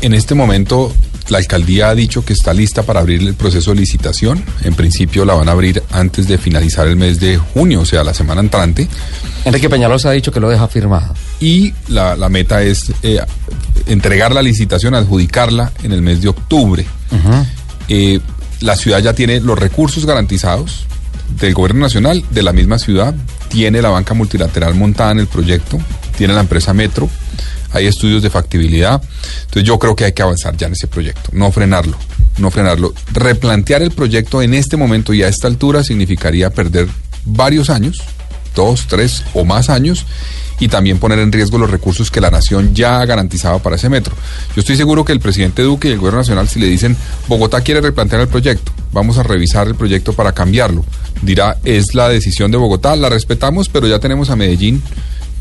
[0.00, 0.92] en este momento,
[1.28, 4.42] la alcaldía ha dicho que está lista para abrir el proceso de licitación.
[4.64, 8.04] En principio la van a abrir antes de finalizar el mes de junio, o sea,
[8.04, 8.88] la semana entrante.
[9.44, 11.14] Enrique Peñalosa ha dicho que lo deja firmado.
[11.40, 13.20] Y la, la meta es eh,
[13.86, 16.86] entregar la licitación, adjudicarla en el mes de octubre.
[17.88, 18.20] Eh,
[18.60, 20.86] la ciudad ya tiene los recursos garantizados
[21.38, 23.14] del gobierno nacional, de la misma ciudad,
[23.48, 25.78] tiene la banca multilateral montada en el proyecto,
[26.16, 27.08] tiene la empresa Metro,
[27.72, 29.02] hay estudios de factibilidad.
[29.40, 31.96] Entonces yo creo que hay que avanzar ya en ese proyecto, no frenarlo,
[32.38, 32.94] no frenarlo.
[33.12, 36.88] Replantear el proyecto en este momento y a esta altura significaría perder
[37.24, 38.02] varios años,
[38.54, 40.06] dos, tres o más años,
[40.62, 43.88] y también poner en riesgo los recursos que la nación ya ha garantizado para ese
[43.88, 44.14] metro.
[44.54, 46.96] Yo estoy seguro que el presidente Duque y el gobierno nacional, si le dicen
[47.26, 50.84] Bogotá quiere replantear el proyecto, vamos a revisar el proyecto para cambiarlo,
[51.20, 54.80] dirá es la decisión de Bogotá, la respetamos, pero ya tenemos a Medellín.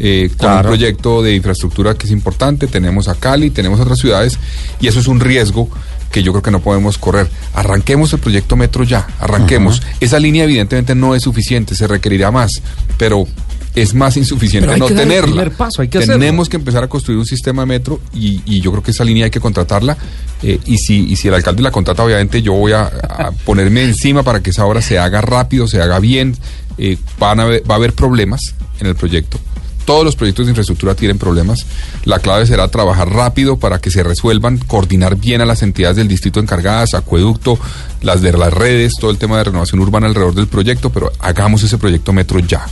[0.03, 0.59] eh, con Claro.
[0.69, 4.39] un proyecto de infraestructura que es importante, tenemos a Cali, tenemos otras ciudades
[4.79, 5.69] y eso es un riesgo
[6.11, 7.29] que yo creo que no podemos correr.
[7.53, 9.83] Arranquemos el proyecto Metro ya, arranquemos.
[9.99, 12.49] Esa línea evidentemente no es suficiente, se requerirá más,
[12.97, 13.27] pero
[13.75, 15.27] es más insuficiente no tenerla.
[15.27, 16.19] primer paso, hay que hacerlo.
[16.19, 19.03] Tenemos que empezar a construir un sistema de metro y, y yo creo que esa
[19.03, 19.97] línea hay que contratarla
[20.43, 23.83] eh, y, si, y si el alcalde la contrata, obviamente yo voy a, a ponerme
[23.83, 26.35] encima para que esa obra se haga rápido, se haga bien.
[26.77, 29.39] Eh, van a va a haber problemas en el proyecto.
[29.85, 31.65] Todos los proyectos de infraestructura tienen problemas.
[32.05, 36.07] La clave será trabajar rápido para que se resuelvan, coordinar bien a las entidades del
[36.07, 37.59] distrito encargadas, acueducto,
[38.01, 41.63] las de las redes, todo el tema de renovación urbana alrededor del proyecto, pero hagamos
[41.63, 42.65] ese proyecto metro ya.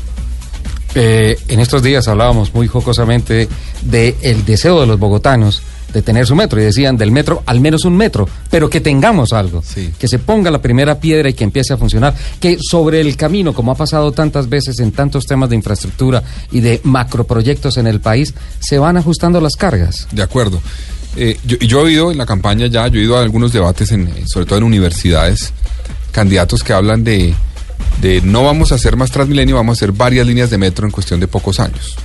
[0.95, 3.47] Eh, en estos días hablábamos muy jocosamente
[3.83, 5.61] de el deseo de los bogotanos
[5.93, 9.33] de tener su metro y decían del metro al menos un metro, pero que tengamos
[9.33, 9.91] algo, Sí.
[9.97, 13.53] que se ponga la primera piedra y que empiece a funcionar, que sobre el camino,
[13.53, 16.21] como ha pasado tantas veces en tantos temas de infraestructura
[16.51, 20.07] y de macroproyectos en el país, se van ajustando las cargas.
[20.11, 20.61] De acuerdo.
[21.15, 23.51] Eh, yo, y yo he oído en la campaña ya, yo he ido a algunos
[23.51, 25.53] debates, en, eh, sobre todo en universidades,
[26.11, 27.33] candidatos que hablan de,
[28.01, 30.91] de no vamos a hacer más Transmilenio, vamos a hacer varias líneas de metro en
[30.91, 31.95] cuestión de pocos años.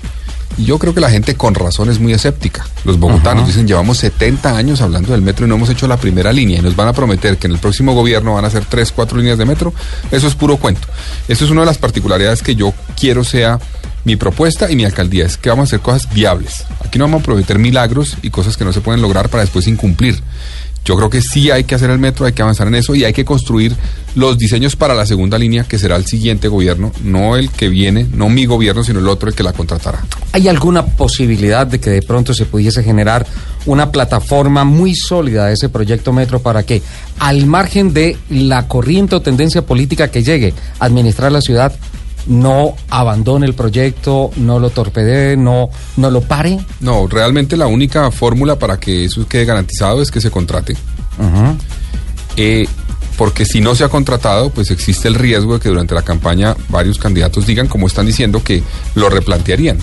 [0.57, 2.64] Y yo creo que la gente con razón es muy escéptica.
[2.85, 6.32] Los bogotanos dicen, llevamos 70 años hablando del metro y no hemos hecho la primera
[6.32, 8.93] línea y nos van a prometer que en el próximo gobierno van a hacer 3,
[8.93, 9.74] 4 líneas de metro.
[10.12, 10.87] Eso es puro cuento.
[11.26, 13.59] Eso es una de las particularidades que yo quiero sea
[14.05, 16.64] mi propuesta y mi alcaldía, es que vamos a hacer cosas viables.
[16.84, 19.66] Aquí no vamos a prometer milagros y cosas que no se pueden lograr para después
[19.66, 20.22] incumplir.
[20.84, 23.05] Yo creo que sí hay que hacer el metro, hay que avanzar en eso y
[23.05, 23.74] hay que construir
[24.14, 28.07] los diseños para la segunda línea, que será el siguiente gobierno, no el que viene,
[28.12, 30.05] no mi gobierno, sino el otro el que la contratará.
[30.32, 33.26] ¿Hay alguna posibilidad de que de pronto se pudiese generar
[33.64, 36.82] una plataforma muy sólida de ese proyecto Metro para que,
[37.18, 41.72] al margen de la corriente o tendencia política que llegue a administrar la ciudad,
[42.27, 46.59] no abandone el proyecto, no lo torpedee, no, no lo pare?
[46.81, 50.77] No, realmente la única fórmula para que eso quede garantizado es que se contrate.
[52.37, 52.66] Eh,
[53.16, 56.57] porque si no se ha contratado, pues existe el riesgo de que durante la campaña
[56.68, 58.62] varios candidatos digan, como están diciendo, que
[58.95, 59.79] lo replantearían.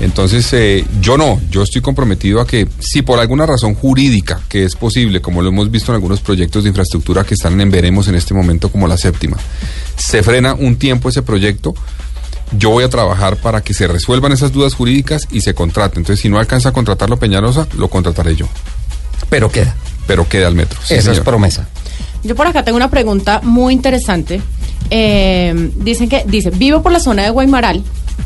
[0.00, 4.64] Entonces, eh, yo no, yo estoy comprometido a que si por alguna razón jurídica, que
[4.64, 8.08] es posible, como lo hemos visto en algunos proyectos de infraestructura que están en veremos
[8.08, 9.36] en este momento como la séptima,
[9.96, 11.74] se frena un tiempo ese proyecto,
[12.56, 15.98] yo voy a trabajar para que se resuelvan esas dudas jurídicas y se contrate.
[15.98, 18.48] Entonces, si no alcanza a contratarlo Peñalosa, lo contrataré yo.
[19.28, 19.74] Pero queda.
[20.06, 20.80] Pero queda el metro.
[20.82, 21.68] sí, Esa es promesa.
[22.24, 24.42] Yo por acá tengo una pregunta muy interesante.
[24.90, 27.82] Eh, dicen que, dice, vivo por la zona de Guaymaral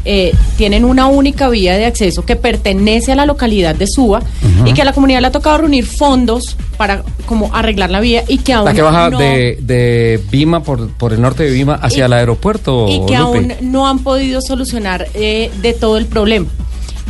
[0.06, 4.22] eh, tienen una única vía de acceso que pertenece a la localidad de Suba
[4.66, 8.22] y que a la comunidad le ha tocado reunir fondos para como arreglar la vía
[8.28, 11.50] y que aún La que baja no- de, de Vima, por, por el norte de
[11.52, 12.86] Vima, hacia Y- el aeropuerto.
[12.88, 13.16] y que Lupe.
[13.16, 16.46] aún no han podido solucionar eh, de todo el problema.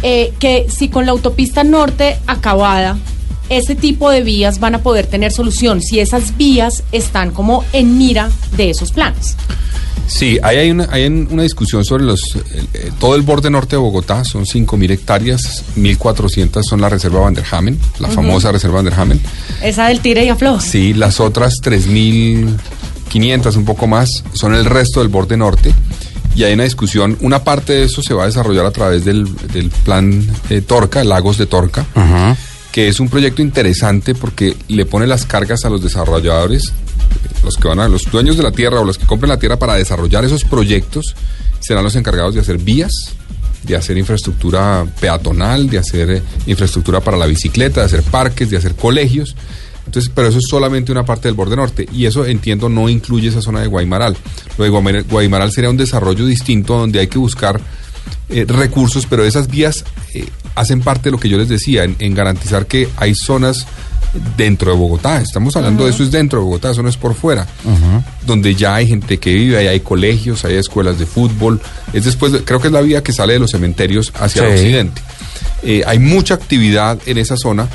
[0.03, 2.97] Eh, que si con la autopista norte acabada,
[3.49, 7.99] ese tipo de vías van a poder tener solución, si esas vías están como en
[7.99, 9.37] mira de esos planes.
[10.07, 12.21] Sí, ahí hay una, hay un- una discusión sobre los
[12.55, 17.21] el- eh, todo el borde norte de Bogotá, son 5.000 hectáreas, 1.400 son la reserva
[17.21, 19.21] Van der Hamen, la famosa reserva Van der Hamen.
[19.63, 20.61] Esa del tire y afloja.
[20.61, 25.73] Sí, las otras 3.500, un poco más, son el resto del borde norte.
[26.37, 29.25] Y hay una discusión, una parte de eso se va a desarrollar a través del,
[29.53, 32.37] del plan eh, Torca, Lagos de Torca, Ajá.
[32.75, 36.73] Que es un proyecto interesante porque le pone las cargas a los desarrolladores,
[37.45, 39.61] los que van a, los dueños de la tierra o los que compren la tierra
[39.61, 41.15] para desarrollar esos proyectos,
[41.61, 42.91] serán los encargados de hacer vías,
[43.63, 48.57] de hacer infraestructura peatonal, de hacer eh, infraestructura para la bicicleta, de hacer parques, de
[48.57, 49.37] hacer colegios.
[49.87, 53.29] Entonces, pero eso es solamente una parte del borde norte y eso entiendo no incluye
[53.29, 54.17] esa zona de Guaymaral.
[54.59, 54.71] Lo de
[55.03, 57.61] Guaymaral, sería un desarrollo distinto donde hay que buscar
[58.29, 59.85] eh, recursos, pero esas vías
[60.15, 63.67] eh, hacen parte de lo que yo les decía, en, en garantizar que hay zonas
[64.37, 65.21] dentro de Bogotá.
[65.21, 67.47] Estamos hablando de eso es dentro de Bogotá, eso no es por fuera.
[68.27, 71.61] Donde ya hay gente que vive, ahí hay colegios, hay escuelas de fútbol.
[71.93, 74.49] Es después, de- creo que es la vía que sale de los cementerios hacia el
[74.55, 75.03] occidente.
[75.65, 77.69] Eh, hay mucha actividad en esa zona.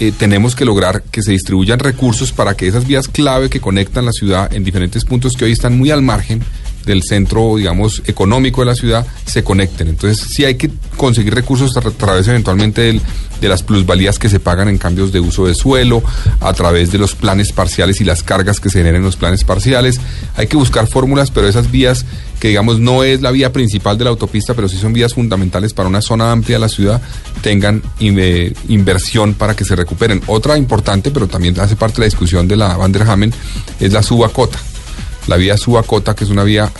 [0.00, 4.04] Eh, tenemos que lograr que se distribuyan recursos para que esas vías clave que conectan
[4.04, 6.42] la ciudad en diferentes puntos que hoy están muy al margen
[6.84, 9.88] del centro, digamos, económico de la ciudad, se conecten.
[9.88, 13.00] Entonces, sí hay que conseguir recursos a tra- través eventualmente del-
[13.40, 16.02] de las plusvalías que se pagan en cambios de uso de suelo,
[16.40, 19.42] a través de los planes parciales y las cargas que se generen en los planes
[19.42, 20.00] parciales.
[20.36, 22.04] Hay que buscar fórmulas, pero esas vías
[22.38, 25.72] que digamos no es la vía principal de la autopista, pero sí son vías fundamentales
[25.74, 27.00] para una zona amplia de la ciudad,
[27.40, 30.20] tengan eh, inversión para que se recuperen.
[30.26, 33.32] Otra importante, pero también hace parte de la discusión de la Van der Hamen,
[33.80, 34.58] es la subacota.
[35.26, 36.70] La vía subacota, que es una vía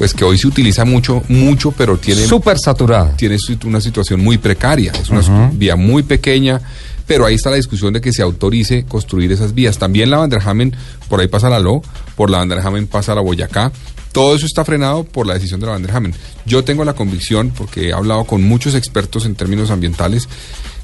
[0.00, 3.14] pues que hoy se utiliza mucho, mucho, pero tiene Súper saturada.
[3.16, 6.58] tiene una situación muy precaria, es una vía muy pequeña,
[7.06, 9.76] pero ahí está la discusión de que se autorice construir esas vías.
[9.76, 10.74] También la Van der Hamen,
[11.10, 11.82] por ahí pasa la LO,
[12.16, 13.72] por la Van der Hamen pasa la Boyacá.
[14.12, 16.14] Todo eso está frenado por la decisión de la Van der Hamen.
[16.46, 20.30] Yo tengo la convicción, porque he hablado con muchos expertos en términos ambientales,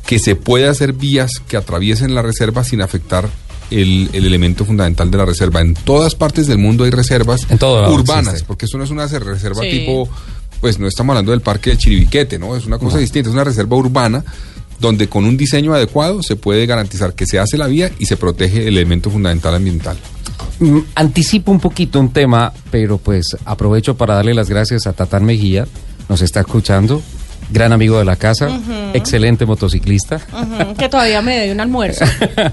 [0.04, 3.30] que se puede hacer vías que atraviesen la reserva sin afectar
[3.70, 5.60] el, el elemento fundamental de la reserva.
[5.60, 8.46] En todas partes del mundo hay reservas En todo urbanas, existe.
[8.46, 9.70] porque esto no es una reserva Sí.
[9.70, 10.08] tipo
[10.60, 12.56] pues no estamos hablando del parque del Chiribiquete, ¿no?
[12.56, 14.24] Es una cosa distinta, es una reserva urbana
[14.80, 18.16] donde con un diseño adecuado se puede garantizar que se hace la vía y se
[18.16, 19.96] protege el elemento fundamental ambiental.
[20.60, 25.24] Mm, Anticipo un poquito un tema, pero pues aprovecho para darle las gracias a Tatán
[25.24, 25.66] Mejía,
[26.08, 27.02] nos está escuchando,
[27.50, 28.48] gran amigo de la casa,
[28.94, 30.20] excelente motociclista,
[30.78, 32.04] que todavía me debe un almuerzo.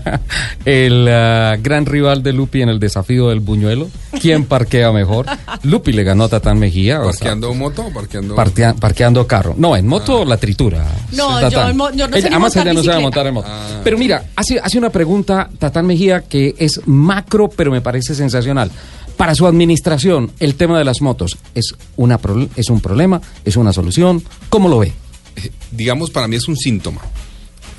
[0.66, 3.89] el ah, gran rival de Lupi en el desafío del buñuelo,
[4.22, 5.26] ¿quién parquea mejor?
[5.64, 8.36] Lupi le ganó a Tatán Mejía, o sea, ¿Parqueando moto o parqueando...?
[8.36, 9.56] partea- parqueando carro.
[9.58, 10.86] No, en moto la tritura.
[11.12, 13.48] No, yo yo no sé Ella- ni además montar ella no sabe montar en moto.
[13.50, 13.82] Ah.
[13.84, 18.72] Pero mira, hace, hace una pregunta Tatán Mejía que es macro, pero me parece sensacional.
[19.18, 22.20] Para su administración, el tema de las motos, ¿es, una
[22.55, 23.22] ¿es un problema?
[23.45, 24.24] ¿Es una solución?
[24.49, 24.91] ¿Cómo lo ve?
[25.36, 27.01] Eh, digamos, para mí es un síntoma.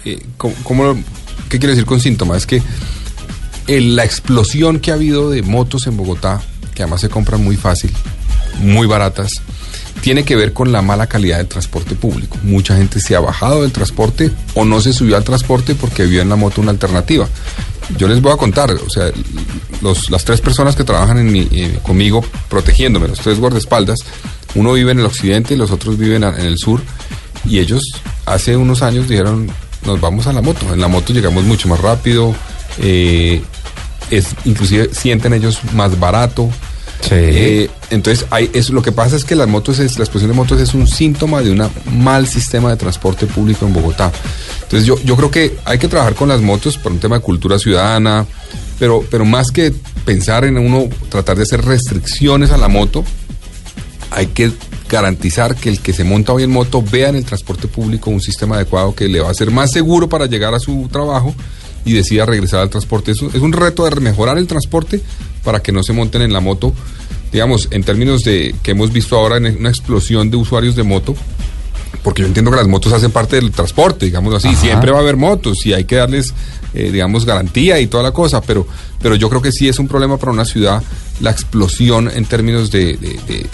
[0.05, 0.95] Eh, ¿cómo-
[1.49, 2.37] ¿Qué quiero decir con síntoma?
[2.37, 2.63] Es que
[3.67, 6.41] el- la explosión que ha habido de motos en Bogotá,
[6.75, 7.91] que además se compran muy fácil,
[8.61, 9.31] muy baratas,
[10.01, 12.37] tiene que ver con la mala calidad del transporte público.
[12.43, 16.21] Mucha gente se ha bajado del transporte o no se subió al transporte porque vio
[16.23, 17.29] en la moto una alternativa.
[17.97, 19.11] Yo les voy a contar, o sea,
[19.83, 23.99] los- las tres personas que trabajan en mi- eh, conmigo protegiéndome, los tres guardaespaldas,
[24.55, 26.81] uno vive en el occidente y los otros viven en el sur,
[27.45, 27.83] y ellos
[28.27, 29.51] hace unos años dijeron,
[29.85, 32.35] nos vamos a la moto, en la moto llegamos mucho más rápido,
[32.79, 33.43] eh,
[34.11, 36.49] es, inclusive sienten ellos más barato.
[37.11, 40.37] Eh, entonces, hay, es, lo que pasa es que las motos es, la explosión de
[40.37, 41.69] motos es un síntoma de un
[42.01, 44.11] mal sistema de transporte público en Bogotá.
[44.63, 47.23] Entonces, yo, yo creo que hay que trabajar con las motos por un tema de
[47.23, 48.27] cultura ciudadana,
[48.79, 49.73] pero, pero más que
[50.05, 53.05] pensar en uno tratar de hacer restricciones a la moto,
[54.11, 54.53] hay que
[54.89, 58.21] garantizar que el que se monta hoy en moto vea en el transporte público un
[58.21, 61.35] sistema adecuado que le va a ser más seguro para llegar a su trabajo
[61.85, 63.13] y decida regresar al transporte.
[63.13, 65.01] Es un reto de mejorar el transporte
[65.43, 66.73] para que no se monten en la moto,
[67.35, 71.15] digamos, en términos de que hemos visto ahora en una explosión de usuarios de moto,
[72.03, 74.61] porque yo entiendo que las motos hacen parte del transporte, digamos así, Ajá.
[74.61, 76.33] siempre va a haber motos y hay que darles,
[76.75, 78.67] eh, digamos, garantía y toda la cosa, pero,
[79.03, 80.83] pero yo creo que sí es un problema para una ciudad
[81.21, 83.47] la explosión en términos de, de- de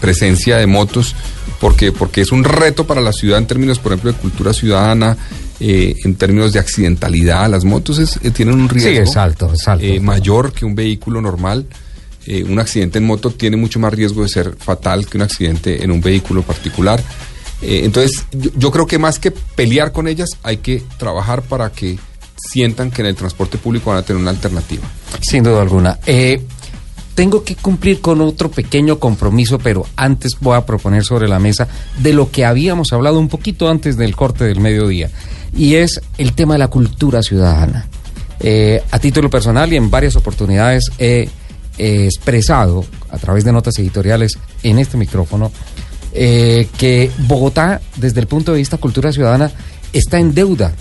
[0.00, 1.14] presencia de motos,
[1.60, 5.16] porque, porque es un reto para la ciudad en términos, por ejemplo, de cultura ciudadana,
[5.60, 7.48] eh, en términos de accidentalidad.
[7.48, 9.84] Las motos es- eh, tienen un riesgo Sí, es alto, es alto.
[9.84, 11.64] eh, mayor que un vehículo normal.
[12.26, 15.84] Eh, un accidente en moto tiene mucho más riesgo de ser fatal que un accidente
[15.84, 17.02] en un vehículo particular.
[17.60, 21.98] Eh, entonces, yo, creo que más que pelear con ellas, hay que trabajar para que
[22.36, 24.82] sientan que en el transporte público van a tener una alternativa.
[25.20, 25.98] Sin duda alguna.
[26.06, 26.42] Eh,
[27.14, 31.68] tengo que cumplir con otro pequeño compromiso, pero antes voy a proponer sobre la mesa
[31.98, 35.10] de lo que habíamos hablado un poquito antes del corte del mediodía,
[35.56, 37.86] y es el tema de la cultura ciudadana.
[38.90, 41.30] A título personal y en varias oportunidades he
[41.78, 45.50] eh, expresado a través de notas editoriales en este micrófono
[46.12, 49.50] eh, que Bogotá, desde el punto de vista cultura ciudadana,
[49.92, 50.72] está en deuda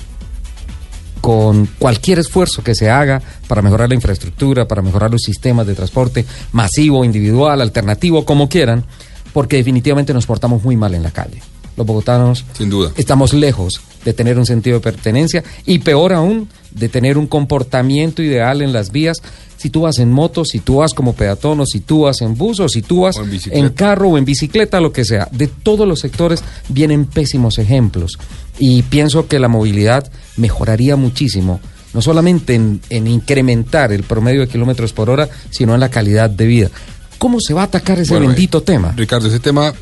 [1.21, 5.73] con cualquier esfuerzo que se haga para mejorar la infraestructura, para mejorar los sistemas de
[5.73, 8.83] transporte masivo, individual, alternativo, como quieran,
[9.31, 11.41] porque definitivamente nos portamos muy mal en la calle.
[11.75, 12.91] Los bogotanos Sin duda.
[12.95, 18.21] estamos lejos de tener un sentido de pertenencia y peor aún de tener un comportamiento
[18.21, 19.17] ideal en las vías.
[19.57, 22.35] Si tú vas en moto, si tú vas como peatón, o si tú vas en
[22.35, 23.15] bus, o si tú vas
[23.49, 25.29] en carro o en bicicleta, lo que sea.
[25.31, 28.17] De todos los sectores vienen pésimos ejemplos.
[28.59, 31.61] Y pienso que la movilidad mejoraría muchísimo,
[31.93, 36.29] no solamente en, en incrementar el promedio de kilómetros por hora, sino en la calidad
[36.29, 36.69] de vida.
[37.17, 38.93] ¿Cómo se va a atacar ese Bueno, bendito eh, tema?
[38.97, 39.73] Ricardo, ese tema,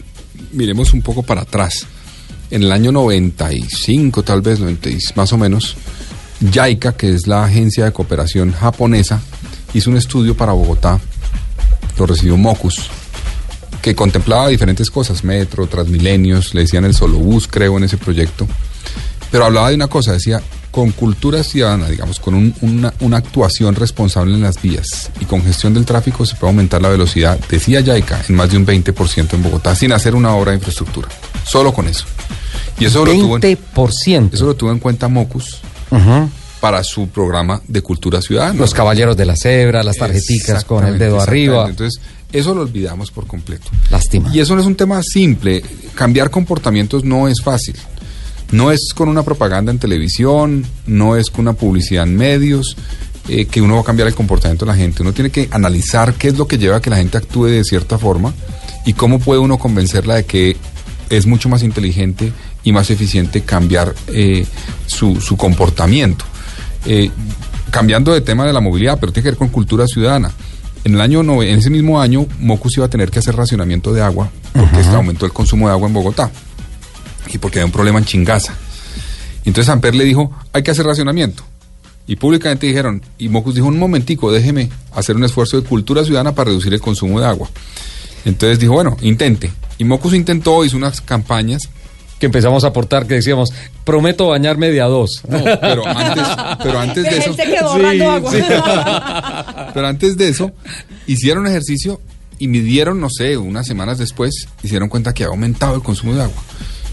[0.53, 1.85] miremos un poco para atrás.
[2.49, 5.75] En el año 95, tal vez, 90 y- más o menos,
[6.51, 9.21] JICA, que es la agencia de cooperación japonesa,
[9.73, 10.99] hizo un estudio para Bogotá,
[11.97, 12.75] lo recibió Mocus,
[13.81, 18.47] que contemplaba diferentes cosas, metro, transmilenios, le decían el solo bus, creo, en ese proyecto.
[19.31, 23.75] Pero hablaba de una cosa, decía, con cultura ciudadana, digamos, con un- una, una actuación
[23.75, 27.79] responsable en las vías y con gestión del tráfico se puede aumentar la velocidad, decía
[27.81, 31.07] Yaica, en más de un 20% en Bogotá, sin hacer una obra de infraestructura.
[31.45, 32.05] Solo con eso.
[32.79, 34.33] Y eso lo tuvo en, 20%.
[34.33, 35.59] eso lo tuvo en cuenta Mocus
[36.61, 38.53] para su programa de cultura ciudadana.
[38.59, 41.67] Los caballeros de la cebra, las tarjeticas con el dedo arriba.
[41.69, 41.99] Entonces,
[42.31, 43.67] eso lo olvidamos por completo.
[43.89, 44.29] Lástima.
[44.33, 45.63] Y eso no es un tema simple.
[45.95, 47.75] Cambiar comportamientos no es fácil.
[48.51, 52.75] No es con una propaganda en televisión, no es con una publicidad en medios,
[53.29, 55.03] eh, que uno va a cambiar el comportamiento de la gente.
[55.03, 57.63] Uno tiene que analizar qué es lo que lleva a que la gente actúe de
[57.63, 58.33] cierta forma
[58.85, 60.57] y cómo puede uno convencerla de que
[61.09, 62.31] es mucho más inteligente
[62.63, 64.45] y más eficiente cambiar eh,
[64.87, 66.25] su, su comportamiento.
[66.85, 67.09] Eh,
[67.69, 70.31] cambiando de tema de la movilidad, pero tiene que ver con cultura ciudadana.
[70.83, 73.93] En el año nove- en ese mismo año, Mocus iba a tener que hacer racionamiento
[73.93, 76.31] de agua porque se aumentó el consumo de agua en Bogotá
[77.35, 78.55] y porque había un problema en Chingaza.
[79.45, 81.43] Entonces Amper le dijo, hay que hacer racionamiento.
[82.07, 86.35] Y públicamente dijeron, y Mocus dijo, un momentico, déjeme hacer un esfuerzo de cultura ciudadana
[86.35, 87.49] para reducir el consumo de agua.
[88.25, 89.51] Entonces dijo, bueno, intente.
[89.77, 91.69] Y Mocus intentó, hizo unas campañas
[92.19, 93.51] Que empezamos a aportar, que decíamos,
[93.83, 95.23] prometo bañarme de a dos.
[95.27, 96.23] No, pero antes,
[96.61, 97.35] pero antes de eso,
[99.73, 100.51] pero antes de eso,
[101.07, 101.99] hicieron ejercicio
[102.37, 106.23] y midieron, no sé, unas semanas después, dieron cuenta que había aumentado el consumo de
[106.23, 106.43] agua.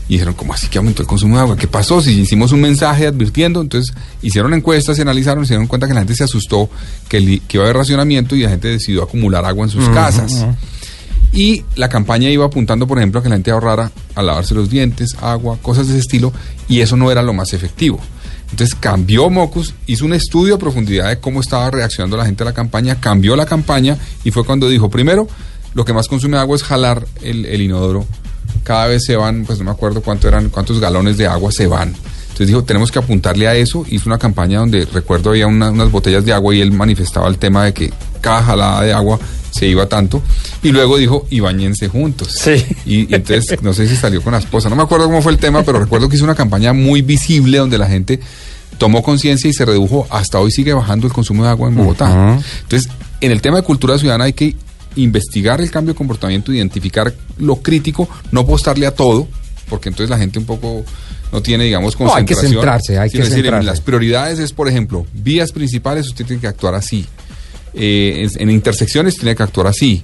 [0.09, 1.57] Y dijeron, ¿cómo así que aumentó el consumo de agua?
[1.57, 2.01] ¿Qué pasó?
[2.01, 6.01] Si hicimos un mensaje advirtiendo, entonces hicieron encuestas, se analizaron, se dieron cuenta que la
[6.01, 6.71] gente se asustó,
[7.09, 9.87] que, li- que iba a haber racionamiento y la gente decidió acumular agua en sus
[9.91, 10.33] casas.
[11.31, 14.71] Y la campaña iba apuntando, por ejemplo, a que la gente ahorrara a lavarse los
[14.71, 16.33] dientes, agua, cosas de ese estilo,
[16.69, 18.01] y eso no era lo más efectivo.
[18.51, 22.47] Entonces cambió Mocus, hizo un estudio a profundidad de cómo estaba reaccionando la gente a
[22.47, 25.29] la campaña, cambió la campaña y fue cuando dijo, primero,
[25.75, 28.07] lo que más consume agua es jalar el, el inodoro.
[28.65, 31.67] Cada vez se van, pues no me acuerdo cuánto eran, cuántos galones de agua se
[31.67, 31.89] van.
[31.89, 33.85] Entonces dijo, tenemos que apuntarle a eso.
[33.89, 37.37] Hizo una campaña donde, recuerdo, había una- unas botellas de agua y él manifestaba el
[37.39, 39.19] tema de que cada jalada de agua
[39.51, 40.23] se iba tanto.
[40.63, 42.29] Y luego dijo, y bañense juntos.
[42.39, 42.65] Sí.
[42.87, 45.33] Y, y entonces, no sé si salió con la esposa, no me acuerdo cómo fue
[45.33, 48.21] el tema, pero recuerdo que hizo una campaña muy visible donde la gente
[48.77, 50.07] tomó conciencia y se redujo.
[50.11, 52.39] Hasta hoy sigue bajando el consumo de agua en Bogotá.
[52.63, 52.89] Entonces,
[53.21, 54.55] en el tema de cultura ciudadana hay que
[54.97, 59.29] investigar el cambio de comportamiento, identificar lo crítico, no apostarle a todo,
[59.69, 60.85] porque entonces la gente un poco
[61.33, 62.53] no tiene, digamos, No, hay que concentración.
[62.53, 63.67] centrarse, hay que decir, en centrarse.
[63.67, 67.07] las prioridades es, por ejemplo, vías principales, usted tiene que actuar así.
[67.75, 70.03] Eh, es- en intersecciones tiene que actuar así.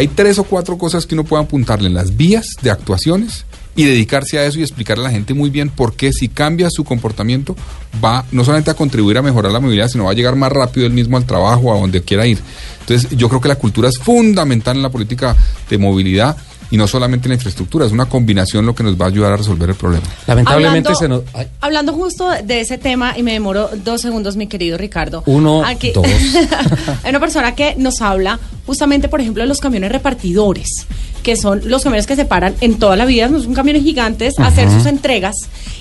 [0.00, 3.44] Hay tres o cuatro cosas que uno puede apuntarle en las vías de actuaciones
[3.76, 6.70] y dedicarse a eso y explicarle a la gente muy bien por qué si cambia
[6.70, 7.54] su comportamiento
[8.02, 10.86] va no solamente a contribuir a mejorar la movilidad, sino va a llegar más rápido
[10.86, 12.38] él mismo al trabajo, a donde quiera ir.
[12.80, 15.36] Entonces yo creo que la cultura es fundamental en la política
[15.68, 16.34] de movilidad
[16.70, 19.32] y no solamente en la infraestructura, es una combinación lo que nos va a ayudar
[19.32, 20.04] a resolver el problema.
[20.26, 21.34] Lamentablemente hablando, se nos...
[21.34, 25.22] ay, hablando justo de ese tema, y me demoro dos segundos, mi querido Ricardo.
[25.26, 26.06] Uno, Aquí- dos.
[27.02, 30.86] Hay una persona que nos habla justamente, por ejemplo, de los camiones repartidores.
[31.22, 34.46] que son los camiones que se paran en toda la vida, son camiones gigantes, a
[34.46, 35.34] hacer sus entregas.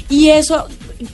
[0.09, 0.67] Y eso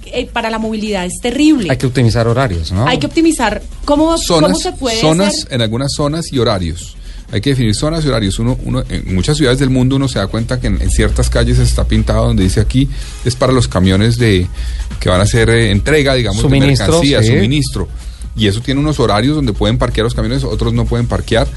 [0.06, 1.70] eh, para la movilidad es terrible.
[1.70, 2.88] Hay que optimizar horarios, ¿no?
[2.88, 5.54] Hay que optimizar cómo, cómo zonas, se puede zonas hacer.
[5.54, 6.96] en algunas zonas y horarios.
[7.32, 8.40] Hay que definir zonas y horarios.
[8.40, 11.30] Uno, uno, en muchas ciudades del mundo uno se da cuenta que en, en ciertas
[11.30, 12.88] calles está pintado donde dice aquí
[13.26, 14.48] es para los camiones de
[15.00, 17.30] que van a hacer eh, entrega, digamos, Suministro, de mercancía, sí.
[17.30, 17.88] suministro.
[18.38, 21.48] Y eso tiene unos horarios donde pueden parquear los camiones, otros no pueden parquear.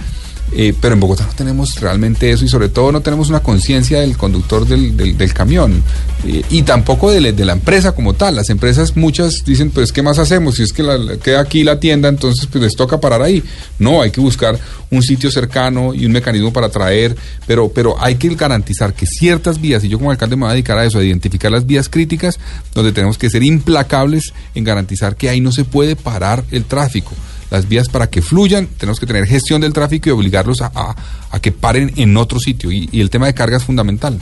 [0.51, 4.01] Eh, pero en Bogotá no tenemos realmente eso y sobre todo no tenemos una conciencia
[4.01, 5.83] del conductor del, del- del camión
[6.27, 8.35] Eh, y tampoco de, la- empresa como tal.
[8.35, 10.57] Las empresas muchas dicen, pues, ¿qué más hacemos?
[10.57, 13.43] Si es que la- queda aquí la tienda, entonces pues les toca parar ahí.
[13.79, 14.59] No, hay que buscar
[14.91, 17.15] un sitio cercano y un mecanismo para traer,
[17.47, 20.55] pero, pero hay que garantizar que ciertas vías, y yo como alcalde me voy a
[20.55, 22.39] dedicar a eso, a identificar las vías críticas,
[22.75, 27.13] donde tenemos que ser implacables en garantizar que ahí no se puede parar el tráfico
[27.51, 31.41] las vías para que fluyan, tenemos que tener gestión del tráfico y obligarlos a, a-
[31.41, 32.71] que paren en otro sitio.
[32.73, 34.19] Y, y el tema de carga es fundamental.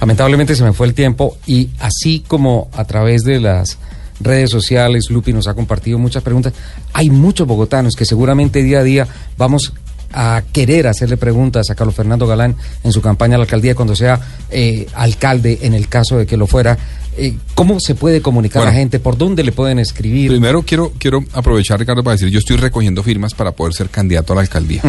[0.00, 3.78] Lamentablemente se me fue el tiempo y así como a través de las
[4.20, 6.52] redes sociales, Lupi nos ha compartido muchas preguntas,
[6.92, 9.08] hay muchos bogotanos que seguramente día a día
[9.38, 9.72] vamos
[10.12, 13.94] a querer hacerle preguntas a Carlos Fernando Galán en su campaña a la alcaldía cuando
[13.94, 14.20] sea
[14.50, 16.76] eh, alcalde, en el caso de que lo fuera.
[17.16, 19.00] Eh, ¿Cómo se puede comunicar a la gente?
[19.00, 20.30] ¿Por dónde le pueden escribir?
[20.30, 24.32] Primero quiero, quiero aprovechar, Ricardo, para decir, yo estoy recogiendo firmas para poder ser candidato
[24.32, 24.82] a la alcaldía.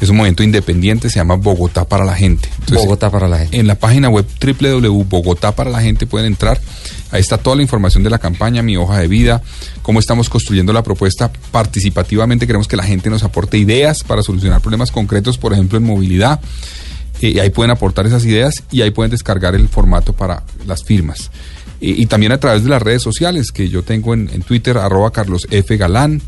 [0.00, 2.48] Es un movimiento independiente, se llama Bogotá para la gente.
[2.58, 3.56] Entonces, Bogotá para la gente.
[3.56, 6.60] En la página web www.bogotá para la gente pueden entrar.
[7.12, 9.42] Ahí está toda la información de la campaña, mi hoja de vida,
[9.82, 12.46] cómo estamos construyendo la propuesta participativamente.
[12.46, 16.40] Queremos que la gente nos aporte ideas para solucionar problemas concretos, por ejemplo, en movilidad.
[17.22, 21.30] Eh, ahí pueden aportar esas ideas y ahí pueden descargar el formato para las firmas.
[21.84, 25.10] Y también a través de las redes sociales que yo tengo en, en Twitter, arroba
[25.10, 25.76] Carlos F.
[25.76, 26.22] Galán,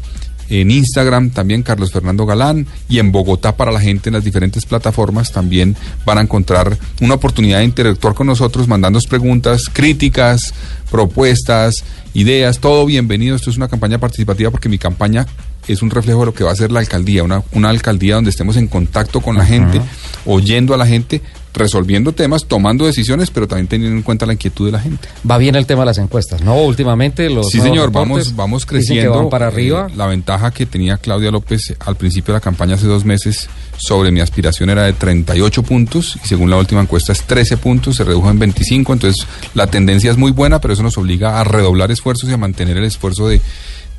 [0.51, 4.66] en Instagram también Carlos Fernando Galán y en Bogotá para la gente en las diferentes
[4.66, 10.53] plataformas también van a encontrar una oportunidad de interactuar con nosotros, mandándonos preguntas, críticas,
[10.90, 13.36] propuestas, ideas, todo bienvenido.
[13.36, 15.26] Esto es una campaña participativa porque mi campaña
[15.69, 18.31] es un reflejo de lo que va a ser la alcaldía, una, una alcaldía donde
[18.31, 19.81] estemos en contacto con la gente,
[20.27, 21.23] oyendo a la gente,
[21.55, 25.09] resolviendo temas, tomando decisiones, pero también teniendo en cuenta la inquietud de la gente.
[25.29, 26.57] Va bien el tema de las encuestas, ¿no?
[26.57, 29.29] Últimamente los Sí, señor, vamos, vamos creciendo.
[29.29, 29.87] para arriba.
[29.89, 33.49] Eh, la ventaja que tenía Claudia López al principio de la campaña hace dos meses
[33.77, 37.97] sobre mi aspiración era de 38 puntos y según la última encuesta es 13 puntos,
[37.97, 41.45] se redujo en 25, entonces la tendencia es muy buena, pero eso nos obliga a
[41.45, 43.41] redoblar esfuerzos y a mantener el esfuerzo de,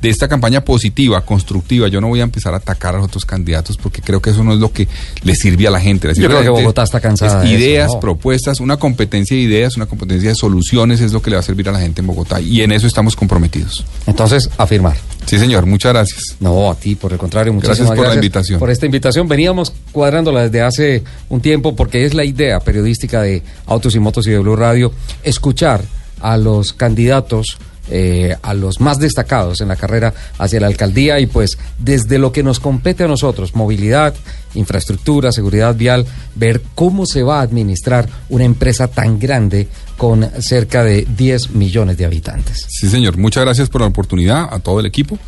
[0.00, 1.88] de esta campaña positiva, constructiva.
[1.88, 4.44] Yo no voy a empezar a atacar a los otros candidatos porque creo que eso
[4.44, 4.88] no es lo que
[5.22, 6.12] le sirve a la gente.
[6.14, 8.00] Yo creo que Bogotá está cansada es de eso, ideas, ¿no?
[8.00, 11.44] propuestas, una competencia de ideas, una competencia de soluciones es lo que le va a
[11.44, 13.84] servir a la gente en Bogotá y en eso estamos comprometidos.
[14.06, 14.96] Entonces, afirmar.
[15.26, 16.22] Sí, señor, muchas gracias.
[16.38, 17.96] No, a ti, por el contrario, Gracias gracias.
[17.96, 18.60] por la invitación.
[18.60, 19.26] Por esta invitación.
[19.26, 24.26] Veníamos cuadrándola desde hace un tiempo porque es la idea periodística de Autos y Motos
[24.28, 24.92] y de Blue Radio
[25.24, 25.82] escuchar
[26.20, 27.58] a los candidatos.
[27.90, 32.32] Eh, a los más destacados en la carrera hacia la alcaldía y pues desde lo
[32.32, 34.14] que nos compete a nosotros, movilidad,
[34.54, 40.82] infraestructura, seguridad vial, ver cómo se va a administrar una empresa tan grande con cerca
[40.84, 42.66] de 10 millones de habitantes.
[42.68, 45.18] Sí, señor, muchas gracias por la oportunidad a todo el equipo.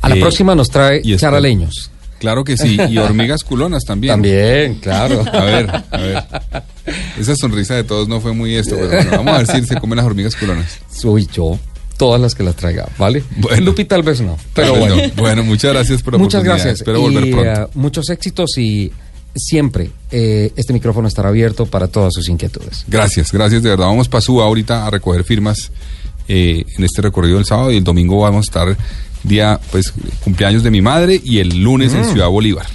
[0.00, 1.90] A la Eh, próxima nos trae y charaleños.
[2.18, 4.12] Claro que sí, y hormigas culonas también.
[4.12, 5.24] También, claro.
[5.32, 6.24] A ver, a ver.
[7.18, 9.76] Esa sonrisa de todos no fue muy esto, pero bueno, vamos a ver si se
[9.76, 10.78] comen las hormigas culonas.
[10.92, 11.58] Soy yo.
[12.00, 13.22] Todas las que las traiga, ¿vale?
[13.36, 13.60] Bueno.
[13.66, 14.96] Lupi tal vez no, pero bueno.
[14.96, 15.02] no.
[15.22, 16.76] Bueno, muchas gracias por Muchas gracias.
[16.76, 17.60] Espero y, volver pronto.
[17.62, 18.90] eh, muchos éxitos y
[19.36, 22.86] siempre eh, este micrófono estará abierto para todas sus inquietudes.
[22.88, 23.84] Gracias, gracias de verdad.
[23.88, 25.70] Vamos para Suba ahorita a recoger firmas
[26.26, 28.76] eh, en este recorrido del sábado y el domingo vamos a estar
[29.22, 29.92] día, pues,
[30.24, 32.66] cumpleaños de mi madre y el lunes en Ciudad Bolívar.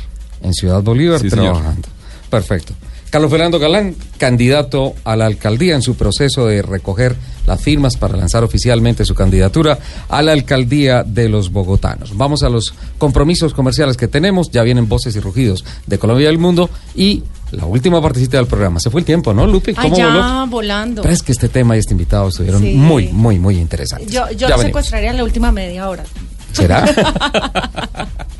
[0.43, 1.55] En Ciudad Bolívar Sí, señor.
[1.55, 1.87] trabajando.
[2.29, 2.73] Perfecto.
[3.15, 7.15] Carlos Fernando Galán, candidato a la alcaldía en su proceso de recoger
[7.47, 12.17] las firmas para lanzar oficialmente su candidatura a la alcaldía de los bogotanos.
[12.17, 14.51] Vamos a los compromisos comerciales que tenemos.
[14.51, 16.69] Ya vienen voces y rugidos de Colombia y del mundo.
[16.93, 18.81] Y la última partecita del programa.
[18.81, 19.71] Se fue el tiempo, ¿no, Lupi?
[19.77, 20.47] Ay, ¿Cómo ya, voló?
[20.47, 21.01] volando.
[21.01, 22.73] Pero es que este tema y este invitado estuvieron Sí.
[22.73, 24.11] muy, muy, muy interesantes.
[24.11, 26.03] Yo, yo Ya secuestraría en la última media hora.
[26.51, 26.83] ¿Será?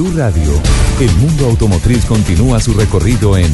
[0.00, 0.50] Blue Radio,
[0.98, 3.52] el mundo automotriz continúa su recorrido en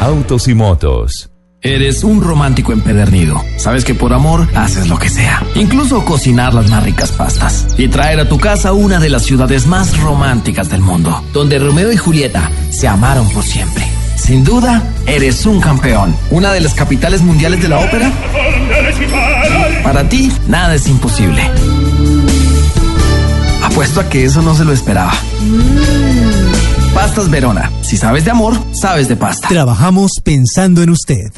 [0.00, 1.28] Autos y Motos.
[1.60, 3.44] Eres un romántico empedernido.
[3.58, 5.44] Sabes que por amor haces lo que sea.
[5.54, 7.66] Incluso cocinar las más ricas pastas.
[7.76, 11.22] Y traer a tu casa una de las ciudades más románticas del mundo.
[11.34, 13.86] Donde Romeo y Julieta se amaron por siempre.
[14.16, 16.16] Sin duda, eres un campeón.
[16.30, 18.10] Una de las capitales mundiales de la ópera.
[19.84, 21.42] Para ti, nada es imposible.
[23.62, 25.12] Apuesto a que eso no se lo esperaba.
[26.94, 27.70] Pastas Verona.
[27.82, 29.48] Si sabes de amor, sabes de pasta.
[29.48, 31.30] Trabajamos pensando en usted.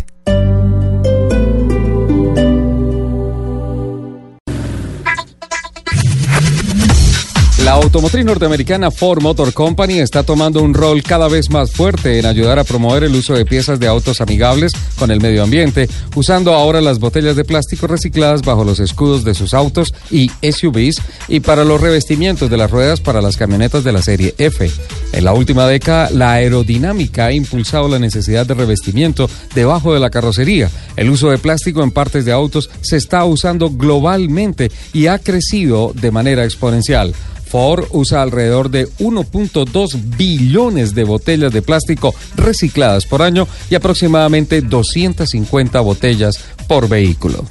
[7.73, 12.27] La automotriz norteamericana Ford Motor Company está tomando un rol cada vez más fuerte en
[12.27, 16.53] ayudar a promover el uso de piezas de autos amigables con el medio ambiente, usando
[16.53, 21.41] ahora las botellas de plástico recicladas bajo los escudos de sus autos y SUVs y
[21.41, 24.71] para los revestimientos de las ruedas para las camionetas de la serie F.
[25.15, 30.11] En la última década, la aerodinámica ha impulsado la necesidad de revestimiento debajo de la
[30.11, 30.71] carrocería.
[30.95, 35.93] El uso de plástico en partes de autos se está usando globalmente y ha crecido
[35.95, 37.15] de manera exponencial.
[37.53, 44.63] Ford usa alrededor de 1.2 billones de botellas de plástico recicladas por año y aproximadamente
[44.63, 47.45] 250 botellas por vehículo.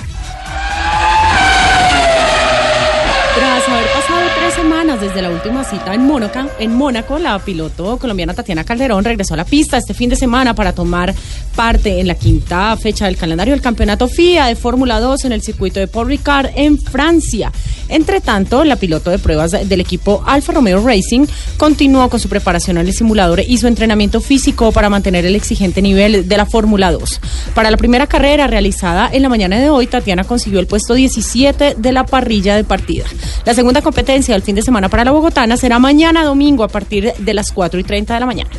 [3.35, 7.97] Tras haber pasado tres semanas desde la última cita en Mónaco, en Mónaco, la piloto
[7.97, 11.15] colombiana Tatiana Calderón regresó a la pista este fin de semana para tomar
[11.55, 15.41] parte en la quinta fecha del calendario del campeonato FIA de Fórmula 2 en el
[15.41, 17.51] circuito de Paul Ricard en Francia.
[17.89, 21.25] Entre tanto, la piloto de pruebas del equipo Alfa Romeo Racing
[21.57, 25.81] continuó con su preparación en el simulador y su entrenamiento físico para mantener el exigente
[25.81, 27.19] nivel de la Fórmula 2.
[27.53, 31.75] Para la primera carrera realizada en la mañana de hoy, Tatiana consiguió el puesto 17
[31.77, 33.05] de la parrilla de partida.
[33.45, 37.13] La segunda competencia del fin de semana para la bogotana será mañana domingo a partir
[37.17, 38.49] de las 4 y 30 de la mañana.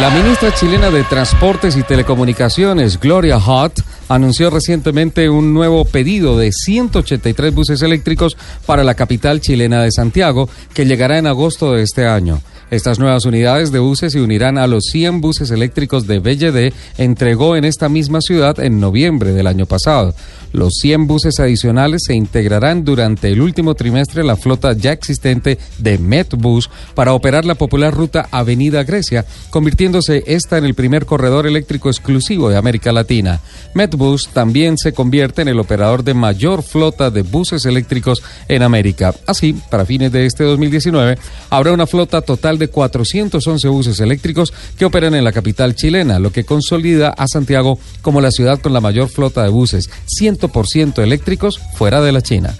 [0.00, 6.52] La ministra chilena de Transportes y Telecomunicaciones, Gloria Hutt, anunció recientemente un nuevo pedido de
[6.52, 8.36] 183 buses eléctricos
[8.66, 12.40] para la capital chilena de Santiago, que llegará en agosto de este año.
[12.70, 17.56] Estas nuevas unidades de buses se unirán a los 100 buses eléctricos de BLD entregó
[17.56, 20.14] en esta misma ciudad en noviembre del año pasado.
[20.52, 25.58] Los 100 buses adicionales se integrarán durante el último trimestre en la flota ya existente
[25.78, 31.46] de Metbus para operar la popular ruta Avenida Grecia, convirtiéndose esta en el primer corredor
[31.46, 33.40] eléctrico exclusivo de América Latina.
[33.74, 39.14] Metbus también se convierte en el operador de mayor flota de buses eléctricos en América.
[39.26, 41.16] Así, para fines de este 2019,
[41.50, 46.30] habrá una flota total de 411 buses eléctricos que operan en la capital chilena, lo
[46.30, 49.90] que consolida a Santiago como la ciudad con la mayor flota de buses,
[50.20, 52.54] 100% eléctricos fuera de la China.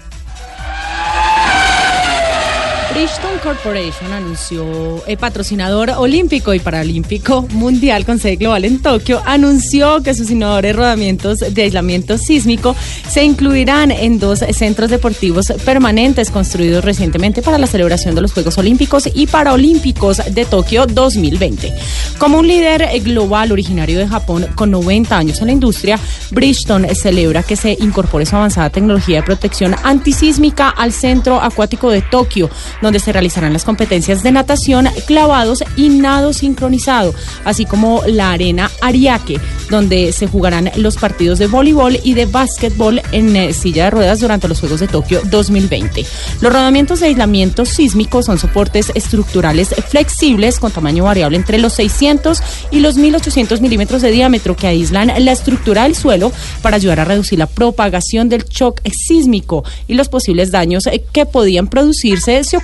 [2.93, 10.03] Bridgestone Corporation anunció, el patrocinador olímpico y paralímpico mundial con sede global en Tokio, anunció
[10.03, 12.75] que sus innovadores rodamientos de aislamiento sísmico
[13.09, 18.57] se incluirán en dos centros deportivos permanentes construidos recientemente para la celebración de los Juegos
[18.57, 21.73] Olímpicos y Paralímpicos de Tokio 2020.
[22.17, 25.97] Como un líder global originario de Japón con 90 años en la industria,
[26.31, 32.01] Bridgestone celebra que se incorpore su avanzada tecnología de protección antisísmica al centro acuático de
[32.01, 32.49] Tokio,
[32.81, 37.13] donde se realizarán las competencias de natación, clavados y nado sincronizado,
[37.45, 43.01] así como la arena Ariake, donde se jugarán los partidos de voleibol y de básquetbol
[43.11, 46.05] en eh, silla de ruedas durante los Juegos de Tokio 2020.
[46.41, 52.41] Los rodamientos de aislamiento sísmico son soportes estructurales flexibles con tamaño variable entre los 600
[52.71, 57.05] y los 1800 milímetros de diámetro que aíslan la estructura del suelo para ayudar a
[57.05, 62.55] reducir la propagación del shock sísmico y los posibles daños eh, que podían producirse si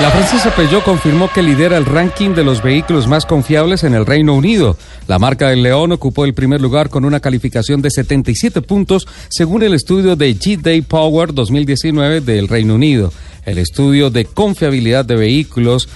[0.00, 4.06] La francesa Peugeot confirmó que lidera el ranking de los vehículos más confiables en el
[4.06, 4.78] Reino Unido.
[5.06, 9.62] La marca del León ocupó el primer lugar con una calificación de 77 puntos según
[9.62, 13.12] el estudio de G-Day Power 2019 del Reino Unido.
[13.44, 15.90] El estudio de confiabilidad de vehículos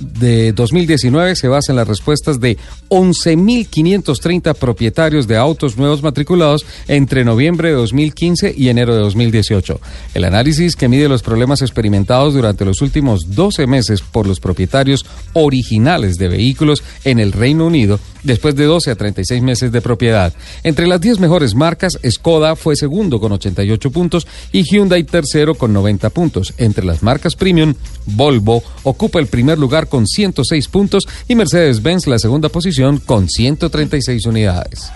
[0.00, 2.56] de 2019 se basa en las respuestas de
[2.88, 9.80] 11.530 propietarios de autos nuevos matriculados entre noviembre de 2015 y enero de 2018.
[10.14, 15.04] El análisis que mide los problemas experimentados durante los últimos 12 meses por los propietarios
[15.34, 20.32] originales de vehículos en el Reino Unido después de 12 a 36 meses de propiedad.
[20.62, 25.72] Entre las 10 mejores marcas, Skoda fue segundo con 88 puntos y Hyundai tercero con
[25.72, 26.54] 90 puntos.
[26.58, 27.74] Entre las marcas premium,
[28.06, 34.24] Volvo ocupa el primer lugar con 106 puntos y Mercedes-Benz la segunda posición con 136
[34.24, 34.90] unidades.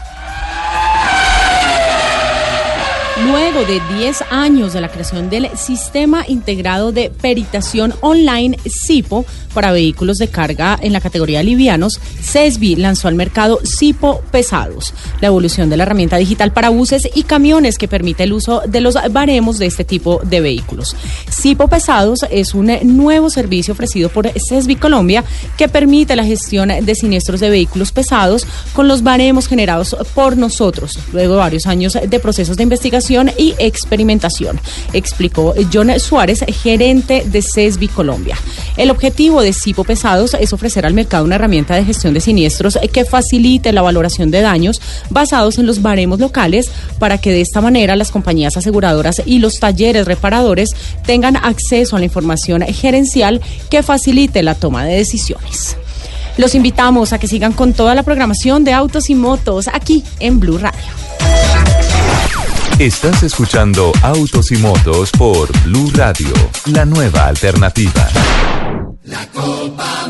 [3.22, 9.24] Luego de 10 años de la creación del Sistema Integrado de Peritación Online SIPO
[9.54, 15.28] para vehículos de carga en la categoría livianos, CESBI lanzó al mercado SIPO Pesados, la
[15.28, 18.96] evolución de la herramienta digital para buses y camiones que permite el uso de los
[19.12, 20.96] baremos de este tipo de vehículos.
[21.30, 25.22] SIPO Pesados es un nuevo servicio ofrecido por CESBI Colombia
[25.56, 30.98] que permite la gestión de siniestros de vehículos pesados con los baremos generados por nosotros,
[31.12, 34.58] luego de varios años de procesos de investigación y experimentación,
[34.92, 38.36] explicó John Suárez, gerente de CESBI Colombia.
[38.76, 42.78] El objetivo de Cipo Pesados es ofrecer al mercado una herramienta de gestión de siniestros
[42.92, 47.60] que facilite la valoración de daños basados en los baremos locales para que de esta
[47.60, 50.70] manera las compañías aseguradoras y los talleres reparadores
[51.04, 53.40] tengan acceso a la información gerencial
[53.70, 55.76] que facilite la toma de decisiones.
[56.36, 60.40] Los invitamos a que sigan con toda la programación de autos y motos aquí en
[60.40, 61.83] Blue Radio.
[62.78, 66.32] Estás escuchando Autos y Motos por Blue Radio,
[66.66, 68.08] la nueva alternativa.
[69.04, 70.08] La Copa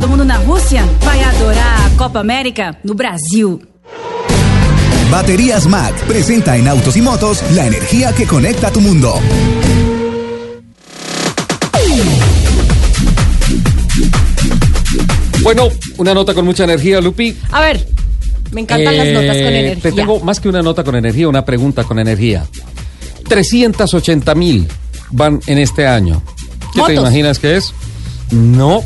[0.00, 3.60] do Mundo na Rússia, vai adorar a Copa América no Brasil.
[5.10, 9.20] Baterías Mac presenta en Autos y Motos la energía que conecta tu mundo.
[15.42, 17.36] Bueno, una nota con mucha energía, Lupi.
[17.50, 17.86] A ver,
[18.52, 19.82] me encantan las notas con Eh, energía.
[19.82, 22.46] Te tengo más que una nota con energía, una pregunta con energía.
[23.28, 24.68] 380 mil
[25.10, 26.22] van en este año.
[26.74, 27.72] ¿Qué te imaginas que es?
[28.30, 28.82] No,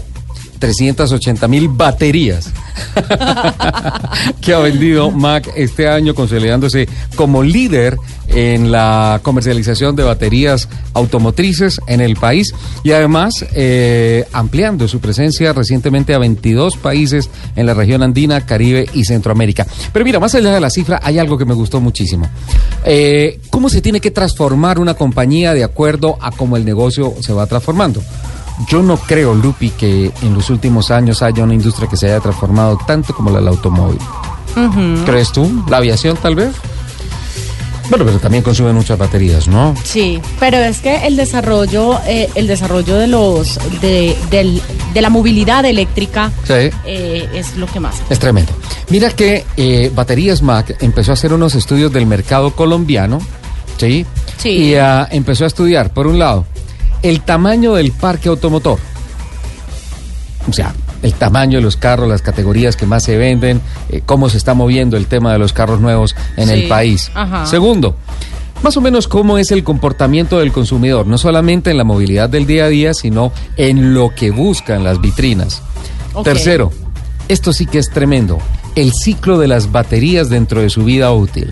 [0.64, 2.50] 380 mil baterías
[4.40, 11.80] que ha vendido Mac este año, consolidándose como líder en la comercialización de baterías automotrices
[11.86, 17.74] en el país y además eh, ampliando su presencia recientemente a 22 países en la
[17.74, 19.66] región andina, Caribe y Centroamérica.
[19.92, 22.26] Pero mira, más allá de la cifra, hay algo que me gustó muchísimo.
[22.86, 27.34] Eh, ¿Cómo se tiene que transformar una compañía de acuerdo a cómo el negocio se
[27.34, 28.02] va transformando?
[28.68, 32.20] Yo no creo, Lupi, que en los últimos años haya una industria que se haya
[32.20, 33.98] transformado tanto como la del automóvil.
[35.04, 35.64] ¿Crees tú?
[35.68, 36.52] ¿La aviación tal vez?
[37.90, 39.74] Bueno, pero también consume muchas baterías, ¿no?
[39.84, 44.62] Sí, pero es que el desarrollo, eh, el desarrollo de los de, del-
[44.94, 46.70] de la movilidad eléctrica Sí.
[46.86, 47.96] eh, es lo que más.
[48.08, 48.52] Es tremendo.
[48.88, 53.18] Mira que eh, Baterías Mac empezó a hacer unos estudios del mercado colombiano,
[53.76, 54.06] ¿sí?
[54.38, 54.48] Sí.
[54.50, 56.46] Y ah, empezó a estudiar, por un lado,
[57.04, 58.78] el tamaño del parque automotor.
[60.48, 63.60] O sea, el tamaño de los carros, las categorías que más se venden,
[63.90, 66.54] eh, cómo se está moviendo el tema de los carros nuevos en Sí.
[66.54, 67.10] el país.
[67.14, 67.46] Ajá.
[67.46, 67.96] Segundo,
[68.62, 72.46] más o menos cómo es el comportamiento del consumidor, no solamente en la movilidad del
[72.46, 75.62] día a día, sino en lo que buscan las vitrinas.
[76.22, 76.72] Tercero,
[77.28, 78.38] esto sí que es tremendo,
[78.76, 81.50] el ciclo de las baterías dentro de su vida útil.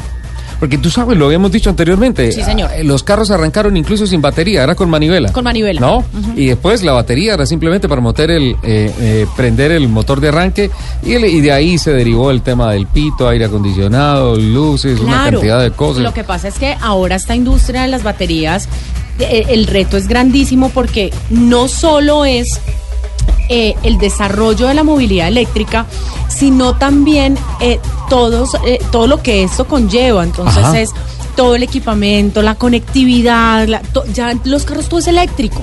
[0.63, 2.31] Porque tú sabes, lo habíamos dicho anteriormente.
[2.31, 2.71] Sí, señor.
[2.73, 5.33] ah, Los carros arrancaron incluso sin batería, era con manivela.
[5.33, 5.81] Con manivela.
[5.81, 6.05] ¿No?
[6.37, 10.29] Y después la batería era simplemente para motor el, eh, eh, prender el motor de
[10.29, 10.71] arranque
[11.05, 15.25] y, el- y de ahí se derivó el tema del pito, aire acondicionado, luces, una
[15.33, 16.05] cantidad de cosas.
[16.05, 18.69] Lo que pasa es que ahora esta industria de las baterías,
[19.19, 22.47] eh, el reto es grandísimo porque no solo es
[23.49, 25.87] eh, el desarrollo de la movilidad eléctrica,
[26.29, 27.79] sino también eh,
[28.09, 30.25] todos, eh, todo lo que esto conlleva.
[30.25, 30.81] Entonces Ajá.
[30.81, 30.91] es
[31.37, 35.63] todo el equipamiento, la conectividad, la- to- ya los carros todo es eléctrico.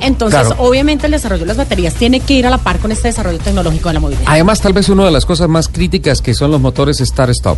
[0.00, 0.56] Entonces, Claro.
[0.64, 3.38] obviamente el desarrollo de las baterías tiene que ir a la par con este desarrollo
[3.38, 4.24] tecnológico de la movilidad.
[4.26, 7.56] Además, tal vez una de las cosas más críticas que son los motores start-stop.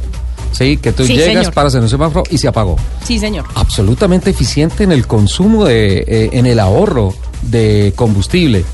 [0.53, 1.55] Sí, que tú Sí, llegas, señor.
[1.55, 2.77] paras en un semáforo y se apagó.
[3.05, 3.45] Sí, señor.
[3.55, 8.65] absolutamente eficiente en el consumo de, eh, en el ahorro de combustible.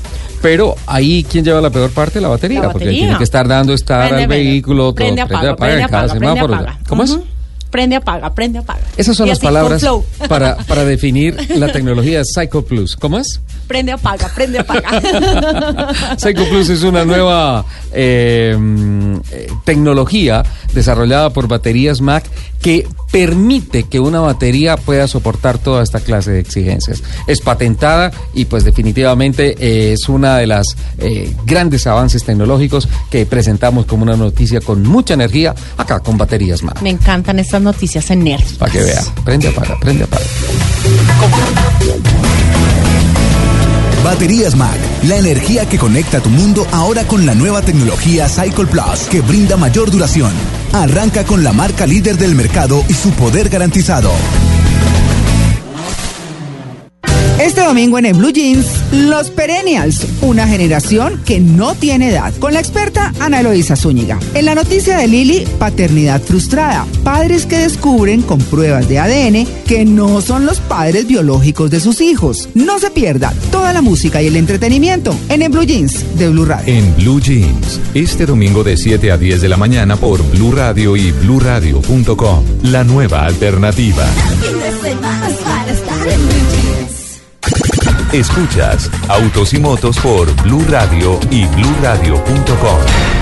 [0.41, 2.19] Pero ahí, ¿quién lleva la peor parte?
[2.19, 3.01] La batería, La porque batería.
[3.03, 4.43] tiene que estar dando estar Prende, al prende.
[4.45, 6.53] vehículo, todo, Prende, apaga, apaga prende, en cada apaga, prende, semáforo.
[6.55, 6.79] apaga.
[6.87, 7.11] ¿Cómo es?
[7.11, 7.23] Ujú.
[7.69, 8.81] Prende, apaga, prende, apaga.
[8.97, 9.85] Esas son Y las palabras
[10.27, 12.95] para, para definir la tecnología Psycho Plus.
[12.95, 13.39] ¿Cómo es?
[13.71, 14.99] Prende, apaga, prende, apaga.
[16.17, 18.53] Psycho Plus es una nueva eh,
[19.63, 20.43] tecnología
[20.73, 22.25] desarrollada por baterías Mac
[22.61, 27.01] que permite que una batería pueda soportar toda esta clase de exigencias.
[27.27, 33.25] Es patentada y pues definitivamente eh, es una de las eh, grandes avances tecnológicos que
[33.25, 36.81] presentamos como una noticia con mucha energía acá con baterías Mac.
[36.81, 38.43] Me encantan estas noticias en Nerd.
[38.57, 39.01] Para que vea.
[39.23, 40.25] Prende, apaga, prende, apaga.
[44.03, 49.07] Baterías Mac, la energía que conecta tu mundo ahora con la nueva tecnología Cycle Plus
[49.09, 50.33] que brinda mayor duración.
[50.73, 54.11] Arranca con la marca líder del mercado y su poder garantizado.
[57.41, 62.53] Este domingo en el Blue Jeans, los Perennials, una generación que no tiene edad, con
[62.53, 64.19] la experta Ana Eloisa Zúñiga.
[64.35, 69.85] En la noticia de Lili, paternidad frustrada, padres que descubren con pruebas de ADN que
[69.85, 72.47] no son los padres biológicos de sus hijos.
[72.53, 76.45] No se pierda toda la música y el entretenimiento en el Blue Jeans de Blue
[76.45, 76.71] Radio.
[76.71, 80.95] En Blue Jeans, este domingo de 7 a 10 de la mañana por Blue Radio
[80.95, 82.43] y bluradio.com.
[82.65, 84.05] La nueva alternativa.
[88.13, 93.20] Escuchas Autos y Motos por Blue Radio y bluradio.com.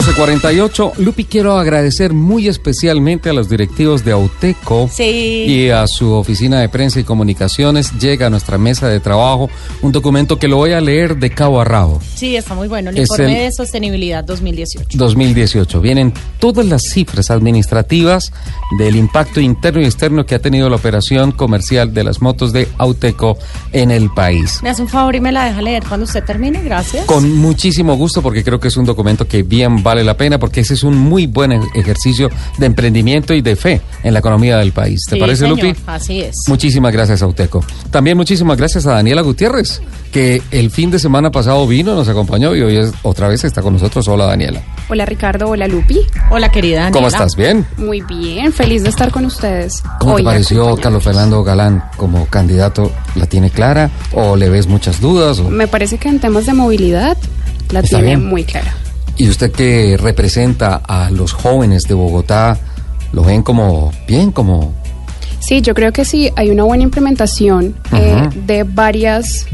[0.00, 0.92] 1248.
[0.98, 5.44] Lupi, quiero agradecer muy especialmente a los directivos de Auteco Sí.
[5.48, 7.92] y a su oficina de prensa y comunicaciones.
[7.98, 9.48] Llega a nuestra mesa de trabajo
[9.80, 12.00] un documento que lo voy a leer de cabo a rabo.
[12.14, 12.90] Sí, está muy bueno.
[12.90, 14.98] El Es informe el- de sostenibilidad 2018.
[14.98, 15.80] 2018.
[15.80, 18.32] Vienen todas las cifras administrativas
[18.78, 22.68] del impacto interno y externo que ha tenido la operación comercial de las motos de
[22.76, 23.38] Auteco
[23.72, 24.60] en el país.
[24.62, 26.62] Me hace un favor y me la deja leer cuando usted termine.
[26.62, 27.06] Gracias.
[27.06, 30.60] Con muchísimo gusto porque creo que es un documento que bien vale la pena porque
[30.60, 34.58] ese es un muy buen e- ejercicio de emprendimiento y de fe en la economía
[34.58, 35.00] del país.
[35.08, 35.78] ¿Te Sí, parece, señor, Lupi?
[35.86, 36.34] Así es.
[36.48, 37.64] Muchísimas gracias, Auteco.
[37.90, 39.80] También muchísimas gracias a Daniela Gutiérrez,
[40.10, 43.62] que el fin de semana pasado vino, nos acompañó y hoy es- otra vez está
[43.62, 44.08] con nosotros.
[44.08, 44.60] Hola, Daniela.
[44.88, 46.00] Hola Ricardo, hola Lupi.
[46.30, 46.92] Hola querida Daniela.
[46.92, 47.36] ¿Cómo estás?
[47.36, 47.64] ¿Bien?
[47.76, 49.82] Muy bien, feliz de estar con ustedes.
[50.00, 50.76] ¿Cómo Hoy te pareció.
[50.76, 52.90] Carlos Fernando Galán como candidato?
[53.14, 55.38] ¿La tiene clara o le ves muchas dudas?
[55.38, 57.16] o- Me parece que en temas de movilidad
[57.70, 58.26] la Está tiene bien.
[58.28, 58.74] muy clara.
[59.16, 62.58] ¿Y usted que representa a los jóvenes de Bogotá,
[63.12, 64.74] lo ven como bien, como
[65.40, 69.46] Sí, yo creo que sí, hay una buena implementación eh, de varias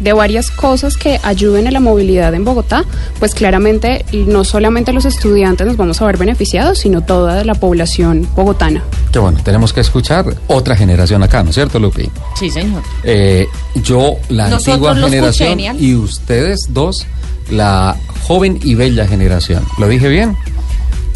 [0.00, 2.84] de varias cosas que ayuden a la movilidad en Bogotá,
[3.18, 8.28] pues claramente no solamente los estudiantes nos vamos a ver beneficiados, sino toda la población
[8.34, 8.82] bogotana.
[9.10, 12.10] que bueno, tenemos que escuchar otra generación acá, ¿no es cierto, Lupi?
[12.38, 12.82] Sí, señor.
[13.04, 17.06] Eh, yo, la Nosotros antigua generación, y ustedes dos,
[17.50, 19.64] la joven y bella generación.
[19.78, 20.36] ¿Lo dije bien?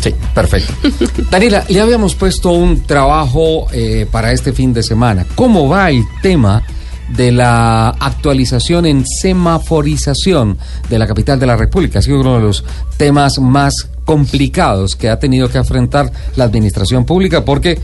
[0.00, 0.72] Sí, perfecto.
[1.30, 5.26] Daniela, le habíamos puesto un trabajo eh, para este fin de semana.
[5.34, 6.62] ¿Cómo va el tema
[7.08, 10.56] de la actualización en semaforización
[10.88, 11.98] de la capital de la República?
[11.98, 12.64] Ha sido uno de los
[12.96, 17.78] temas más complicados que ha tenido que afrontar la administración pública porque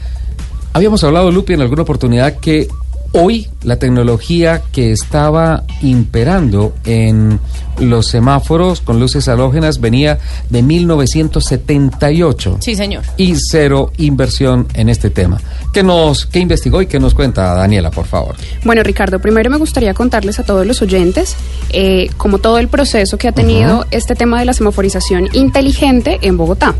[0.76, 2.68] Habíamos hablado, Lupi, en alguna oportunidad que
[3.16, 7.40] hoy la tecnología que estaba imperando en
[7.80, 10.18] los semáforos con luces halógenas venía
[10.50, 13.02] de 1978 Sí, señor.
[13.16, 15.38] y cero inversión en este tema.
[15.72, 18.36] ¿Qué nos qué investigó y qué nos cuenta Daniela, por favor?
[18.64, 21.36] Bueno, Ricardo, primero me gustaría contarles a todos los oyentes
[21.70, 26.36] eh, como todo el proceso que ha tenido este tema de la semaforización inteligente en
[26.36, 26.74] Bogotá.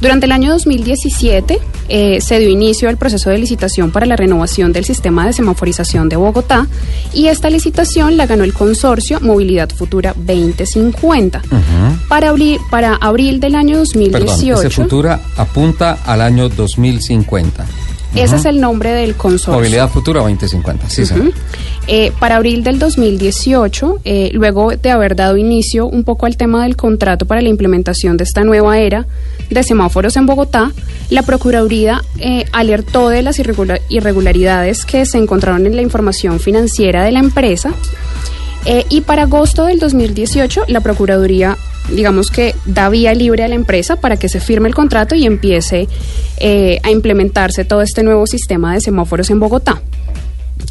[0.00, 1.58] Durante el año 2017
[1.88, 5.79] eh, se dio inicio al proceso de licitación para la renovación del sistema de semaforización
[5.80, 6.66] de Bogotá
[7.14, 11.42] y esta licitación la ganó el consorcio Movilidad Futura 2050.
[12.08, 14.26] Para, abril, para abril del año 2018...
[14.26, 17.64] Perdón, ese futura apunta al año 2050.
[18.14, 18.34] Ese Ujú.
[18.36, 19.54] es el nombre del consorcio.
[19.54, 20.90] Movilidad Futura 2050.
[20.90, 21.04] Sí.
[21.86, 26.64] Eh, para abril del 2018, eh, luego de haber dado inicio un poco al tema
[26.64, 29.06] del contrato para la implementación de esta nueva era
[29.48, 30.70] de semáforos en Bogotá,
[31.10, 37.02] la Procuraduría eh, alertó de las irregula- irregularidades que se encontraron en la información financiera
[37.04, 37.72] de la empresa
[38.64, 41.56] eh, y para agosto del 2018 la Procuraduría
[41.92, 45.26] digamos que da vía libre a la empresa para que se firme el contrato y
[45.26, 45.88] empiece
[46.38, 49.82] eh, a implementarse todo este nuevo sistema de semáforos en Bogotá.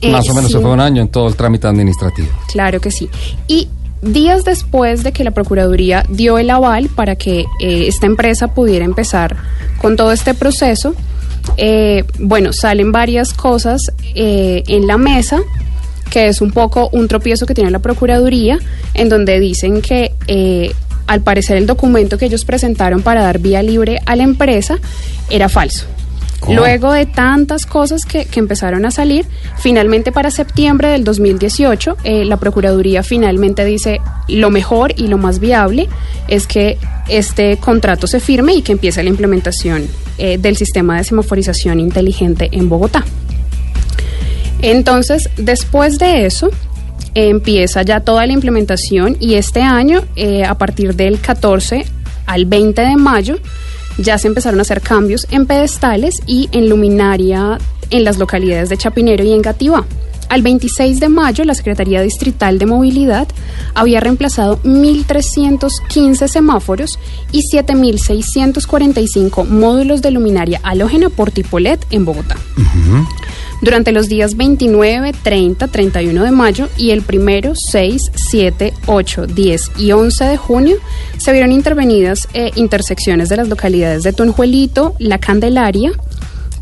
[0.02, 2.30] Eh, Más o menos se fue un año en todo el trámite administrativo.
[2.53, 3.10] Claro que sí.
[3.48, 3.68] Y
[4.02, 8.86] días después de que la Procuraduría dio el aval para que eh, esta empresa pudiera
[8.86, 9.36] empezar
[9.82, 10.96] con todo este proceso,
[11.58, 13.82] eh, bueno, salen varias cosas
[14.16, 15.40] eh, en la mesa
[16.10, 18.58] que es un poco un tropiezo que tiene la Procuraduría,
[18.96, 20.12] en donde dicen que
[21.06, 24.80] al parecer el documento que ellos presentaron para dar vía libre a la empresa
[25.30, 25.86] era falso.
[26.48, 29.26] Luego de tantas cosas que, que empezaron a salir,
[29.57, 35.40] finalmente para septiembre del 2018, eh, la Procuraduría finalmente dice lo mejor y lo más
[35.40, 35.90] viable
[36.28, 39.88] es que este contrato se firme y que empiece la implementación
[40.18, 43.03] eh, del sistema de semaforización inteligente en Bogotá.
[44.61, 46.49] Entonces, después de eso,
[47.16, 51.86] empieza ya toda la implementación y este año, eh, a partir del 14
[52.26, 53.38] al 20 de mayo,
[54.00, 57.58] ya se empezaron a hacer cambios en pedestales y en luminaria
[57.90, 59.86] en las localidades de Chapinero y Engativá.
[60.30, 63.28] Al 26 de mayo, la Secretaría Distrital de Movilidad
[63.74, 67.00] había reemplazado 1.315 semáforos
[67.32, 72.38] y 7.645 módulos de luminaria halógena por tipo LED en Bogotá.
[73.61, 79.72] Durante los días 29, 30, 31 de mayo y el primero, 6, 7, 8, 10
[79.77, 80.77] y 11 de junio
[81.18, 85.91] se vieron intervenidas eh, intersecciones de las localidades de Tunjuelito, La Candelaria,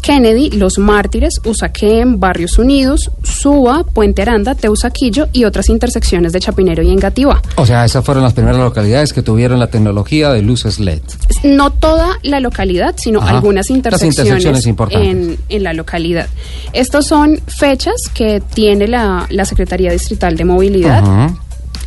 [0.02, 6.82] Kennedy, Los Mártires, Usaquén, Barrios Unidos, Suba, Puente Aranda, Teusaquillo y otras intersecciones de Chapinero
[6.84, 7.42] y Engativá.
[7.56, 11.02] O sea, esas fueron las primeras localidades que tuvieron la tecnología de luces LED.
[11.44, 13.36] No toda la localidad, sino Ajá.
[13.36, 15.10] algunas intersecciones, intersecciones importantes.
[15.10, 16.28] en, en la localidad.
[16.74, 21.04] Estas son fechas que tiene la, la Secretaría Distrital de Movilidad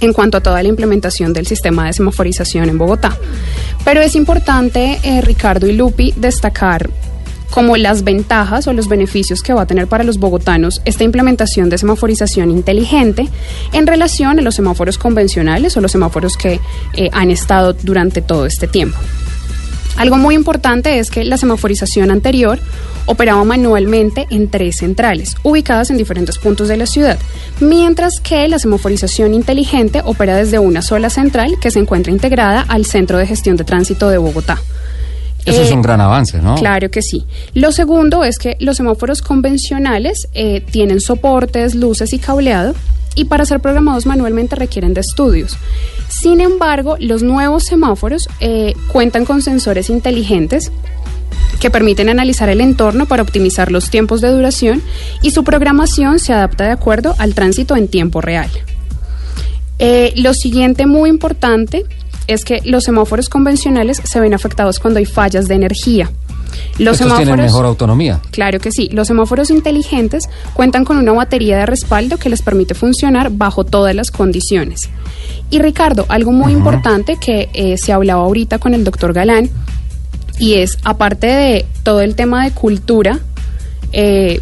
[0.00, 3.16] en cuanto a toda la implementación del sistema de semaforización en Bogotá.
[3.84, 6.88] Pero es importante, eh, Ricardo y Lupi, destacar
[7.50, 11.68] como las ventajas o los beneficios que va a tener para los bogotanos esta implementación
[11.68, 13.28] de semaforización inteligente
[13.72, 16.60] en relación a los semáforos convencionales o los semáforos que
[16.94, 18.98] eh, han estado durante todo este tiempo.
[19.96, 22.58] Algo muy importante es que la semaforización anterior
[23.06, 27.18] operaba manualmente en tres centrales, ubicadas en diferentes puntos de la ciudad,
[27.60, 32.86] mientras que la semaforización inteligente opera desde una sola central que se encuentra integrada al
[32.86, 34.60] Centro de Gestión de Tránsito de Bogotá.
[35.44, 36.54] Eso es Eh, un gran avance, ¿no?
[36.56, 37.24] Claro que sí.
[37.54, 42.74] Lo segundo es que los semáforos convencionales eh, tienen soportes, luces y cableado
[43.14, 45.56] y para ser programados manualmente requieren de estudios.
[46.08, 50.70] Sin embargo, los nuevos semáforos eh, cuentan con sensores inteligentes
[51.58, 54.82] que permiten analizar el entorno para optimizar los tiempos de duración
[55.22, 58.50] y su programación se adapta de acuerdo al tránsito en tiempo real.
[59.78, 61.84] Eh, lo siguiente muy importante
[62.30, 66.10] es que los semáforos convencionales se ven afectados cuando hay fallas de energía.
[66.78, 68.20] Los Estos tienen semáforos, mejor autonomía.
[68.30, 72.74] claro que sí, los semáforos inteligentes cuentan con una batería de respaldo que les permite
[72.74, 74.88] funcionar bajo todas las condiciones.
[75.50, 79.50] Y Ricardo, algo muy importante que eh, se hablaba ahorita con el doctor Galán,
[80.38, 83.20] y es, aparte de todo el tema de cultura
[83.92, 84.40] eh,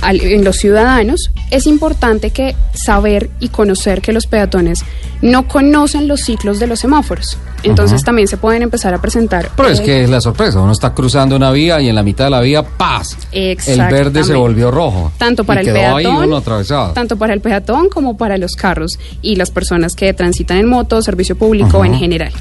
[0.00, 4.84] al- en los ciudadanos, es importante que saber y conocer que los peatones
[5.22, 7.38] no conocen los ciclos de los semáforos.
[7.64, 9.50] Entonces también se pueden empezar a presentar.
[9.56, 10.60] Pero es eh, que es la sorpresa.
[10.60, 13.16] Uno está cruzando una vía y en la mitad de la vía, ¡paz!
[13.32, 13.56] El
[13.90, 15.10] verde se volvió rojo.
[15.18, 16.92] tanto para Y el quedó ahí peatón, uno atravesado.
[16.92, 21.02] tanto para el peatón como para los carros y las personas que transitan en moto,
[21.02, 22.32] servicio público en general.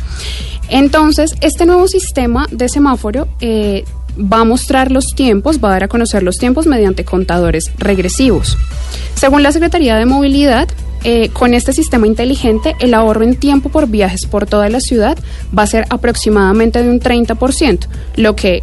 [0.69, 3.85] Entonces, este nuevo sistema de semáforo eh,
[4.17, 8.57] va a mostrar los tiempos, va a dar a conocer los tiempos mediante contadores regresivos.
[9.15, 10.67] Según la Secretaría de Movilidad,
[11.03, 15.17] eh, con este sistema inteligente, el ahorro en tiempo por viajes por toda la ciudad
[15.57, 18.61] va a ser aproximadamente de un 30%, lo que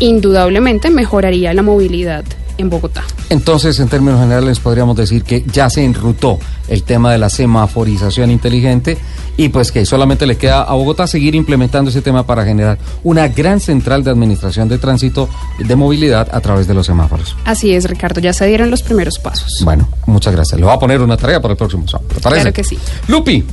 [0.00, 2.24] indudablemente mejoraría la movilidad
[2.60, 3.04] en Bogotá.
[3.28, 6.38] Entonces, en términos generales, podríamos decir que ya se enrutó
[6.68, 8.96] el tema de la semaforización inteligente
[9.36, 13.28] y pues que solamente le queda a Bogotá seguir implementando ese tema para generar una
[13.28, 15.28] gran central de administración de tránsito
[15.58, 17.36] de movilidad a través de los semáforos.
[17.44, 19.60] Así es, Ricardo, ya se dieron los primeros pasos.
[19.64, 20.60] Bueno, muchas gracias.
[20.60, 22.08] Le voy a poner una tarea para el próximo sábado.
[22.14, 22.42] ¿Te parece?
[22.42, 22.78] Claro que sí.
[23.08, 23.44] Lupi,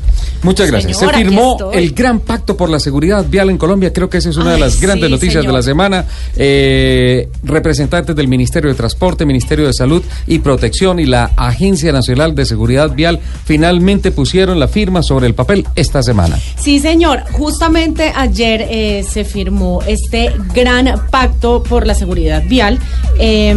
[0.44, 0.98] muchas gracias.
[0.98, 3.94] Señora, Se firmó el gran pacto por la seguridad vial en Colombia.
[3.94, 6.06] Creo que esa es una de las grandes sí, noticias de la semana.
[6.36, 12.36] Eh, representantes del Ministerio de Transporte, Ministerio de Salud y Protección y la Agencia Nacional
[12.36, 16.38] de Seguridad Vial finalmente pusieron la firma sobre el papel esta semana.
[16.58, 17.24] Sí, señor.
[17.32, 22.80] Justamente ayer eh, se firmó este gran pacto por la seguridad vial.
[23.20, 23.56] Eh,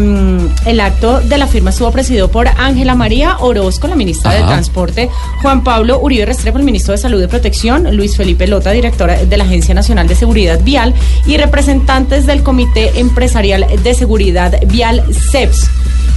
[0.67, 4.51] el acto de la firma estuvo presidido por Ángela María Orozco, la ministra de.
[4.51, 5.09] Transporte,
[5.43, 9.37] Juan Pablo Uribe Restrepo, el ministro de Salud y Protección, Luis Felipe Lota, directora de
[9.37, 10.95] la Agencia Nacional de Seguridad Vial,
[11.27, 15.71] y representantes del Comité Empresarial de Seguridad Vial, CEPS.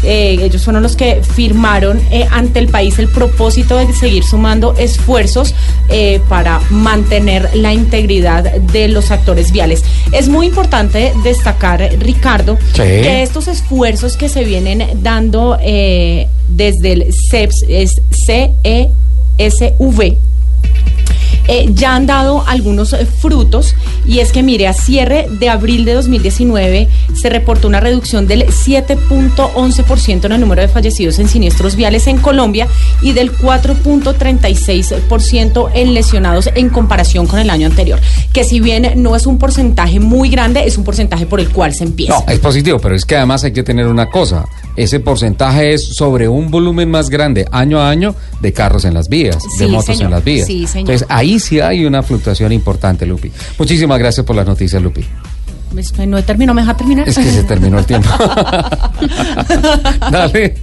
[0.06, 4.76] Eh, ellos fueron los que firmaron eh, ante el país el propósito de seguir sumando
[4.78, 5.56] esfuerzos
[5.88, 9.82] eh, para mantener la integridad de los actores viales.
[10.12, 12.82] Es muy importante destacar, Ricardo, Sí.
[12.82, 18.02] que estos esfuerzos que se vienen dando desde el CEPS, es
[19.38, 20.18] CESV,
[21.48, 23.76] eh, ya han dado algunos eh, frutos
[24.06, 26.90] y es que mire, a cierre de abril de 2019
[27.20, 32.18] se reportó una reducción del 7.11% en el número de fallecidos en siniestros viales en
[32.18, 32.68] Colombia
[33.02, 38.00] y del 4.36% en lesionados en comparación con el año anterior,
[38.32, 41.74] que si bien no es un porcentaje muy grande, es un porcentaje por el cual
[41.74, 42.14] se empieza.
[42.14, 44.46] No, es positivo, pero es que además hay que tener una cosa.
[44.76, 49.08] Ese porcentaje es sobre un volumen más grande año a año de carros en las
[49.08, 50.06] vías, de motos señor.
[50.06, 50.48] en las vías.
[50.48, 50.92] Sí, señor.
[50.92, 53.32] Entonces ahí sí hay una fluctuación importante, Lupi.
[53.58, 55.06] Muchísimas gracias por las noticias, Lupi.
[55.96, 57.10] Que no terminó, me deja terminar.
[57.10, 58.10] Es que se terminó el tiempo.
[60.12, 60.56] Dale.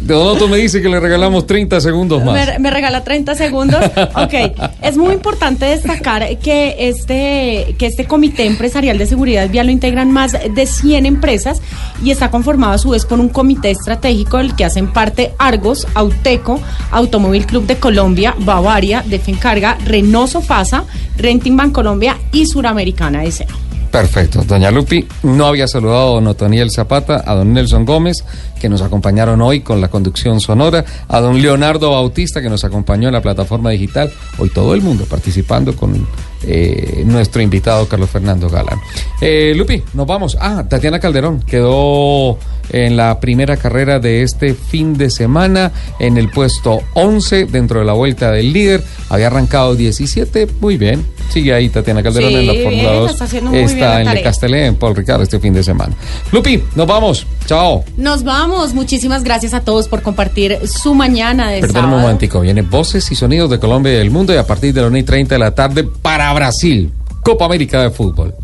[0.00, 2.34] Donoto me dice que le regalamos 30 segundos más.
[2.34, 3.82] Me, me regala 30 segundos.
[4.14, 4.34] Ok,
[4.82, 10.12] es muy importante destacar que este, que este comité empresarial de seguridad vial lo integran
[10.12, 11.62] más de 100 empresas
[12.04, 15.86] y está conformado a su vez por un comité estratégico del que hacen parte Argos,
[15.94, 16.60] Auteco,
[16.90, 20.84] Automóvil Club de Colombia, Bavaria, Defencarga, Renault Sofasa,
[21.16, 23.69] Renting Bank Colombia y Suramericana S.A.
[23.90, 24.44] Perfecto.
[24.44, 28.24] Doña Lupi no había saludado a don Otoniel Zapata, a don Nelson Gómez,
[28.60, 33.08] que nos acompañaron hoy con la conducción sonora, a don Leonardo Bautista, que nos acompañó
[33.08, 34.12] en la plataforma digital.
[34.38, 36.06] Hoy todo el mundo participando con
[36.42, 38.80] eh, nuestro invitado Carlos Fernando Galán.
[39.20, 40.36] Eh, Lupi, nos vamos.
[40.40, 42.38] Ah, Tatiana Calderón quedó
[42.72, 47.86] en la primera carrera de este fin de semana en el puesto 11 dentro de
[47.86, 48.82] la vuelta del líder.
[49.08, 51.04] Había arrancado 17, muy bien.
[51.30, 53.10] Sigue ahí Tatiana Calderón Sí, en la Fórmula 2.
[53.10, 53.24] está
[53.56, 54.22] Está en tarea.
[54.22, 55.94] Castellé, en Paul Ricard este fin de semana.
[56.32, 57.26] Lupi, nos vamos.
[57.46, 57.84] Chao.
[57.96, 58.72] Nos vamos.
[58.74, 62.02] Muchísimas gracias a todos por compartir su mañana de Perdón un sábado.
[62.02, 62.40] momentico.
[62.40, 64.98] Viene Voces y Sonidos de Colombia y del Mundo y a partir de las 1
[64.98, 66.92] y 30 de la tarde para Brasil.
[67.22, 68.34] Copa América de Fútbol.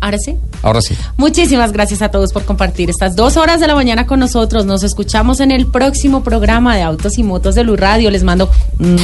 [0.00, 0.36] Ahora sí.
[0.62, 0.96] Ahora sí.
[1.16, 4.66] Muchísimas gracias a todos por compartir estas dos horas de la mañana con nosotros.
[4.66, 8.10] Nos escuchamos en el próximo programa de Autos y Motos de Lu Radio.
[8.10, 8.50] Les mando
[8.80, 8.98] un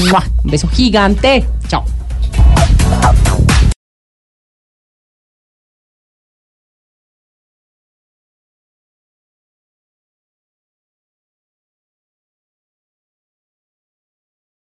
[0.44, 1.47] beso gigante.
[1.69, 1.85] Chao.